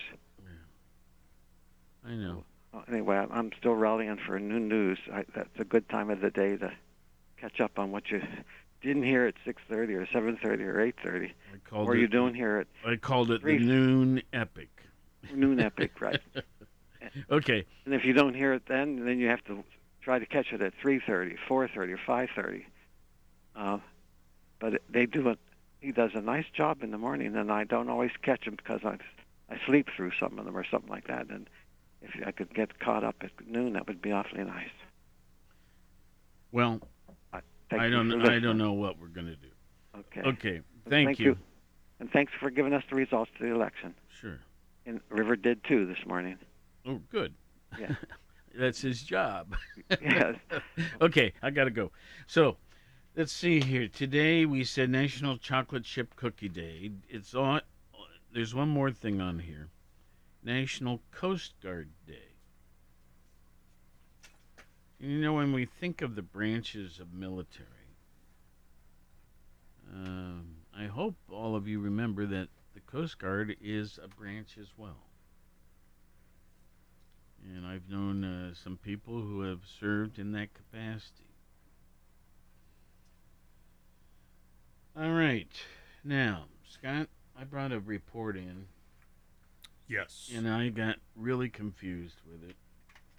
I 2.07 2.13
know. 2.15 2.43
Well, 2.71 2.85
anyway, 2.87 3.17
I'm- 3.17 3.51
still 3.57 3.75
rallying 3.75 4.17
for 4.17 4.39
noon 4.39 4.67
news. 4.67 4.99
I, 5.11 5.25
that's 5.35 5.59
a 5.59 5.65
good 5.65 5.87
time 5.89 6.09
of 6.09 6.21
the 6.21 6.31
day 6.31 6.55
to 6.57 6.71
catch 7.37 7.59
up 7.59 7.77
on 7.77 7.91
what 7.91 8.09
you 8.09 8.21
didn't 8.81 9.03
hear 9.03 9.25
at 9.25 9.35
6:30 9.45 9.93
or 9.95 10.05
7:30 10.07 10.63
or 10.63 10.79
8:30. 10.79 11.31
I 11.53 11.57
called 11.69 11.87
Or 11.89 11.95
it- 11.95 11.99
you 11.99 12.07
doing 12.07 12.33
here 12.33 12.57
at 12.57 12.67
I 12.89 12.95
called 12.95 13.31
it 13.31 13.43
noon 13.43 14.21
epic. 14.31 14.69
noon 15.33 15.59
epic, 15.69 15.99
right? 15.99 16.21
Okay. 17.29 17.65
And 17.85 17.93
if 17.93 18.05
you 18.05 18.13
don't 18.13 18.33
hear 18.33 18.53
it 18.53 18.65
then, 18.67 19.03
then 19.05 19.19
you 19.19 19.27
have 19.27 19.43
to 19.45 19.63
try 20.01 20.19
to 20.19 20.25
catch 20.25 20.53
it 20.53 20.61
at 20.61 20.73
3:30, 20.81 21.37
4:30, 21.47 21.91
or 21.93 21.97
5:30. 21.97 22.65
Uh, 23.55 23.79
but 24.59 24.81
they 24.89 25.05
do 25.05 25.29
it. 25.29 25.39
He 25.81 25.91
does 25.91 26.11
a 26.15 26.21
nice 26.21 26.45
job 26.49 26.83
in 26.83 26.91
the 26.91 26.97
morning, 26.97 27.35
and 27.35 27.51
I 27.51 27.63
don't 27.63 27.89
always 27.89 28.11
catch 28.21 28.45
him 28.45 28.55
because 28.55 28.83
I 28.85 28.97
I 29.49 29.57
sleep 29.65 29.89
through 29.95 30.11
some 30.19 30.37
of 30.39 30.45
them 30.45 30.55
or 30.57 30.63
something 30.65 30.89
like 30.89 31.07
that. 31.07 31.29
And 31.29 31.49
if 32.01 32.11
I 32.25 32.31
could 32.31 32.53
get 32.53 32.79
caught 32.79 33.03
up 33.03 33.15
at 33.21 33.31
noon, 33.47 33.73
that 33.73 33.87
would 33.87 34.01
be 34.01 34.11
awfully 34.11 34.43
nice. 34.43 34.69
Well, 36.51 36.81
Thank 37.69 37.81
I 37.81 37.89
don't. 37.89 38.25
I 38.25 38.39
don't 38.39 38.57
know 38.57 38.73
what 38.73 38.99
we're 38.99 39.07
going 39.07 39.27
to 39.27 39.35
do. 39.35 39.47
Okay. 39.97 40.29
Okay. 40.29 40.61
Thank, 40.89 41.19
you. 41.19 41.37
And 41.99 42.09
thanks 42.11 42.31
for 42.39 42.49
giving 42.49 42.73
us 42.73 42.83
the 42.89 42.95
results 42.95 43.31
of 43.35 43.45
the 43.45 43.53
election. 43.53 43.93
Sure. 44.21 44.39
And 44.85 45.01
River 45.09 45.35
did 45.35 45.63
too 45.65 45.85
this 45.85 46.05
morning. 46.05 46.37
Oh, 46.87 47.01
good. 47.11 47.33
Yeah. 47.77 47.95
That's 48.57 48.81
his 48.81 49.03
job. 49.03 49.55
Yes. 50.01 50.35
okay, 51.01 51.31
I 51.41 51.49
got 51.49 51.65
to 51.65 51.71
go. 51.71 51.91
So, 52.25 52.57
let's 53.15 53.31
see 53.31 53.61
here. 53.61 53.87
Today 53.87 54.45
we 54.45 54.65
said 54.65 54.89
National 54.89 55.37
Chocolate 55.37 55.85
Chip 55.85 56.13
Cookie 56.17 56.49
Day. 56.49 56.91
It's 57.07 57.33
on. 57.33 57.61
There's 58.33 58.53
one 58.53 58.67
more 58.67 58.91
thing 58.91 59.21
on 59.21 59.39
here. 59.39 59.69
National 60.43 61.01
Coast 61.11 61.53
Guard 61.61 61.89
Day. 62.05 62.35
You 64.99 65.19
know, 65.19 65.33
when 65.33 65.53
we 65.53 65.65
think 65.65 66.01
of 66.01 66.15
the 66.15 66.21
branches 66.21 66.99
of 66.99 67.13
military, 67.13 67.67
um, 69.93 70.55
I 70.75 70.85
hope 70.85 71.15
all 71.31 71.55
of 71.55 71.67
you 71.67 71.79
remember 71.79 72.25
that 72.25 72.49
the 72.73 72.79
Coast 72.81 73.19
Guard 73.19 73.55
is 73.61 73.99
a 74.03 74.07
branch 74.07 74.57
as 74.59 74.67
well. 74.77 75.07
And 77.43 77.65
I've 77.65 77.89
known 77.89 78.23
uh, 78.23 78.53
some 78.53 78.77
people 78.77 79.21
who 79.21 79.41
have 79.41 79.61
served 79.79 80.19
in 80.19 80.31
that 80.33 80.49
capacity. 80.53 81.23
All 84.99 85.13
right. 85.13 85.47
Now, 86.03 86.45
Scott, 86.67 87.07
I 87.39 87.43
brought 87.43 87.71
a 87.71 87.79
report 87.79 88.35
in. 88.35 88.65
Yes. 89.88 90.29
And 90.35 90.49
I 90.49 90.69
got 90.69 90.97
really 91.15 91.49
confused 91.49 92.19
with 92.29 92.49
it. 92.49 92.55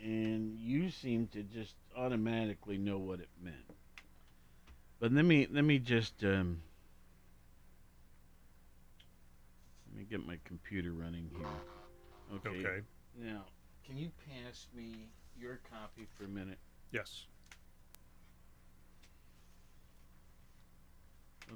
And 0.00 0.58
you 0.58 0.90
seem 0.90 1.26
to 1.28 1.42
just 1.42 1.74
automatically 1.96 2.78
know 2.78 2.98
what 2.98 3.20
it 3.20 3.28
meant. 3.42 3.56
But 5.00 5.12
let 5.12 5.24
me 5.24 5.46
let 5.50 5.64
me 5.64 5.78
just 5.78 6.22
um, 6.24 6.62
let 9.88 9.98
me 9.98 10.06
get 10.08 10.26
my 10.26 10.38
computer 10.44 10.92
running 10.92 11.30
here. 11.36 11.46
Okay. 12.36 12.60
Okay. 12.60 12.80
Now, 13.16 13.42
can 13.84 13.96
you 13.96 14.10
pass 14.28 14.66
me 14.74 15.08
your 15.36 15.60
copy 15.70 16.06
for 16.16 16.24
a 16.24 16.28
minute? 16.28 16.58
Yes. 16.92 17.26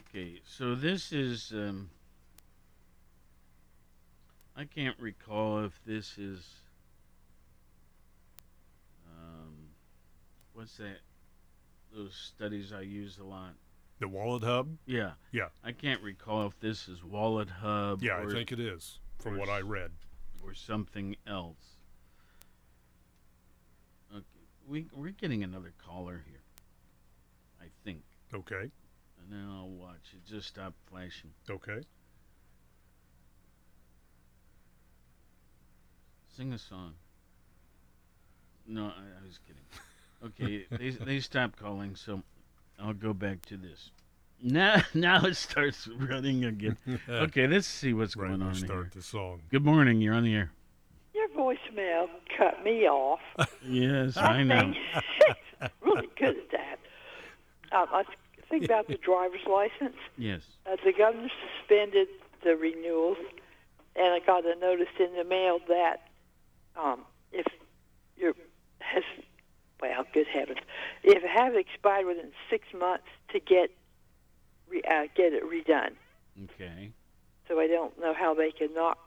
Okay, 0.08 0.40
so 0.44 0.74
this 0.74 1.12
is 1.12 1.52
um, 1.52 1.90
I 4.56 4.64
can't 4.64 4.98
recall 4.98 5.64
if 5.64 5.80
this 5.86 6.18
is 6.18 6.46
um, 9.08 9.54
what's 10.52 10.76
that? 10.76 10.98
Those 11.94 12.14
studies 12.14 12.72
I 12.72 12.82
use 12.82 13.18
a 13.18 13.24
lot. 13.24 13.54
The 14.00 14.06
WalletHub? 14.08 14.76
Yeah. 14.86 15.12
Yeah. 15.30 15.48
I 15.62 15.72
can't 15.72 16.02
recall 16.02 16.46
if 16.46 16.58
this 16.60 16.88
is 16.88 17.00
WalletHub. 17.00 18.02
Yeah, 18.02 18.18
I 18.18 18.26
think 18.26 18.50
it 18.50 18.60
is, 18.60 18.98
from 19.18 19.36
what 19.36 19.48
I 19.48 19.60
read. 19.60 19.90
Or 20.44 20.54
something 20.54 21.16
else. 21.26 21.76
Okay, 24.12 24.24
we 24.66 24.86
we're 24.92 25.10
getting 25.10 25.44
another 25.44 25.72
caller 25.86 26.24
here. 26.28 26.42
I 27.60 27.66
think. 27.84 28.02
Okay. 28.34 28.70
And 29.22 29.30
then 29.30 29.46
I'll 29.48 29.68
watch. 29.68 30.14
It 30.14 30.24
just 30.28 30.48
stopped 30.48 30.76
flashing. 30.90 31.30
Okay. 31.48 31.82
Sing 36.36 36.52
a 36.52 36.58
song. 36.58 36.94
No, 38.66 38.84
I, 38.86 38.86
I 39.22 39.26
was 39.26 39.38
kidding. 39.46 39.62
Okay, 40.24 40.66
they 40.78 40.90
they 41.04 41.20
stopped 41.20 41.58
calling, 41.58 41.94
so 41.96 42.22
I'll 42.80 42.94
go 42.94 43.12
back 43.12 43.42
to 43.46 43.56
this. 43.56 43.90
Now 44.42 44.82
now 44.94 45.24
it 45.26 45.36
starts 45.36 45.88
running 45.88 46.44
again. 46.44 46.76
Okay, 47.08 47.46
let's 47.46 47.66
see 47.66 47.92
what's 47.92 48.16
Right, 48.16 48.28
going 48.28 48.40
we 48.40 48.46
on 48.46 48.54
start 48.54 48.84
here. 48.84 48.90
the 48.94 49.02
song. 49.02 49.42
Good 49.50 49.64
morning. 49.64 50.00
You're 50.00 50.14
on 50.14 50.24
the 50.24 50.34
air. 50.34 50.52
Your 51.14 51.28
voicemail 51.28 52.06
cut 52.36 52.64
me 52.64 52.86
off. 52.88 53.20
Yes, 53.66 54.16
I 54.16 54.42
know. 54.42 54.72
think 54.72 55.72
really 55.82 56.08
good 56.18 56.36
at 56.38 56.50
that. 56.52 56.78
Um, 57.76 57.86
I 57.92 58.04
think 58.48 58.64
about 58.64 58.88
the 58.88 58.96
driver's 58.96 59.44
license. 59.50 59.96
Yes. 60.16 60.42
Uh, 60.66 60.76
the 60.84 60.92
governor 60.96 61.28
suspended 61.60 62.08
the 62.42 62.56
renewals, 62.56 63.18
and 63.96 64.12
I 64.14 64.18
got 64.26 64.44
a 64.46 64.58
notice 64.58 64.88
in 64.98 65.14
the 65.16 65.24
mail 65.24 65.58
that 65.68 66.08
um, 66.76 67.00
if 67.32 67.46
your 68.16 68.32
has 68.80 69.02
well, 69.80 70.04
good 70.14 70.26
heavens, 70.32 70.60
if 71.02 71.22
it 71.24 71.28
has 71.30 71.54
expired 71.56 72.06
within 72.06 72.30
six 72.48 72.66
months 72.78 73.06
to 73.32 73.40
get 73.40 73.70
re, 74.68 74.80
uh, 74.88 75.04
get 75.16 75.32
it 75.32 75.42
redone. 75.44 75.92
Okay. 76.44 76.92
So 77.48 77.58
I 77.58 77.66
don't 77.66 77.98
know 78.00 78.14
how 78.14 78.32
they 78.34 78.52
can 78.52 78.72
not 78.74 78.98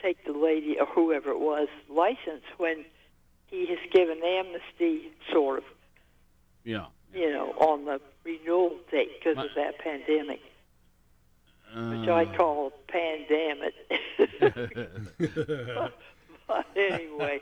take 0.00 0.24
the 0.24 0.32
lady 0.32 0.78
or 0.78 0.86
whoever 0.86 1.30
it 1.30 1.40
was 1.40 1.68
license 1.88 2.44
when 2.56 2.84
he 3.48 3.66
has 3.66 3.78
given 3.92 4.22
amnesty, 4.24 5.10
sort 5.32 5.58
of, 5.58 5.64
Yeah. 6.64 6.86
you 7.12 7.30
know, 7.30 7.50
on 7.58 7.84
the 7.84 8.00
renewal 8.24 8.78
date 8.90 9.10
because 9.18 9.36
of 9.44 9.50
that 9.56 9.78
pandemic, 9.80 10.40
which 11.74 12.08
I 12.08 12.24
Uh, 12.24 12.36
call 12.36 12.72
pandemic. 12.86 13.74
but 16.50 16.66
anyway, 16.76 17.40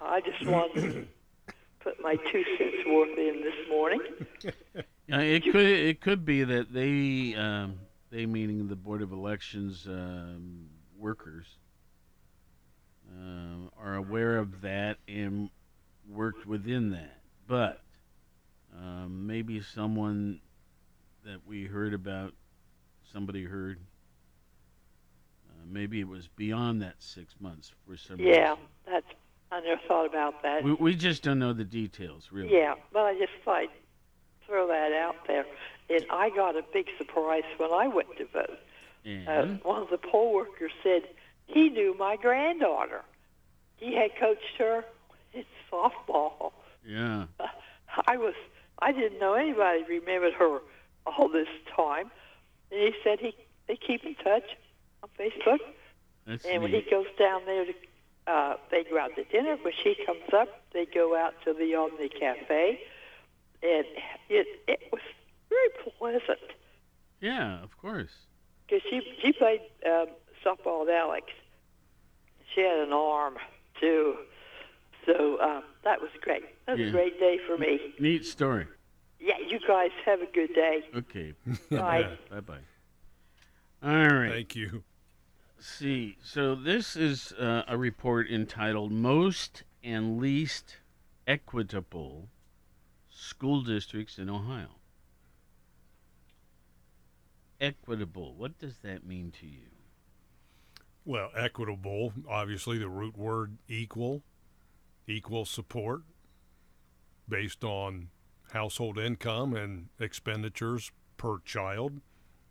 I 0.00 0.20
just 0.20 0.44
wanted 0.44 0.92
to 0.92 1.06
put 1.80 2.00
my 2.02 2.16
two 2.16 2.44
cents 2.58 2.76
worth 2.86 3.16
in 3.18 3.40
this 3.42 3.68
morning. 3.70 4.00
Yeah, 5.08 5.20
it 5.20 5.44
could 5.44 5.66
it 5.66 6.00
could 6.00 6.24
be 6.24 6.42
that 6.42 6.72
they 6.72 7.36
um, 7.36 7.78
they 8.10 8.26
meaning 8.26 8.66
the 8.66 8.74
Board 8.74 9.02
of 9.02 9.12
Elections 9.12 9.86
um, 9.86 10.66
workers 10.98 11.46
um, 13.16 13.70
are 13.80 13.94
aware 13.94 14.36
of 14.36 14.62
that 14.62 14.96
and 15.06 15.48
worked 16.08 16.44
within 16.44 16.90
that, 16.90 17.20
but 17.46 17.82
um, 18.76 19.28
maybe 19.28 19.62
someone 19.62 20.40
that 21.24 21.46
we 21.46 21.66
heard 21.66 21.94
about, 21.94 22.32
somebody 23.12 23.44
heard. 23.44 23.78
Uh, 25.66 25.72
maybe 25.72 26.00
it 26.00 26.08
was 26.08 26.28
beyond 26.28 26.82
that 26.82 26.94
six 26.98 27.34
months 27.40 27.72
for 27.86 27.96
some 27.96 28.18
Yeah, 28.20 28.50
reason. 28.50 28.56
that's 28.86 29.06
I 29.52 29.60
never 29.60 29.80
thought 29.86 30.06
about 30.06 30.42
that. 30.42 30.64
We, 30.64 30.72
we 30.74 30.94
just 30.96 31.22
don't 31.22 31.38
know 31.38 31.52
the 31.52 31.64
details, 31.64 32.30
really. 32.32 32.52
Yeah, 32.52 32.74
but 32.92 33.00
I 33.02 33.14
just 33.14 33.32
thought 33.44 33.58
I'd 33.58 33.68
throw 34.44 34.66
that 34.68 34.92
out 34.92 35.14
there. 35.26 35.46
And 35.88 36.04
I 36.10 36.30
got 36.30 36.56
a 36.56 36.62
big 36.72 36.88
surprise 36.98 37.44
when 37.58 37.70
I 37.72 37.86
went 37.86 38.08
to 38.18 38.26
vote. 38.26 38.58
Uh, 39.28 39.46
one 39.62 39.82
of 39.82 39.88
the 39.90 39.98
poll 39.98 40.34
workers 40.34 40.72
said 40.82 41.02
he 41.46 41.68
knew 41.68 41.94
my 41.96 42.16
granddaughter. 42.16 43.02
He 43.76 43.94
had 43.94 44.10
coached 44.18 44.56
her 44.58 44.84
in 45.32 45.44
softball. 45.72 46.50
yeah, 46.84 47.26
I 48.08 48.16
was 48.16 48.34
I 48.80 48.90
didn't 48.90 49.20
know 49.20 49.34
anybody 49.34 49.84
remembered 49.88 50.32
her 50.34 50.58
all 51.06 51.28
this 51.28 51.46
time. 51.76 52.10
And 52.72 52.80
he 52.80 52.94
said 53.04 53.20
he 53.20 53.32
they 53.68 53.76
keep 53.76 54.02
in 54.04 54.16
touch 54.16 54.56
on 55.06 55.24
Facebook. 55.26 55.58
that's 56.26 56.44
and 56.44 56.62
when 56.62 56.72
neat. 56.72 56.84
he 56.84 56.90
goes 56.90 57.06
down 57.18 57.42
there 57.46 57.64
to 57.66 57.74
uh 58.26 58.56
they 58.70 58.84
go 58.84 58.98
out 58.98 59.14
to 59.16 59.24
dinner, 59.24 59.56
when 59.62 59.72
she 59.82 59.96
comes 60.04 60.32
up, 60.32 60.48
they 60.72 60.84
go 60.86 61.16
out 61.16 61.34
to 61.44 61.52
the 61.54 61.74
Omni 61.74 62.08
Cafe. 62.08 62.80
And 63.62 63.86
it 64.28 64.46
it 64.68 64.80
was 64.92 65.00
very 65.48 65.68
pleasant 65.98 66.38
yeah, 67.20 67.62
of 67.62 67.76
course. 67.78 68.12
because 68.66 68.82
she 68.90 69.00
she 69.22 69.32
played 69.32 69.60
um, 69.86 70.06
softball 70.44 70.80
with 70.80 70.90
Alex. 70.90 71.26
She 72.54 72.60
had 72.60 72.78
an 72.80 72.92
arm 72.92 73.36
too, 73.80 74.16
so 75.06 75.40
um, 75.40 75.62
that 75.84 76.00
was 76.02 76.10
great. 76.20 76.44
That 76.66 76.72
was 76.72 76.80
Yeah. 76.80 76.88
a 76.88 76.90
great 76.92 77.18
day 77.18 77.38
for 77.46 77.56
me. 77.56 77.94
Neat 77.98 78.26
story. 78.26 78.66
Yeah, 79.18 79.38
you 79.48 79.58
guys 79.66 79.90
have 80.04 80.20
a 80.20 80.26
good 80.26 80.52
day. 80.54 80.84
Okay. 80.94 81.32
Bye. 81.70 82.18
bye 82.30 82.40
bye. 82.40 82.58
All 83.82 84.08
right. 84.08 84.30
Thank 84.32 84.56
you. 84.56 84.82
See, 85.58 86.18
so 86.22 86.54
this 86.54 86.96
is 86.96 87.32
uh, 87.32 87.62
a 87.66 87.78
report 87.78 88.28
entitled 88.30 88.92
Most 88.92 89.64
and 89.82 90.18
Least 90.18 90.76
Equitable 91.26 92.28
School 93.10 93.62
Districts 93.62 94.18
in 94.18 94.28
Ohio. 94.28 94.76
Equitable, 97.58 98.34
what 98.34 98.58
does 98.58 98.78
that 98.78 99.06
mean 99.06 99.32
to 99.40 99.46
you? 99.46 99.70
Well, 101.06 101.30
equitable, 101.34 102.12
obviously 102.28 102.78
the 102.78 102.88
root 102.88 103.16
word 103.16 103.56
equal, 103.66 104.22
equal 105.06 105.46
support 105.46 106.02
based 107.28 107.64
on 107.64 108.08
household 108.52 108.98
income 108.98 109.54
and 109.54 109.88
expenditures 109.98 110.92
per 111.16 111.38
child 111.40 112.00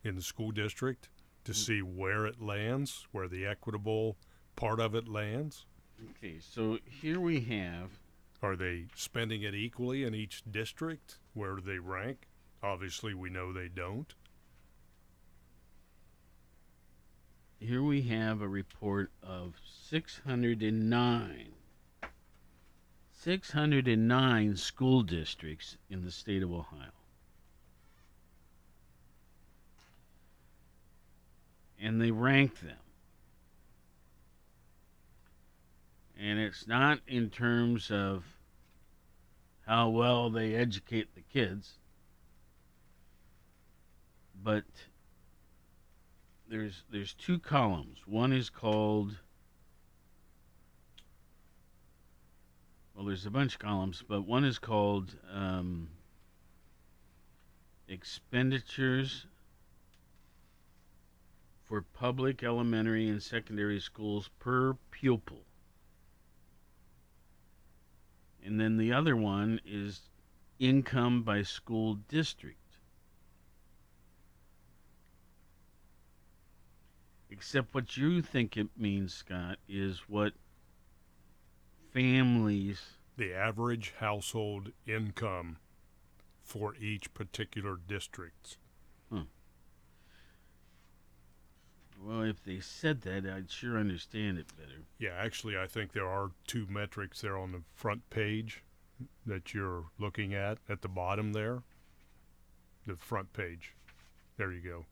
in 0.03 0.15
the 0.15 0.21
school 0.21 0.51
district 0.51 1.09
to 1.45 1.53
see 1.53 1.81
where 1.81 2.25
it 2.25 2.41
lands, 2.41 3.07
where 3.11 3.27
the 3.27 3.45
equitable 3.45 4.17
part 4.55 4.79
of 4.79 4.93
it 4.93 5.07
lands. 5.07 5.65
Okay, 6.11 6.39
so 6.39 6.79
here 6.85 7.19
we 7.19 7.39
have 7.41 7.91
Are 8.41 8.55
they 8.55 8.87
spending 8.95 9.41
it 9.41 9.55
equally 9.55 10.03
in 10.03 10.13
each 10.13 10.43
district? 10.51 11.17
Where 11.33 11.55
do 11.55 11.61
they 11.61 11.79
rank? 11.79 12.27
Obviously, 12.61 13.13
we 13.13 13.29
know 13.29 13.53
they 13.53 13.69
don't. 13.69 14.13
here 17.65 17.81
we 17.81 18.03
have 18.03 18.41
a 18.41 18.47
report 18.47 19.11
of 19.23 19.55
609 19.65 21.53
609 23.11 24.55
school 24.55 25.01
districts 25.01 25.77
in 25.89 26.03
the 26.03 26.11
state 26.11 26.43
of 26.43 26.51
Ohio. 26.51 26.91
And 31.79 32.01
they 32.01 32.11
rank 32.11 32.59
them. 32.61 32.77
And 36.17 36.39
it's 36.39 36.67
not 36.67 36.99
in 37.07 37.29
terms 37.29 37.91
of 37.91 38.23
how 39.65 39.89
well 39.89 40.29
they 40.29 40.55
educate 40.55 41.13
the 41.15 41.21
kids, 41.21 41.73
but 44.41 44.63
there's 46.47 46.83
there's 46.91 47.13
two 47.13 47.39
columns. 47.39 47.97
One 48.05 48.31
is 48.31 48.49
called 48.49 49.17
well, 52.95 53.05
there's 53.05 53.25
a 53.25 53.31
bunch 53.31 53.55
of 53.55 53.59
columns, 53.59 54.03
but 54.07 54.21
one 54.21 54.45
is 54.45 54.57
called 54.57 55.15
um, 55.33 55.89
expenditures 57.89 59.25
for 61.65 61.81
public 61.81 62.43
elementary 62.43 63.09
and 63.09 63.21
secondary 63.21 63.79
schools 63.79 64.29
per 64.39 64.75
pupil. 64.91 65.45
And 68.43 68.59
then 68.59 68.77
the 68.77 68.93
other 68.93 69.15
one 69.15 69.59
is 69.65 70.01
income 70.59 71.23
by 71.23 71.41
school 71.41 71.95
district. 72.07 72.59
Except 77.31 77.73
what 77.73 77.97
you 77.97 78.21
think 78.21 78.55
it 78.55 78.69
means, 78.77 79.13
Scott, 79.13 79.57
is 79.67 80.03
what 80.07 80.33
families. 81.91 82.81
The 83.17 83.33
average 83.33 83.93
household 83.99 84.71
income 84.85 85.57
for 86.43 86.75
each 86.75 87.13
particular 87.13 87.77
district. 87.87 88.57
Well, 92.01 92.21
if 92.21 92.43
they 92.43 92.59
said 92.59 93.01
that, 93.01 93.25
I'd 93.25 93.49
sure 93.49 93.77
understand 93.77 94.37
it 94.37 94.55
better. 94.57 94.83
Yeah, 94.99 95.13
actually, 95.17 95.57
I 95.57 95.67
think 95.67 95.93
there 95.93 96.07
are 96.07 96.31
two 96.45 96.67
metrics 96.69 97.21
there 97.21 97.37
on 97.37 97.51
the 97.51 97.61
front 97.73 98.09
page 98.09 98.63
that 99.25 99.53
you're 99.53 99.85
looking 99.99 100.33
at 100.33 100.59
at 100.69 100.81
the 100.81 100.87
bottom 100.87 101.33
there. 101.33 101.63
The 102.85 102.95
front 102.95 103.33
page. 103.33 103.73
There 104.37 104.51
you 104.51 104.61
go. 104.61 104.85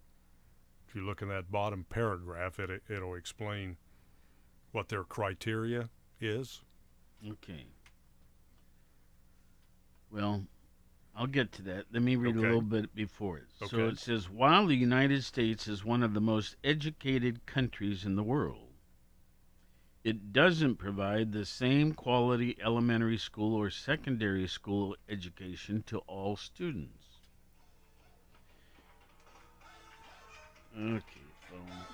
If 0.87 0.95
you 0.95 1.05
look 1.05 1.21
in 1.21 1.27
that 1.29 1.51
bottom 1.51 1.85
paragraph, 1.89 2.59
it 2.59 2.83
it'll 2.89 3.15
explain 3.15 3.77
what 4.71 4.89
their 4.89 5.03
criteria 5.03 5.89
is. 6.19 6.61
Okay. 7.27 7.67
Well, 10.11 10.43
I'll 11.15 11.27
get 11.27 11.51
to 11.53 11.61
that. 11.63 11.85
Let 11.91 12.01
me 12.01 12.15
read 12.15 12.35
Okay. 12.35 12.39
a 12.39 12.41
little 12.41 12.61
bit 12.61 12.95
before 12.95 13.37
it. 13.37 13.45
So 13.67 13.87
it 13.87 13.99
says 13.99 14.29
While 14.29 14.65
the 14.67 14.75
United 14.75 15.23
States 15.23 15.67
is 15.67 15.85
one 15.85 16.01
of 16.01 16.13
the 16.13 16.21
most 16.21 16.55
educated 16.63 17.45
countries 17.45 18.03
in 18.03 18.15
the 18.15 18.23
world, 18.23 18.69
it 20.03 20.33
doesn't 20.33 20.75
provide 20.75 21.31
the 21.31 21.45
same 21.45 21.93
quality 21.93 22.57
elementary 22.61 23.17
school 23.17 23.55
or 23.55 23.69
secondary 23.69 24.47
school 24.47 24.95
education 25.07 25.83
to 25.83 25.99
all 25.99 26.35
students. 26.35 27.19
Okay, 30.75 31.21
phone. 31.49 31.85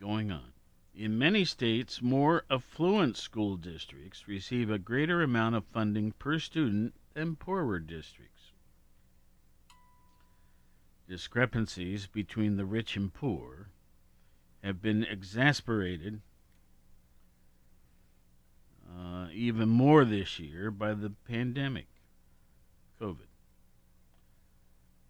Going 0.00 0.30
on. 0.32 0.55
In 0.96 1.18
many 1.18 1.44
states, 1.44 2.00
more 2.00 2.46
affluent 2.50 3.18
school 3.18 3.58
districts 3.58 4.26
receive 4.26 4.70
a 4.70 4.78
greater 4.78 5.22
amount 5.22 5.54
of 5.54 5.66
funding 5.66 6.12
per 6.12 6.38
student 6.38 6.94
than 7.12 7.36
poorer 7.36 7.78
districts. 7.78 8.52
Discrepancies 11.06 12.06
between 12.06 12.56
the 12.56 12.64
rich 12.64 12.96
and 12.96 13.12
poor 13.12 13.68
have 14.64 14.80
been 14.80 15.04
exacerbated 15.04 16.22
uh, 18.90 19.26
even 19.34 19.68
more 19.68 20.06
this 20.06 20.38
year 20.38 20.70
by 20.70 20.94
the 20.94 21.10
pandemic, 21.10 21.88
COVID. 22.98 23.28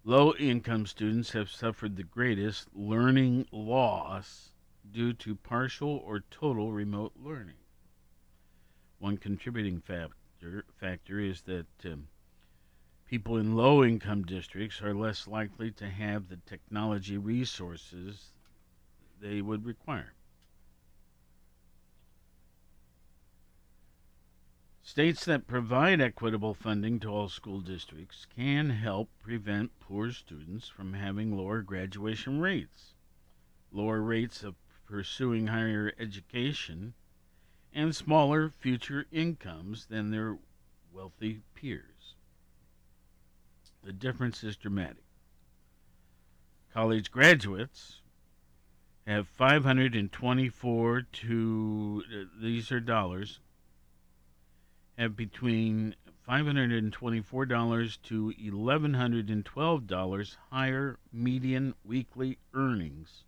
Low 0.02 0.34
income 0.34 0.86
students 0.86 1.30
have 1.30 1.48
suffered 1.48 1.94
the 1.94 2.02
greatest 2.02 2.66
learning 2.74 3.46
loss 3.52 4.50
due 4.92 5.12
to 5.12 5.34
partial 5.34 6.02
or 6.04 6.20
total 6.30 6.72
remote 6.72 7.12
learning. 7.16 7.56
One 8.98 9.18
contributing 9.18 9.80
factor, 9.80 10.64
factor 10.80 11.20
is 11.20 11.42
that 11.42 11.66
um, 11.84 12.08
people 13.06 13.36
in 13.36 13.54
low 13.54 13.84
income 13.84 14.24
districts 14.24 14.80
are 14.82 14.94
less 14.94 15.26
likely 15.26 15.70
to 15.72 15.88
have 15.88 16.28
the 16.28 16.38
technology 16.46 17.18
resources 17.18 18.32
they 19.20 19.42
would 19.42 19.64
require. 19.64 20.14
States 24.82 25.24
that 25.24 25.48
provide 25.48 26.00
equitable 26.00 26.54
funding 26.54 27.00
to 27.00 27.08
all 27.08 27.28
school 27.28 27.60
districts 27.60 28.26
can 28.36 28.70
help 28.70 29.10
prevent 29.20 29.78
poor 29.80 30.12
students 30.12 30.68
from 30.68 30.94
having 30.94 31.36
lower 31.36 31.60
graduation 31.60 32.40
rates, 32.40 32.94
lower 33.72 34.00
rates 34.00 34.44
of 34.44 34.54
pursuing 34.86 35.48
higher 35.48 35.92
education, 35.98 36.94
and 37.72 37.94
smaller 37.94 38.48
future 38.48 39.06
incomes 39.12 39.86
than 39.86 40.10
their 40.10 40.38
wealthy 40.92 41.42
peers. 41.54 42.14
The 43.82 43.92
difference 43.92 44.42
is 44.42 44.56
dramatic. 44.56 45.04
College 46.72 47.10
graduates 47.10 48.00
have 49.06 49.28
524 49.28 51.02
to, 51.02 52.02
uh, 52.10 52.24
these 52.40 52.72
are 52.72 52.80
dollars, 52.80 53.40
have 54.98 55.14
between 55.14 55.94
$524 56.28 58.02
to 58.02 58.32
$1,112 58.32 60.36
higher 60.50 60.98
median 61.12 61.74
weekly 61.84 62.38
earnings 62.52 63.22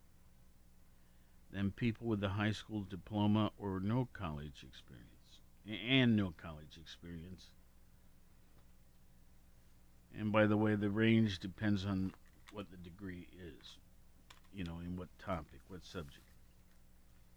than 1.59 1.72
people 1.72 2.06
with 2.06 2.22
a 2.22 2.28
high 2.28 2.52
school 2.52 2.86
diploma 2.88 3.50
or 3.59 3.80
no 3.80 4.06
college 4.12 4.62
experience, 4.62 5.40
and 5.66 6.16
no 6.16 6.32
college 6.40 6.78
experience. 6.80 7.50
And 10.16 10.30
by 10.30 10.46
the 10.46 10.56
way, 10.56 10.76
the 10.76 10.88
range 10.88 11.40
depends 11.40 11.84
on 11.84 12.12
what 12.52 12.70
the 12.70 12.76
degree 12.76 13.26
is, 13.36 13.76
you 14.54 14.62
know, 14.62 14.78
in 14.84 14.96
what 14.96 15.09
topic, 15.18 15.59
what 15.66 15.84
subject. 15.84 16.28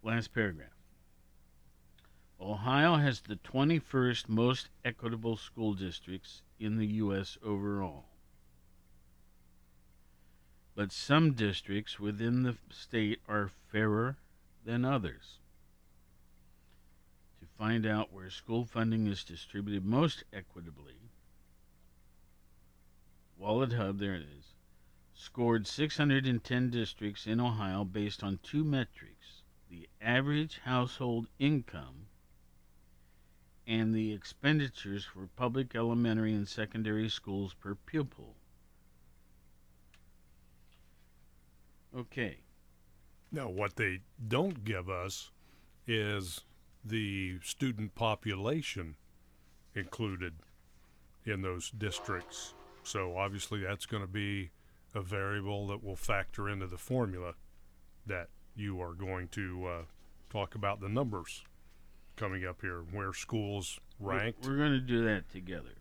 Last 0.04 0.32
paragraph. 0.32 0.68
Ohio 2.40 2.94
has 2.94 3.22
the 3.22 3.40
21st 3.42 4.28
most 4.28 4.68
equitable 4.84 5.36
school 5.36 5.74
districts 5.74 6.42
in 6.60 6.76
the 6.76 6.86
U.S. 6.86 7.38
overall. 7.44 8.04
But 10.74 10.90
some 10.90 11.34
districts 11.34 12.00
within 12.00 12.42
the 12.42 12.56
state 12.70 13.20
are 13.28 13.48
fairer 13.48 14.16
than 14.64 14.84
others. 14.84 15.38
To 17.40 17.46
find 17.46 17.84
out 17.84 18.12
where 18.12 18.30
school 18.30 18.64
funding 18.64 19.06
is 19.06 19.24
distributed 19.24 19.84
most 19.84 20.24
equitably, 20.32 21.10
WalletHub, 23.38 23.98
there 23.98 24.14
it 24.14 24.22
is, 24.22 24.54
scored 25.14 25.66
610 25.66 26.70
districts 26.70 27.26
in 27.26 27.40
Ohio 27.40 27.84
based 27.84 28.22
on 28.22 28.38
two 28.42 28.64
metrics 28.64 29.42
the 29.68 29.88
average 30.00 30.58
household 30.58 31.28
income 31.38 32.06
and 33.66 33.94
the 33.94 34.12
expenditures 34.12 35.04
for 35.04 35.26
public 35.28 35.74
elementary 35.74 36.34
and 36.34 36.46
secondary 36.46 37.08
schools 37.08 37.54
per 37.54 37.74
pupil. 37.74 38.36
Okay. 41.96 42.38
Now, 43.30 43.48
what 43.48 43.76
they 43.76 44.00
don't 44.28 44.64
give 44.64 44.88
us 44.88 45.30
is 45.86 46.42
the 46.84 47.38
student 47.42 47.94
population 47.94 48.96
included 49.74 50.34
in 51.24 51.42
those 51.42 51.70
districts. 51.70 52.54
So, 52.82 53.16
obviously, 53.16 53.60
that's 53.60 53.86
going 53.86 54.02
to 54.02 54.08
be 54.08 54.50
a 54.94 55.00
variable 55.00 55.66
that 55.68 55.82
will 55.82 55.96
factor 55.96 56.48
into 56.48 56.66
the 56.66 56.76
formula 56.76 57.34
that 58.06 58.28
you 58.54 58.80
are 58.82 58.92
going 58.92 59.28
to 59.28 59.66
uh, 59.66 59.82
talk 60.28 60.54
about 60.54 60.80
the 60.80 60.88
numbers 60.88 61.42
coming 62.16 62.44
up 62.44 62.60
here, 62.60 62.80
where 62.92 63.14
schools 63.14 63.78
ranked. 63.98 64.44
We're, 64.44 64.52
we're 64.52 64.58
going 64.58 64.72
to 64.72 64.80
do 64.80 65.04
that 65.04 65.30
together. 65.30 65.74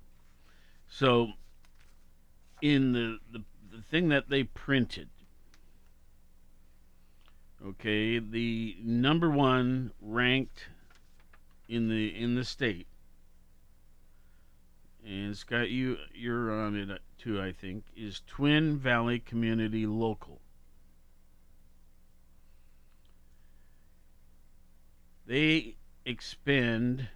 So, 0.87 1.29
in 2.61 2.93
the, 2.93 3.17
the 3.31 3.43
the 3.71 3.81
thing 3.81 4.09
that 4.09 4.29
they 4.29 4.43
printed, 4.43 5.09
okay, 7.65 8.19
the 8.19 8.77
number 8.83 9.29
one 9.29 9.91
ranked 10.01 10.67
in 11.67 11.87
the 11.89 12.07
in 12.15 12.35
the 12.35 12.43
state, 12.43 12.87
and 15.05 15.37
Scott, 15.37 15.69
you 15.69 15.97
you're 16.13 16.51
on 16.51 16.75
it 16.75 17.01
too, 17.17 17.41
I 17.41 17.51
think, 17.51 17.85
is 17.95 18.21
Twin 18.27 18.77
Valley 18.77 19.19
Community 19.19 19.85
Local. 19.85 20.41
They 25.25 25.75
expend 26.05 27.07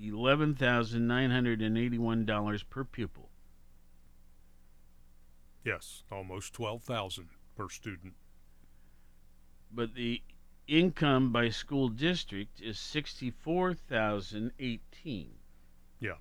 eleven 0.00 0.54
thousand 0.54 1.06
nine 1.06 1.30
hundred 1.30 1.60
and 1.60 1.76
eighty-one 1.76 2.24
dollars 2.24 2.62
per 2.62 2.84
pupil. 2.84 3.28
Yes, 5.64 6.02
almost 6.10 6.52
twelve 6.54 6.82
thousand 6.82 7.28
per 7.56 7.68
student. 7.68 8.14
But 9.70 9.94
the 9.94 10.22
income 10.66 11.32
by 11.32 11.48
school 11.50 11.88
district 11.88 12.60
is 12.60 12.78
sixty-four 12.78 13.74
thousand 13.74 14.52
eighteen. 14.58 15.34
Yeah. 16.00 16.16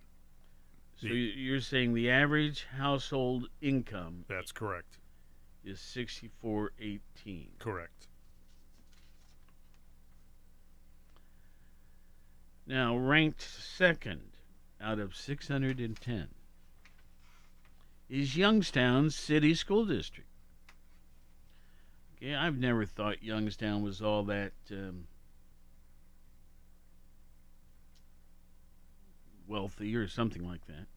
So 0.98 1.08
The- 1.08 1.16
you- 1.16 1.42
you're 1.44 1.62
saying 1.62 1.94
the 1.94 2.10
average 2.12 2.66
household 2.66 3.50
income 3.62 4.26
That's 4.28 4.52
correct. 4.52 5.00
is 5.64 5.80
sixty-four 5.80 6.74
eighteen. 6.80 7.52
Correct. 7.60 8.08
Now, 12.68 12.96
ranked 12.96 13.42
second 13.42 14.38
out 14.80 15.00
of 15.00 15.16
610 15.16 16.30
is 18.12 18.36
Youngstown 18.36 19.10
City 19.10 19.56
School 19.56 19.86
District. 19.86 20.28
Okay, 22.18 22.36
I've 22.36 22.58
never 22.58 22.86
thought 22.86 23.24
Youngstown 23.24 23.82
was 23.82 24.02
all 24.02 24.24
that 24.24 24.52
um, 24.70 25.08
wealthy 29.48 29.96
or 29.96 30.10
something 30.10 30.46
like 30.46 30.68
that. 30.68 30.88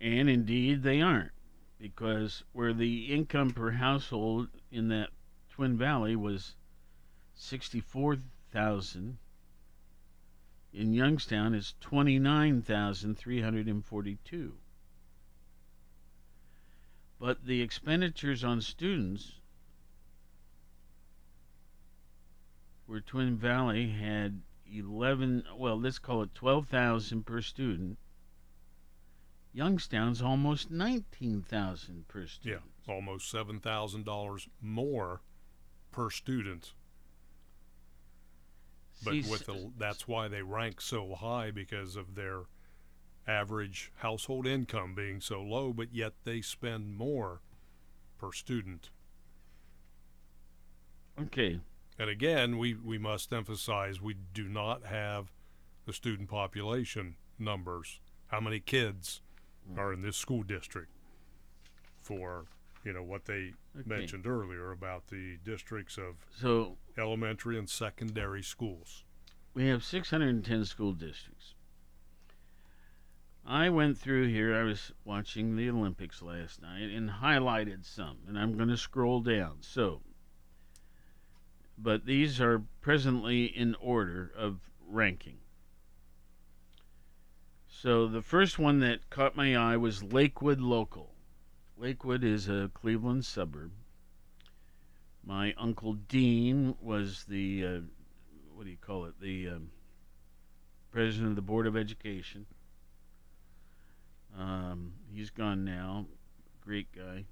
And 0.00 0.30
indeed, 0.30 0.84
they 0.84 1.00
aren't, 1.00 1.32
because 1.80 2.44
where 2.52 2.72
the 2.72 3.12
income 3.12 3.50
per 3.50 3.72
household 3.72 4.48
in 4.70 4.88
that 4.88 5.08
Twin 5.50 5.76
Valley 5.76 6.14
was 6.14 6.54
sixty-four 7.34 8.18
thousand. 8.52 9.18
In 10.72 10.92
Youngstown, 10.92 11.54
is 11.54 11.74
twenty-nine 11.80 12.62
thousand 12.62 13.16
three 13.16 13.40
hundred 13.40 13.66
and 13.66 13.84
forty-two. 13.84 14.54
But 17.18 17.46
the 17.46 17.62
expenditures 17.62 18.44
on 18.44 18.60
students, 18.60 19.40
where 22.86 23.00
Twin 23.00 23.36
Valley 23.36 23.88
had 23.88 24.42
eleven, 24.70 25.44
well, 25.56 25.80
let's 25.80 25.98
call 25.98 26.22
it 26.22 26.34
twelve 26.34 26.68
thousand 26.68 27.24
per 27.24 27.40
student. 27.40 27.98
Youngstown's 29.54 30.20
almost 30.20 30.70
nineteen 30.70 31.40
thousand 31.40 32.06
per 32.08 32.26
student. 32.26 32.62
Yeah, 32.86 32.94
almost 32.94 33.30
seven 33.30 33.60
thousand 33.60 34.04
dollars 34.04 34.46
more 34.60 35.22
per 35.90 36.10
student. 36.10 36.74
But 39.04 39.12
See, 39.12 39.30
with 39.30 39.46
the, 39.46 39.70
that's 39.78 40.08
why 40.08 40.28
they 40.28 40.42
rank 40.42 40.80
so 40.80 41.14
high 41.14 41.50
because 41.50 41.96
of 41.96 42.14
their 42.14 42.42
average 43.26 43.92
household 43.96 44.46
income 44.46 44.94
being 44.94 45.20
so 45.20 45.42
low, 45.42 45.72
but 45.72 45.92
yet 45.92 46.12
they 46.24 46.40
spend 46.40 46.96
more 46.96 47.40
per 48.18 48.32
student. 48.32 48.90
Okay. 51.20 51.60
And 51.98 52.10
again, 52.10 52.58
we, 52.58 52.74
we 52.74 52.98
must 52.98 53.32
emphasize 53.32 54.00
we 54.00 54.14
do 54.34 54.48
not 54.48 54.84
have 54.84 55.32
the 55.86 55.92
student 55.92 56.28
population 56.28 57.16
numbers. 57.38 58.00
How 58.28 58.40
many 58.40 58.60
kids 58.60 59.22
mm. 59.70 59.78
are 59.78 59.92
in 59.92 60.02
this 60.02 60.16
school 60.16 60.42
district 60.42 60.90
for 62.02 62.46
you 62.86 62.92
know 62.92 63.02
what 63.02 63.24
they 63.26 63.52
Okay. 63.78 63.88
mentioned 63.88 64.26
earlier 64.26 64.70
about 64.70 65.08
the 65.08 65.36
districts 65.44 65.98
of 65.98 66.14
So 66.30 66.78
elementary 66.96 67.58
and 67.58 67.68
secondary 67.68 68.42
schools. 68.42 69.04
we 69.52 69.66
have 69.66 69.84
610 69.84 70.64
school 70.64 70.92
districts. 70.92 71.54
I 73.44 73.68
went 73.70 73.98
through 73.98 74.28
here, 74.28 74.54
I 74.54 74.62
was 74.64 74.92
watching 75.04 75.56
the 75.56 75.68
Olympics 75.68 76.20
last 76.22 76.60
night 76.62 76.90
and 76.90 77.08
highlighted 77.10 77.84
some, 77.84 78.18
and 78.26 78.38
I'm 78.38 78.56
going 78.56 78.68
to 78.70 78.76
scroll 78.76 79.20
down. 79.20 79.58
So, 79.60 80.02
but 81.78 82.06
these 82.06 82.40
are 82.40 82.62
presently 82.80 83.44
in 83.46 83.74
order 83.76 84.32
of 84.36 84.70
ranking. 84.86 85.38
So 87.68 88.06
the 88.08 88.22
first 88.22 88.58
one 88.58 88.80
that 88.80 89.10
caught 89.10 89.36
my 89.36 89.54
eye 89.56 89.76
was 89.76 90.02
Lakewood 90.02 90.60
Local. 90.60 91.14
Lakewood 91.78 92.24
is 92.24 92.48
a 92.48 92.70
Cleveland 92.72 93.26
suburb. 93.26 93.70
My 95.22 95.52
uncle 95.58 95.92
Dean 95.92 96.74
was 96.80 97.24
the 97.24 97.66
uh, 97.66 97.80
what 98.54 98.64
do 98.64 98.70
you 98.70 98.78
call 98.80 99.04
it? 99.04 99.20
The 99.20 99.48
um, 99.48 99.70
president 100.90 101.30
of 101.30 101.36
the 101.36 101.42
board 101.42 101.66
of 101.66 101.76
education. 101.76 102.46
Um, 104.38 104.94
he's 105.12 105.28
gone 105.28 105.64
now. 105.64 106.06
Great 106.64 106.90
guy. 106.92 107.24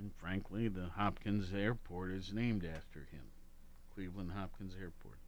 And 0.00 0.12
frankly, 0.16 0.66
the 0.66 0.88
Hopkins 0.96 1.54
Airport 1.54 2.10
is 2.10 2.32
named 2.32 2.64
after 2.64 3.00
him. 3.12 3.22
Cleveland 3.94 4.32
Hopkins 4.32 4.74
Airport. 4.80 5.18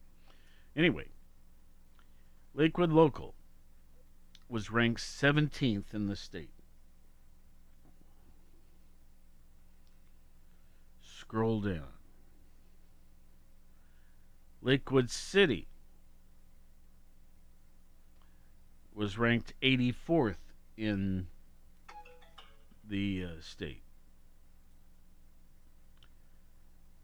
Anyway, 0.75 1.05
Lakewood 2.53 2.91
Local 2.91 3.33
was 4.49 4.69
ranked 4.69 5.01
17th 5.01 5.93
in 5.93 6.07
the 6.07 6.15
state. 6.17 6.56
Scroll 11.27 11.59
down. 11.59 11.89
Lakewood 14.61 15.09
City 15.09 15.67
was 18.93 19.17
ranked 19.17 19.53
84th 19.61 20.37
in 20.77 21.27
the 22.87 23.25
uh, 23.25 23.41
state. 23.41 23.83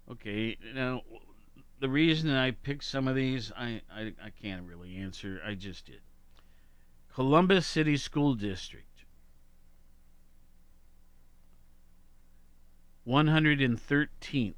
Okay, 0.09 0.57
now 0.73 1.01
the 1.81 1.89
reason 1.89 2.29
I 2.29 2.51
picked 2.51 2.85
some 2.85 3.09
of 3.09 3.15
these, 3.17 3.51
I, 3.57 3.81
I, 3.93 4.13
I 4.23 4.29
can't 4.41 4.63
really 4.63 4.95
answer. 4.95 5.41
I 5.45 5.55
just 5.55 5.87
did. 5.87 5.99
Columbus 7.13 7.67
City 7.67 7.97
School 7.97 8.35
District. 8.35 8.87
113th. 13.07 14.53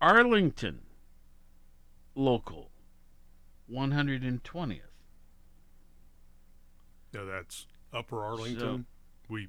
Arlington 0.00 0.80
local 2.14 2.70
120th. 3.70 4.80
Now 7.12 7.24
that's 7.24 7.66
Upper 7.92 8.22
Arlington. 8.22 8.86
we 9.28 9.48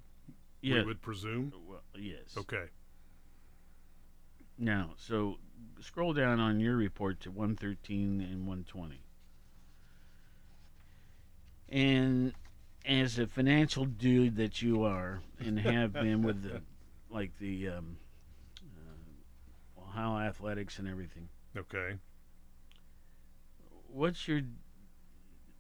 we 0.62 0.70
Yeah. 0.74 0.84
would 0.84 1.02
presume. 1.02 1.54
Uh, 1.56 1.60
well, 1.60 1.82
yes. 1.96 2.36
Okay. 2.38 2.68
Now, 4.58 4.94
so 4.98 5.38
scroll 5.82 6.14
down 6.14 6.40
on 6.40 6.60
your 6.60 6.76
report 6.76 7.20
to 7.22 7.32
113 7.32 8.22
and 8.22 8.48
120. 8.48 9.02
And 11.70 12.34
as 12.88 13.20
a 13.20 13.28
financial 13.28 13.86
dude 13.86 14.38
that 14.38 14.62
you 14.62 14.84
are 14.84 15.22
and 15.40 15.60
have 15.60 15.94
been 15.94 16.22
with 16.24 16.42
the 16.42 16.62
like 17.10 17.38
the 17.40 17.68
um, 17.70 17.98
uh, 18.62 19.82
Ohio 19.82 20.18
athletics 20.28 20.80
and 20.80 20.88
everything, 20.88 21.28
Okay. 21.56 21.98
what's 23.88 24.28
your 24.28 24.42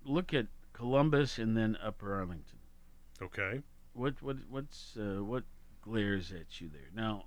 look 0.06 0.34
at 0.34 0.48
Columbus 0.74 1.38
and 1.38 1.56
then 1.56 1.78
Upper 1.84 2.16
Arlington? 2.16 2.60
Okay. 3.22 3.62
What 3.94 4.22
what 4.22 4.38
what's 4.50 4.96
uh, 4.98 5.24
what 5.24 5.44
glares 5.82 6.32
at 6.32 6.62
you 6.62 6.70
there? 6.70 6.90
Now, 6.94 7.26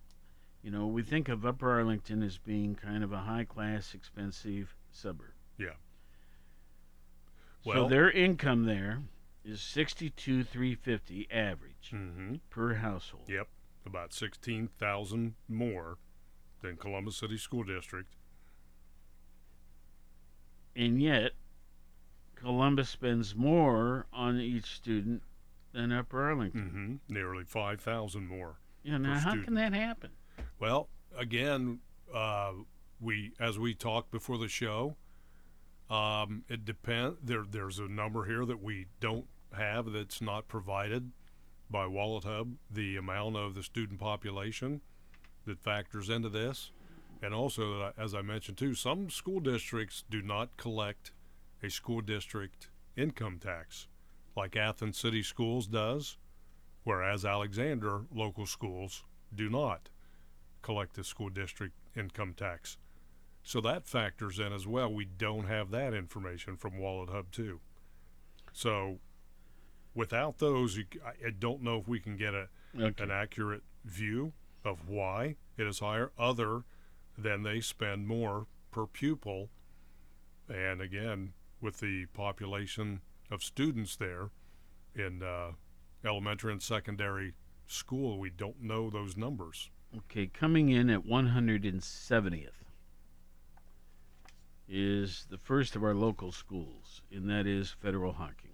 you 0.62 0.70
know 0.70 0.86
we 0.86 1.03
think 1.03 1.28
of 1.28 1.44
Upper 1.44 1.70
Arlington 1.70 2.22
as 2.22 2.38
being 2.38 2.74
kind 2.74 3.03
of 3.05 3.12
a 3.12 3.18
high 3.18 3.44
class, 3.44 3.92
expensive 3.94 4.74
suburb. 4.92 5.32
Yeah. 5.59 5.74
Well, 7.64 7.84
so 7.84 7.88
their 7.90 8.11
income 8.11 8.64
there 8.64 9.03
is 9.45 9.61
sixty 9.61 10.11
two 10.11 10.45
three 10.45 10.74
fifty 10.74 11.26
average 11.30 11.91
Mm-hmm. 11.93 12.34
per 12.51 12.74
household. 12.74 13.24
Yep. 13.28 13.49
About 13.86 14.12
sixteen 14.12 14.68
thousand 14.78 15.34
more 15.49 15.99
than 16.62 16.76
Columbus 16.76 17.16
City 17.16 17.38
School 17.38 17.62
District. 17.64 18.14
And 20.76 21.01
yet, 21.03 21.32
Columbus 22.36 22.88
spends 22.88 23.34
more 23.34 24.07
on 24.12 24.38
each 24.38 24.66
student 24.76 25.22
than 25.72 25.93
Upper 25.93 26.22
Arlington. 26.22 27.01
Mm-hmm. 27.09 27.14
Nearly 27.14 27.45
five 27.45 27.80
thousand 27.80 28.28
more. 28.28 28.57
Yeah. 28.82 28.99
Now, 28.99 29.14
how 29.14 29.30
student. 29.30 29.45
can 29.45 29.55
that 29.55 29.72
happen? 29.72 30.11
Well, 30.59 30.88
again, 31.16 31.80
uh, 32.14 32.53
we 33.01 33.32
as 33.41 33.59
we 33.59 33.74
talked 33.74 34.11
before 34.11 34.38
the 34.38 34.49
show, 34.49 34.97
um, 35.91 36.45
it 36.49 36.64
depend. 36.64 37.16
There, 37.22 37.45
there's 37.49 37.78
a 37.78 37.88
number 37.88 38.24
here 38.24 38.45
that 38.45 38.62
we 38.62 38.86
don't 39.01 39.26
have 39.57 39.93
that's 39.93 40.22
not 40.22 40.49
provided 40.49 41.11
by 41.68 41.84
WalletHub. 41.84 42.55
The 42.70 42.97
amount 42.97 43.36
of 43.36 43.55
the 43.55 43.62
student 43.62 43.99
population 43.99 44.80
that 45.47 45.61
factors 45.61 46.09
into 46.09 46.28
this, 46.28 46.70
and 47.22 47.34
also, 47.34 47.80
uh, 47.80 47.93
as 47.99 48.14
I 48.14 48.22
mentioned 48.22 48.59
too, 48.59 48.74
some 48.74 49.11
school 49.11 49.41
districts 49.41 50.05
do 50.09 50.22
not 50.22 50.57
collect 50.57 51.12
a 51.62 51.68
school 51.68 52.01
district 52.01 52.68
income 52.97 53.38
tax, 53.38 53.88
like 54.36 54.57
Athens 54.57 54.99
City 54.99 55.22
Schools 55.22 55.66
does, 55.66 56.18
whereas 56.84 57.24
Alexander 57.24 58.03
local 58.14 58.47
schools 58.47 59.05
do 59.34 59.49
not 59.49 59.88
collect 60.62 60.95
the 60.95 61.05
school 61.05 61.28
district 61.28 61.74
income 61.97 62.34
tax. 62.36 62.76
So 63.43 63.61
that 63.62 63.86
factors 63.86 64.38
in 64.38 64.53
as 64.53 64.66
well. 64.66 64.93
We 64.93 65.05
don't 65.07 65.47
have 65.47 65.70
that 65.70 65.95
information 65.95 66.57
from 66.57 66.72
WalletHub 66.74 67.30
too. 67.32 67.61
So 68.53 68.99
without 69.95 70.38
those, 70.38 70.76
you, 70.76 70.84
I 71.05 71.30
don't 71.30 71.62
know 71.62 71.78
if 71.78 71.88
we 71.88 72.01
can 72.01 72.16
get 72.16 72.34
a 72.34 72.49
Okay. 72.78 73.03
an 73.03 73.11
accurate 73.11 73.64
view 73.84 74.32
of 74.64 74.88
why 74.88 75.34
it 75.57 75.66
is 75.66 75.80
higher, 75.80 76.12
other 76.16 76.62
than 77.18 77.43
they 77.43 77.61
spend 77.61 78.07
more 78.07 78.47
per 78.70 78.86
pupil. 78.86 79.51
And 80.49 80.80
again, 80.80 81.32
with 81.61 81.80
the 81.80 82.07
population 82.07 83.01
of 83.28 83.43
students 83.43 83.97
there 83.97 84.30
in 84.95 85.20
uh, 85.24 85.53
elementary 86.05 86.53
and 86.53 86.62
secondary 86.62 87.34
school, 87.66 88.20
we 88.20 88.30
don't 88.30 88.62
know 88.62 88.88
those 88.88 89.16
numbers. 89.16 89.70
Okay, 89.97 90.28
coming 90.28 90.68
in 90.68 90.88
at 90.91 91.05
170th 91.05 92.51
is 94.70 95.26
the 95.28 95.36
first 95.38 95.74
of 95.74 95.82
our 95.82 95.94
local 95.94 96.30
schools, 96.30 97.02
and 97.12 97.28
that 97.28 97.46
is 97.46 97.70
Federal 97.82 98.12
Hocking. 98.12 98.50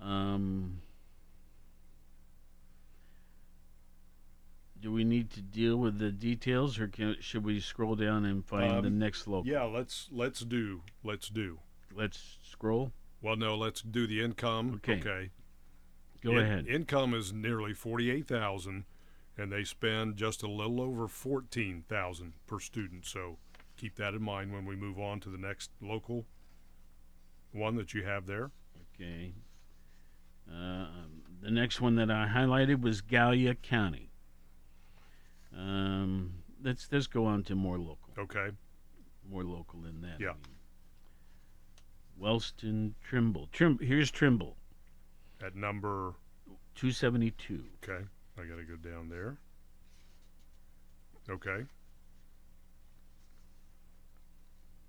Um, 0.00 0.82
do 4.80 4.92
we 4.92 5.02
need 5.04 5.30
to 5.30 5.42
deal 5.42 5.76
with 5.76 5.98
the 5.98 6.12
details, 6.12 6.78
or 6.78 6.86
can, 6.86 7.16
should 7.20 7.44
we 7.44 7.58
scroll 7.58 7.96
down 7.96 8.24
and 8.24 8.44
find 8.44 8.84
the 8.84 8.88
Um, 8.88 8.98
next 8.98 9.26
local? 9.26 9.50
Yeah, 9.50 9.64
let's 9.64 10.08
let's 10.12 10.40
do 10.40 10.82
let's 11.02 11.28
do. 11.28 11.58
Let's 11.92 12.38
scroll. 12.42 12.92
Well, 13.22 13.36
no, 13.36 13.56
let's 13.56 13.80
do 13.82 14.06
the 14.06 14.22
income. 14.22 14.74
Okay. 14.76 15.00
Okay. 15.00 15.30
Go 16.22 16.32
In- 16.32 16.38
ahead. 16.38 16.66
Income 16.68 17.14
is 17.14 17.32
nearly 17.32 17.72
forty-eight 17.72 18.26
thousand, 18.28 18.84
and 19.36 19.52
they 19.52 19.64
spend 19.64 20.16
just 20.16 20.42
a 20.42 20.50
little 20.50 20.80
over 20.80 21.08
fourteen 21.08 21.84
thousand 21.88 22.32
per 22.46 22.58
student. 22.58 23.04
So 23.06 23.38
keep 23.76 23.96
that 23.96 24.14
in 24.14 24.22
mind 24.22 24.52
when 24.52 24.64
we 24.64 24.76
move 24.76 24.98
on 24.98 25.20
to 25.20 25.28
the 25.28 25.38
next 25.38 25.70
local 25.80 26.26
one 27.52 27.76
that 27.76 27.94
you 27.94 28.04
have 28.04 28.26
there. 28.26 28.50
Okay. 28.94 29.34
Uh, 30.50 30.86
the 31.42 31.50
next 31.50 31.80
one 31.80 31.96
that 31.96 32.10
I 32.10 32.26
highlighted 32.26 32.80
was 32.80 33.00
Gallia 33.00 33.54
County. 33.54 34.10
Um, 35.56 36.42
let's 36.62 36.88
let's 36.90 37.06
go 37.06 37.26
on 37.26 37.42
to 37.44 37.54
more 37.54 37.78
local. 37.78 38.14
Okay. 38.18 38.50
More 39.28 39.44
local 39.44 39.80
than 39.80 40.00
that. 40.02 40.20
Yeah. 40.20 40.30
I 40.30 40.34
mean. 40.34 40.56
Wellston 42.18 42.94
Trimble. 43.02 43.48
Trim. 43.52 43.78
Here's 43.80 44.10
Trimble. 44.10 44.56
At 45.44 45.54
number. 45.54 46.14
Two 46.74 46.90
seventy 46.90 47.30
two. 47.32 47.64
Okay, 47.82 48.04
I 48.38 48.44
got 48.44 48.56
to 48.56 48.64
go 48.64 48.76
down 48.76 49.08
there. 49.08 49.38
Okay. 51.28 51.64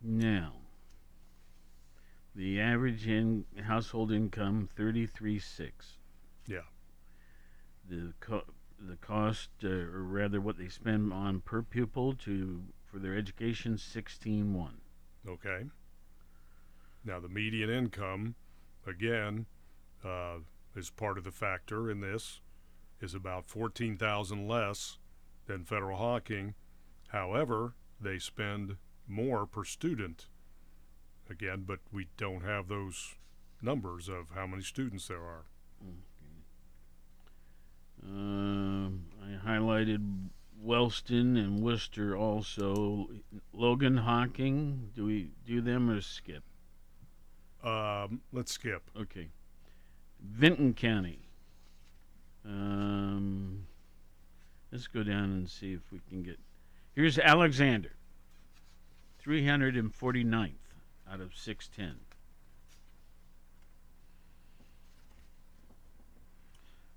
Now, 0.03 0.53
The 2.35 2.59
average 2.61 3.07
in 3.07 3.45
household 3.63 4.11
income 4.11 4.69
thirty 4.75 5.07
three 5.07 5.39
six. 5.39 5.97
Yeah. 6.45 6.67
The 7.89 8.13
co- 8.19 8.45
the 8.79 8.95
cost, 8.97 9.49
uh, 9.63 9.69
or 9.69 10.03
rather, 10.03 10.39
what 10.39 10.57
they 10.59 10.67
spend 10.67 11.11
on 11.11 11.41
per 11.41 11.63
pupil 11.63 12.13
to 12.13 12.61
for 12.85 12.99
their 12.99 13.17
education 13.17 13.79
sixteen 13.79 14.53
one. 14.53 14.81
Okay. 15.27 15.65
Now, 17.03 17.19
the 17.19 17.27
median 17.29 17.71
income, 17.71 18.35
again, 18.85 19.47
uh, 20.05 20.39
is 20.75 20.91
part 20.91 21.17
of 21.17 21.23
the 21.23 21.31
factor 21.31 21.89
in 21.89 22.01
this, 22.01 22.39
is 23.01 23.13
about 23.13 23.45
14,000 23.45 24.47
less 24.47 24.97
than 25.45 25.65
Federal 25.65 25.97
Hocking. 25.97 26.55
However, 27.09 27.73
they 27.99 28.19
spend 28.19 28.77
more 29.07 29.45
per 29.45 29.63
student. 29.63 30.27
Again, 31.29 31.63
but 31.67 31.79
we 31.91 32.07
don't 32.17 32.43
have 32.43 32.67
those 32.67 33.15
numbers 33.61 34.07
of 34.07 34.31
how 34.33 34.47
many 34.47 34.63
students 34.63 35.07
there 35.07 35.23
are. 35.23 35.45
Um, 38.03 39.05
I 39.21 39.45
highlighted 39.45 40.29
Wellston 40.61 41.35
and 41.37 41.59
Worcester 41.59 42.15
also. 42.15 43.09
Logan 43.51 43.97
Hocking, 43.97 44.91
do 44.95 45.05
we 45.05 45.31
do 45.45 45.61
them 45.61 45.89
or 45.89 46.01
skip? 46.01 46.43
Um, 47.63 48.21
let's 48.31 48.51
skip. 48.51 48.89
Okay. 48.95 49.29
Vinton 50.21 50.73
County. 50.73 51.26
Um, 52.47 53.67
let's 54.71 54.87
go 54.87 55.03
down 55.03 55.25
and 55.25 55.49
see 55.49 55.73
if 55.73 55.81
we 55.91 55.99
can 56.09 56.23
get. 56.23 56.39
Here's 56.95 57.19
Alexander. 57.19 57.91
349th 59.23 60.53
out 61.11 61.19
of 61.19 61.35
610. 61.35 61.95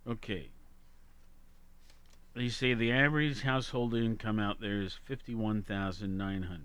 Okay. 0.07 0.51
They 2.35 2.49
say 2.49 2.75
the 2.75 2.93
average 2.93 3.43
household 3.43 3.95
income 3.95 4.39
out 4.39 4.61
there 4.61 4.81
is 4.81 4.99
51,900. 5.05 6.61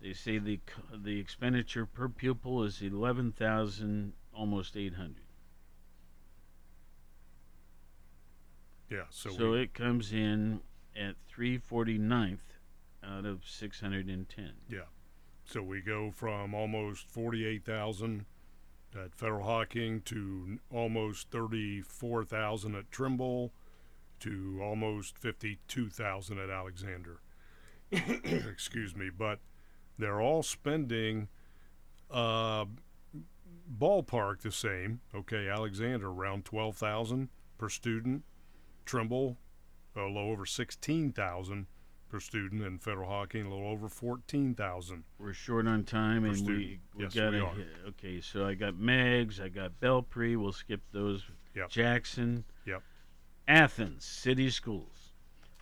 They 0.00 0.12
say 0.12 0.38
the 0.38 0.60
the 0.92 1.18
expenditure 1.18 1.86
per 1.86 2.08
pupil 2.08 2.62
is 2.64 2.82
11,000 2.82 4.12
almost 4.32 4.76
800. 4.76 5.27
Yeah, 8.90 9.02
so, 9.10 9.30
So 9.30 9.50
we, 9.52 9.62
it 9.62 9.74
comes 9.74 10.12
in 10.12 10.60
at 10.96 11.14
349th 11.36 12.38
out 13.04 13.24
of 13.24 13.44
610. 13.46 14.52
yeah. 14.68 14.80
So 15.44 15.62
we 15.62 15.80
go 15.80 16.10
from 16.10 16.54
almost 16.54 17.08
48,000 17.08 18.26
at 18.94 19.14
Federal 19.14 19.44
Hocking 19.44 20.02
to 20.02 20.58
almost 20.70 21.30
34,000 21.30 22.74
at 22.74 22.90
Trimble 22.90 23.52
to 24.20 24.60
almost 24.62 25.16
52,000 25.16 26.38
at 26.38 26.50
Alexander. 26.50 27.20
Excuse 27.92 28.94
me, 28.94 29.08
but 29.08 29.38
they're 29.98 30.20
all 30.20 30.42
spending 30.42 31.28
uh, 32.10 32.66
ballpark 33.78 34.40
the 34.42 34.52
same. 34.52 35.00
Okay, 35.14 35.48
Alexander 35.48 36.08
around 36.08 36.44
12,000 36.44 37.28
per 37.56 37.68
student, 37.70 38.22
Trimble 38.88 39.36
a 39.94 40.00
little 40.00 40.30
over 40.30 40.46
16,000 40.46 41.66
per 42.08 42.20
student, 42.20 42.62
and 42.62 42.82
Federal 42.82 43.10
Hocking 43.10 43.44
a 43.44 43.50
little 43.50 43.66
over 43.68 43.88
14,000. 43.88 45.04
We're 45.18 45.34
short 45.34 45.66
on 45.66 45.84
time, 45.84 46.24
and 46.24 46.32
we, 46.32 46.38
student. 46.38 46.80
we 46.96 47.04
Yes, 47.04 47.14
got 47.14 47.32
we 47.32 47.38
to. 47.40 47.64
Okay, 47.88 48.20
so 48.22 48.46
I 48.46 48.54
got 48.54 48.78
Meigs, 48.78 49.40
I 49.40 49.48
got 49.48 49.78
Belpre. 49.78 50.36
We'll 50.36 50.52
skip 50.52 50.80
those. 50.92 51.24
Yep. 51.54 51.68
Jackson. 51.68 52.44
Yep. 52.64 52.82
Athens 53.46 54.04
City 54.06 54.48
Schools, 54.48 55.12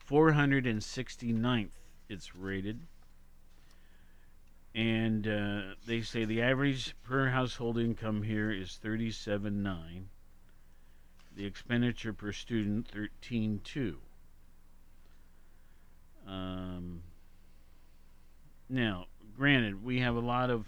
469th. 0.08 1.70
It's 2.08 2.36
rated, 2.36 2.80
and 4.72 5.26
uh, 5.26 5.60
they 5.84 6.02
say 6.02 6.24
the 6.24 6.42
average 6.42 6.94
per 7.02 7.28
household 7.28 7.78
income 7.78 8.22
here 8.22 8.52
is 8.52 8.78
37.9. 8.84 10.04
The 11.36 11.44
expenditure 11.44 12.14
per 12.14 12.32
student 12.32 12.90
13.2. 12.92 13.96
Um, 16.26 17.02
now, 18.70 19.04
granted, 19.36 19.84
we 19.84 20.00
have 20.00 20.16
a 20.16 20.20
lot 20.20 20.48
of 20.50 20.64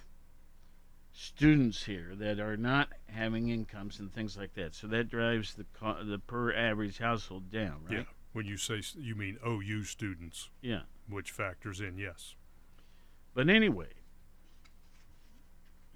students 1.12 1.84
here 1.84 2.14
that 2.16 2.38
are 2.38 2.56
not 2.56 2.90
having 3.08 3.48
incomes 3.48 3.98
and 3.98 4.12
things 4.12 4.36
like 4.36 4.54
that, 4.54 4.74
so 4.74 4.86
that 4.88 5.08
drives 5.08 5.54
the 5.54 5.64
co- 5.72 6.04
the 6.04 6.18
per 6.18 6.52
average 6.54 6.98
household 6.98 7.50
down, 7.50 7.80
right? 7.88 7.98
Yeah. 8.00 8.04
When 8.34 8.46
you 8.46 8.56
say 8.58 8.82
you 8.96 9.14
mean 9.16 9.38
OU 9.44 9.84
students, 9.84 10.50
Yeah. 10.60 10.82
which 11.08 11.30
factors 11.32 11.80
in 11.80 11.96
yes. 11.96 12.36
But 13.34 13.48
anyway, 13.48 13.88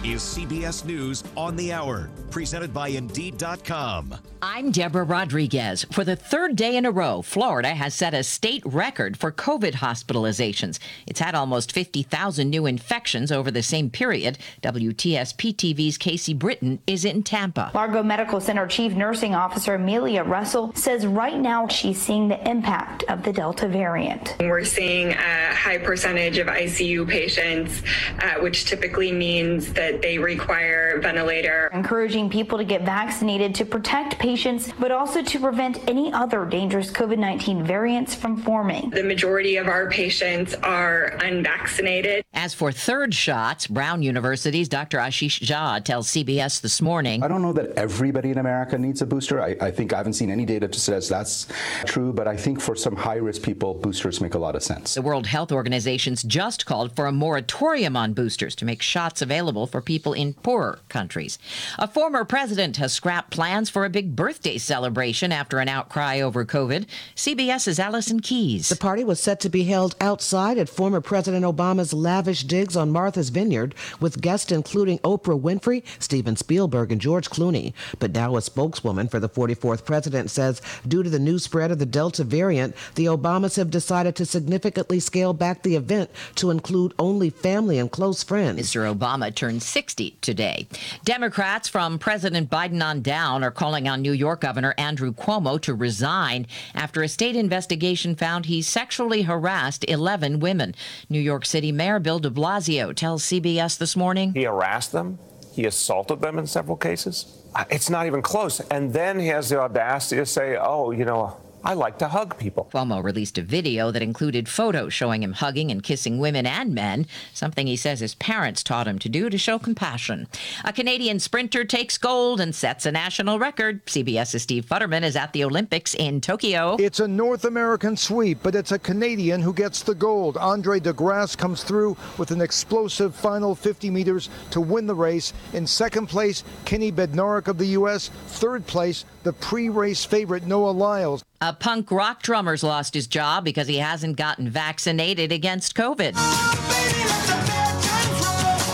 is 0.03 0.21
CBS 0.21 0.85
News 0.85 1.23
on 1.35 1.55
the 1.55 1.73
Hour, 1.73 2.09
presented 2.31 2.73
by 2.73 2.87
Indeed.com. 2.87 4.15
I'm 4.41 4.71
Deborah 4.71 5.03
Rodriguez. 5.03 5.85
For 5.91 6.05
the 6.05 6.15
third 6.15 6.55
day 6.55 6.77
in 6.77 6.85
a 6.85 6.91
row, 6.91 7.21
Florida 7.21 7.69
has 7.69 7.93
set 7.93 8.13
a 8.13 8.23
state 8.23 8.63
record 8.65 9.17
for 9.17 9.33
COVID 9.33 9.73
hospitalizations. 9.73 10.79
It's 11.05 11.19
had 11.19 11.35
almost 11.35 11.73
50,000 11.73 12.49
new 12.49 12.65
infections 12.65 13.31
over 13.31 13.51
the 13.51 13.61
same 13.61 13.89
period. 13.89 14.37
WTSP 14.61 15.53
TV's 15.53 15.97
Casey 15.97 16.33
Britton 16.33 16.79
is 16.87 17.03
in 17.03 17.23
Tampa. 17.23 17.71
Largo 17.73 18.01
Medical 18.01 18.39
Center 18.39 18.67
Chief 18.67 18.93
Nursing 18.93 19.35
Officer 19.35 19.75
Amelia 19.75 20.23
Russell 20.23 20.73
says 20.75 21.05
right 21.05 21.37
now 21.37 21.67
she's 21.67 22.01
seeing 22.01 22.29
the 22.29 22.49
impact 22.49 23.03
of 23.09 23.23
the 23.23 23.33
Delta 23.33 23.67
variant. 23.67 24.37
We're 24.39 24.63
seeing 24.63 25.09
a 25.11 25.53
high 25.53 25.79
percentage 25.79 26.37
of 26.37 26.47
ICU 26.47 27.09
patients, 27.09 27.81
uh, 28.19 28.35
which 28.35 28.63
typically 28.63 29.11
means 29.11 29.49
means 29.59 29.73
that 29.89 30.01
they 30.01 30.17
require 30.17 30.99
ventilator. 31.01 31.69
Encouraging 31.73 32.29
people 32.29 32.57
to 32.57 32.63
get 32.63 32.83
vaccinated 32.83 33.55
to 33.55 33.65
protect 33.65 34.19
patients, 34.19 34.71
but 34.79 34.91
also 34.91 35.23
to 35.23 35.39
prevent 35.39 35.87
any 35.89 36.13
other 36.13 36.45
dangerous 36.45 36.91
COVID 36.91 37.17
19 37.17 37.63
variants 37.63 38.13
from 38.13 38.37
forming. 38.37 38.89
The 38.91 39.03
majority 39.03 39.57
of 39.57 39.67
our 39.67 39.89
patients 39.89 40.53
are 40.55 41.17
unvaccinated. 41.21 42.23
As 42.33 42.53
for 42.53 42.71
third 42.71 43.13
shots, 43.13 43.65
Brown 43.67 44.03
University's 44.03 44.69
Dr. 44.69 44.99
Ashish 44.99 45.41
Jha 45.41 45.83
tells 45.83 46.07
CBS 46.09 46.61
this 46.61 46.81
morning. 46.81 47.23
I 47.23 47.27
don't 47.27 47.41
know 47.41 47.53
that 47.53 47.71
everybody 47.77 48.29
in 48.29 48.37
America 48.37 48.77
needs 48.77 49.01
a 49.01 49.05
booster. 49.05 49.41
I, 49.41 49.55
I 49.59 49.71
think 49.71 49.93
I 49.93 49.97
haven't 49.97 50.13
seen 50.13 50.29
any 50.29 50.45
data 50.45 50.67
to 50.67 50.79
suggest 50.79 51.09
that's 51.09 51.47
true, 51.85 52.13
but 52.13 52.27
I 52.27 52.37
think 52.37 52.61
for 52.61 52.75
some 52.75 52.95
high 52.95 53.15
risk 53.15 53.41
people, 53.41 53.73
boosters 53.73 54.21
make 54.21 54.35
a 54.35 54.39
lot 54.39 54.55
of 54.55 54.61
sense. 54.61 54.93
The 54.93 55.01
World 55.01 55.25
Health 55.25 55.51
Organization's 55.51 56.21
just 56.23 56.65
called 56.65 56.95
for 56.95 57.07
a 57.07 57.11
moratorium 57.11 57.97
on 57.97 58.13
boosters 58.13 58.55
to 58.57 58.65
make 58.65 58.81
shots 58.81 59.21
available 59.21 59.65
for 59.65 59.78
people 59.81 60.13
in 60.13 60.33
poorer 60.33 60.79
countries. 60.89 61.37
A 61.77 61.87
former 61.87 62.25
president 62.25 62.77
has 62.77 62.93
scrapped 62.93 63.31
plans 63.31 63.69
for 63.69 63.85
a 63.85 63.89
big 63.89 64.15
birthday 64.15 64.57
celebration 64.57 65.31
after 65.31 65.59
an 65.59 65.69
outcry 65.69 66.19
over 66.19 66.45
COVID. 66.45 66.85
CBS's 67.15 67.79
Allison 67.79 68.19
Keyes. 68.19 68.69
The 68.69 68.75
party 68.75 69.03
was 69.03 69.19
set 69.19 69.39
to 69.41 69.49
be 69.49 69.63
held 69.63 69.95
outside 70.01 70.57
at 70.57 70.69
former 70.69 71.01
President 71.01 71.45
Obama's 71.45 71.93
lavish 71.93 72.43
digs 72.43 72.75
on 72.75 72.91
Martha's 72.91 73.29
Vineyard, 73.29 73.75
with 73.99 74.21
guests 74.21 74.51
including 74.51 74.99
Oprah 74.99 75.39
Winfrey, 75.39 75.83
Steven 75.99 76.35
Spielberg, 76.35 76.91
and 76.91 77.01
George 77.01 77.29
Clooney. 77.29 77.73
But 77.99 78.11
now 78.11 78.35
a 78.37 78.41
spokeswoman 78.41 79.07
for 79.07 79.19
the 79.19 79.29
44th 79.29 79.85
president 79.85 80.29
says 80.29 80.61
due 80.87 81.03
to 81.03 81.09
the 81.09 81.19
new 81.19 81.39
spread 81.39 81.71
of 81.71 81.79
the 81.79 81.85
Delta 81.85 82.23
variant, 82.23 82.75
the 82.95 83.05
Obamas 83.05 83.55
have 83.57 83.69
decided 83.69 84.15
to 84.15 84.25
significantly 84.25 84.99
scale 84.99 85.33
back 85.33 85.63
the 85.63 85.75
event 85.75 86.09
to 86.35 86.51
include 86.51 86.93
only 86.99 87.29
family 87.29 87.77
and 87.77 87.91
close 87.91 88.23
friends. 88.23 88.59
Mr. 88.59 88.93
Obama 88.93 89.33
turned 89.33 89.61
60 89.69 90.17
today. 90.21 90.67
Democrats 91.03 91.69
from 91.69 91.99
President 91.99 92.49
Biden 92.49 92.83
on 92.83 93.01
down 93.01 93.43
are 93.43 93.51
calling 93.51 93.87
on 93.87 94.01
New 94.01 94.11
York 94.11 94.41
Governor 94.41 94.73
Andrew 94.77 95.13
Cuomo 95.13 95.61
to 95.61 95.73
resign 95.73 96.47
after 96.73 97.03
a 97.03 97.07
state 97.07 97.35
investigation 97.35 98.15
found 98.15 98.47
he 98.47 98.61
sexually 98.61 99.21
harassed 99.23 99.85
11 99.87 100.39
women. 100.39 100.73
New 101.09 101.19
York 101.19 101.45
City 101.45 101.71
Mayor 101.71 101.99
Bill 101.99 102.19
de 102.19 102.29
Blasio 102.29 102.95
tells 102.95 103.23
CBS 103.23 103.77
this 103.77 103.95
morning. 103.95 104.33
He 104.33 104.43
harassed 104.43 104.91
them, 104.91 105.19
he 105.53 105.65
assaulted 105.65 106.21
them 106.21 106.39
in 106.39 106.47
several 106.47 106.77
cases. 106.77 107.35
Uh, 107.53 107.65
It's 107.69 107.89
not 107.89 108.05
even 108.05 108.21
close. 108.21 108.59
And 108.59 108.93
then 108.93 109.19
he 109.19 109.27
has 109.27 109.49
the 109.49 109.59
audacity 109.59 110.17
to 110.21 110.25
say, 110.25 110.57
oh, 110.59 110.91
you 110.91 111.05
know, 111.05 111.37
I 111.63 111.73
like 111.73 111.99
to 111.99 112.07
hug 112.07 112.37
people. 112.37 112.69
Cuomo 112.71 113.03
released 113.03 113.37
a 113.37 113.41
video 113.41 113.91
that 113.91 114.01
included 114.01 114.47
photos 114.47 114.93
showing 114.93 115.23
him 115.23 115.33
hugging 115.33 115.71
and 115.71 115.83
kissing 115.83 116.17
women 116.17 116.45
and 116.45 116.73
men, 116.73 117.05
something 117.33 117.67
he 117.67 117.75
says 117.75 117.99
his 117.99 118.15
parents 118.15 118.63
taught 118.63 118.87
him 118.87 118.97
to 118.99 119.09
do 119.09 119.29
to 119.29 119.37
show 119.37 119.59
compassion. 119.59 120.27
A 120.63 120.71
Canadian 120.71 121.19
sprinter 121.19 121.65
takes 121.65 121.97
gold 121.97 122.39
and 122.39 122.55
sets 122.55 122.85
a 122.85 122.91
national 122.91 123.39
record. 123.39 123.85
CBS's 123.85 124.43
Steve 124.43 124.65
Futterman 124.65 125.03
is 125.03 125.17
at 125.17 125.33
the 125.33 125.43
Olympics 125.43 125.93
in 125.95 126.21
Tokyo. 126.21 126.77
It's 126.79 127.01
a 127.01 127.07
North 127.07 127.43
American 127.43 127.97
sweep, 127.97 128.39
but 128.41 128.55
it's 128.55 128.71
a 128.71 128.79
Canadian 128.79 129.41
who 129.41 129.53
gets 129.53 129.83
the 129.83 129.95
gold. 129.95 130.37
Andre 130.37 130.79
De 130.79 130.93
Grasse 130.93 131.35
comes 131.35 131.63
through 131.63 131.97
with 132.17 132.31
an 132.31 132.41
explosive 132.41 133.13
final 133.13 133.53
50 133.53 133.89
meters 133.89 134.29
to 134.51 134.61
win 134.61 134.87
the 134.87 134.95
race. 134.95 135.33
In 135.53 135.67
second 135.67 136.07
place, 136.07 136.43
Kenny 136.63 136.91
Bednarek 136.91 137.47
of 137.47 137.57
the 137.57 137.67
U.S. 137.67 138.09
Third 138.27 138.65
place, 138.65 139.03
the 139.23 139.33
pre-race 139.33 140.05
favorite 140.05 140.45
Noah 140.47 140.71
Lyles. 140.71 141.23
A 141.41 141.48
punk 141.53 141.91
rock 141.91 142.21
drummer's 142.21 142.63
lost 142.63 142.93
his 142.93 143.07
job 143.07 143.43
because 143.43 143.67
he 143.67 143.77
hasn't 143.77 144.17
gotten 144.17 144.49
vaccinated 144.49 145.31
against 145.31 145.75
COVID. 145.75 146.15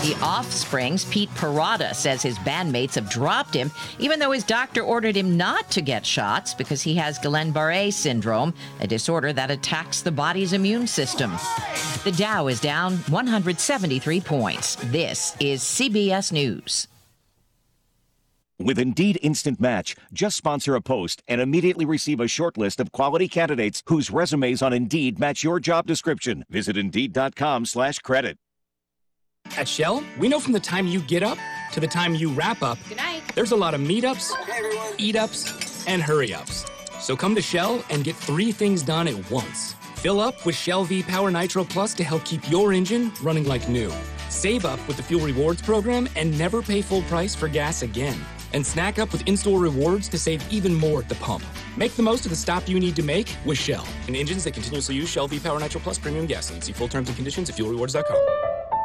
The 0.06 0.14
Offspring's 0.22 1.04
Pete 1.06 1.30
Parada 1.30 1.92
says 1.92 2.22
his 2.22 2.38
bandmates 2.38 2.94
have 2.94 3.10
dropped 3.10 3.52
him, 3.52 3.72
even 3.98 4.20
though 4.20 4.30
his 4.30 4.44
doctor 4.44 4.82
ordered 4.82 5.16
him 5.16 5.36
not 5.36 5.68
to 5.72 5.80
get 5.80 6.06
shots 6.06 6.54
because 6.54 6.80
he 6.80 6.94
has 6.94 7.18
Guillain-Barré 7.18 7.92
syndrome, 7.92 8.54
a 8.78 8.86
disorder 8.86 9.32
that 9.32 9.50
attacks 9.50 10.02
the 10.02 10.12
body's 10.12 10.52
immune 10.52 10.86
system. 10.86 11.32
The 12.04 12.12
Dow 12.12 12.46
is 12.46 12.60
down 12.60 12.98
173 13.08 14.20
points. 14.20 14.76
This 14.76 15.36
is 15.40 15.60
CBS 15.60 16.30
News. 16.30 16.86
With 18.58 18.78
Indeed 18.78 19.18
Instant 19.22 19.60
Match, 19.60 19.94
just 20.14 20.34
sponsor 20.36 20.74
a 20.76 20.80
post 20.80 21.22
and 21.28 21.42
immediately 21.42 21.84
receive 21.84 22.20
a 22.20 22.28
short 22.28 22.56
list 22.56 22.80
of 22.80 22.90
quality 22.90 23.28
candidates 23.28 23.82
whose 23.86 24.10
resumes 24.10 24.62
on 24.62 24.72
Indeed 24.72 25.18
match 25.20 25.44
your 25.44 25.60
job 25.60 25.86
description. 25.86 26.42
Visit 26.48 26.76
Indeed.com 26.78 27.66
slash 27.66 27.98
credit. 27.98 28.38
At 29.58 29.68
Shell, 29.68 30.02
we 30.18 30.28
know 30.28 30.40
from 30.40 30.52
the 30.54 30.60
time 30.60 30.86
you 30.86 31.00
get 31.02 31.22
up 31.22 31.36
to 31.72 31.80
the 31.80 31.86
time 31.86 32.14
you 32.14 32.30
wrap 32.30 32.62
up, 32.62 32.78
Good 32.88 32.96
night. 32.96 33.22
there's 33.34 33.52
a 33.52 33.56
lot 33.56 33.74
of 33.74 33.80
meetups, 33.82 34.32
eat 34.98 35.16
ups, 35.16 35.86
and 35.86 36.00
hurry 36.02 36.32
ups. 36.32 36.64
So 36.98 37.14
come 37.14 37.34
to 37.34 37.42
Shell 37.42 37.84
and 37.90 38.04
get 38.04 38.16
three 38.16 38.52
things 38.52 38.82
done 38.82 39.06
at 39.06 39.30
once. 39.30 39.74
Fill 39.96 40.18
up 40.18 40.44
with 40.46 40.56
Shell 40.56 40.84
V 40.84 41.02
Power 41.02 41.30
Nitro 41.30 41.62
Plus 41.62 41.92
to 41.94 42.02
help 42.04 42.24
keep 42.24 42.50
your 42.50 42.72
engine 42.72 43.12
running 43.22 43.44
like 43.44 43.68
new. 43.68 43.92
Save 44.30 44.64
up 44.64 44.80
with 44.88 44.96
the 44.96 45.02
Fuel 45.02 45.24
Rewards 45.24 45.60
program 45.60 46.08
and 46.16 46.36
never 46.38 46.62
pay 46.62 46.80
full 46.80 47.02
price 47.02 47.34
for 47.34 47.48
gas 47.48 47.82
again. 47.82 48.18
And 48.52 48.66
snack 48.66 48.98
up 48.98 49.12
with 49.12 49.28
in 49.28 49.36
store 49.36 49.60
rewards 49.60 50.08
to 50.08 50.18
save 50.18 50.42
even 50.50 50.74
more 50.74 51.00
at 51.00 51.08
the 51.08 51.14
pump. 51.16 51.44
Make 51.76 51.94
the 51.94 52.02
most 52.02 52.24
of 52.24 52.30
the 52.30 52.36
stop 52.36 52.68
you 52.68 52.80
need 52.80 52.96
to 52.96 53.02
make 53.02 53.36
with 53.44 53.58
Shell. 53.58 53.86
And 54.06 54.16
engines 54.16 54.44
that 54.44 54.54
continuously 54.54 54.94
use 54.94 55.08
Shell 55.08 55.28
V 55.28 55.38
Power 55.38 55.60
Nitro 55.60 55.80
Plus 55.80 55.98
premium 55.98 56.26
gasoline. 56.26 56.62
See 56.62 56.72
full 56.72 56.88
terms 56.88 57.08
and 57.08 57.16
conditions 57.16 57.50
at 57.50 57.56
fuelrewards.com. 57.56 58.75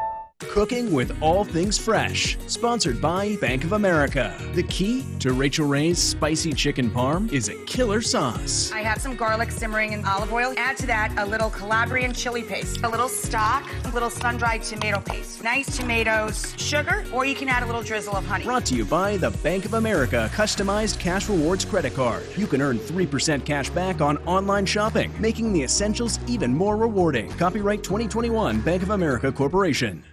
Cooking 0.49 0.91
with 0.91 1.15
all 1.21 1.43
things 1.43 1.77
fresh. 1.77 2.37
Sponsored 2.47 2.99
by 2.99 3.35
Bank 3.37 3.63
of 3.63 3.73
America. 3.73 4.35
The 4.53 4.63
key 4.63 5.05
to 5.19 5.33
Rachael 5.33 5.67
Ray's 5.67 5.97
spicy 5.97 6.51
chicken 6.51 6.89
parm 6.89 7.31
is 7.31 7.47
a 7.47 7.55
killer 7.65 8.01
sauce. 8.01 8.71
I 8.73 8.81
have 8.81 8.99
some 8.99 9.15
garlic 9.15 9.51
simmering 9.51 9.93
in 9.93 10.03
olive 10.03 10.33
oil. 10.33 10.53
Add 10.57 10.77
to 10.77 10.87
that 10.87 11.13
a 11.17 11.25
little 11.25 11.49
Calabrian 11.49 12.13
chili 12.13 12.43
paste, 12.43 12.81
a 12.83 12.89
little 12.89 13.07
stock, 13.07 13.63
a 13.85 13.89
little 13.89 14.09
sun 14.09 14.37
dried 14.37 14.63
tomato 14.63 14.99
paste, 14.99 15.43
nice 15.43 15.77
tomatoes, 15.77 16.53
sugar, 16.57 17.05
or 17.13 17.23
you 17.23 17.35
can 17.35 17.47
add 17.47 17.63
a 17.63 17.65
little 17.65 17.83
drizzle 17.83 18.15
of 18.15 18.25
honey. 18.25 18.43
Brought 18.43 18.65
to 18.65 18.75
you 18.75 18.83
by 18.83 19.17
the 19.17 19.31
Bank 19.43 19.65
of 19.65 19.75
America 19.75 20.29
customized 20.33 20.99
cash 20.99 21.29
rewards 21.29 21.63
credit 21.63 21.93
card. 21.93 22.23
You 22.35 22.47
can 22.47 22.61
earn 22.61 22.79
3% 22.79 23.45
cash 23.45 23.69
back 23.69 24.01
on 24.01 24.17
online 24.25 24.65
shopping, 24.65 25.13
making 25.19 25.53
the 25.53 25.63
essentials 25.63 26.19
even 26.27 26.53
more 26.53 26.77
rewarding. 26.77 27.29
Copyright 27.33 27.83
2021 27.83 28.59
Bank 28.61 28.83
of 28.83 28.89
America 28.89 29.31
Corporation. 29.31 30.03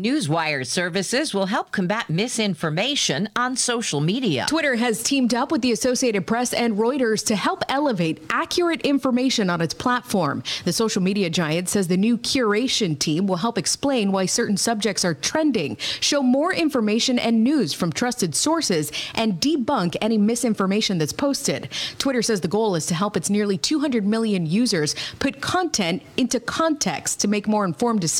Newswire 0.00 0.66
services 0.66 1.34
will 1.34 1.44
help 1.44 1.72
combat 1.72 2.08
misinformation 2.08 3.28
on 3.36 3.54
social 3.54 4.00
media. 4.00 4.46
Twitter 4.48 4.76
has 4.76 5.02
teamed 5.02 5.34
up 5.34 5.52
with 5.52 5.60
the 5.60 5.72
Associated 5.72 6.26
Press 6.26 6.54
and 6.54 6.78
Reuters 6.78 7.22
to 7.26 7.36
help 7.36 7.62
elevate 7.68 8.22
accurate 8.30 8.80
information 8.80 9.50
on 9.50 9.60
its 9.60 9.74
platform. 9.74 10.42
The 10.64 10.72
social 10.72 11.02
media 11.02 11.28
giant 11.28 11.68
says 11.68 11.88
the 11.88 11.98
new 11.98 12.16
curation 12.16 12.98
team 12.98 13.26
will 13.26 13.36
help 13.36 13.58
explain 13.58 14.10
why 14.10 14.24
certain 14.24 14.56
subjects 14.56 15.04
are 15.04 15.12
trending, 15.12 15.76
show 16.00 16.22
more 16.22 16.54
information 16.54 17.18
and 17.18 17.44
news 17.44 17.74
from 17.74 17.92
trusted 17.92 18.34
sources, 18.34 18.90
and 19.14 19.34
debunk 19.34 19.96
any 20.00 20.16
misinformation 20.16 20.96
that's 20.96 21.12
posted. 21.12 21.68
Twitter 21.98 22.22
says 22.22 22.40
the 22.40 22.48
goal 22.48 22.74
is 22.74 22.86
to 22.86 22.94
help 22.94 23.18
its 23.18 23.28
nearly 23.28 23.58
200 23.58 24.06
million 24.06 24.46
users 24.46 24.96
put 25.18 25.42
content 25.42 26.02
into 26.16 26.40
context 26.40 27.20
to 27.20 27.28
make 27.28 27.46
more 27.46 27.66
informed 27.66 28.00
decisions 28.00 28.10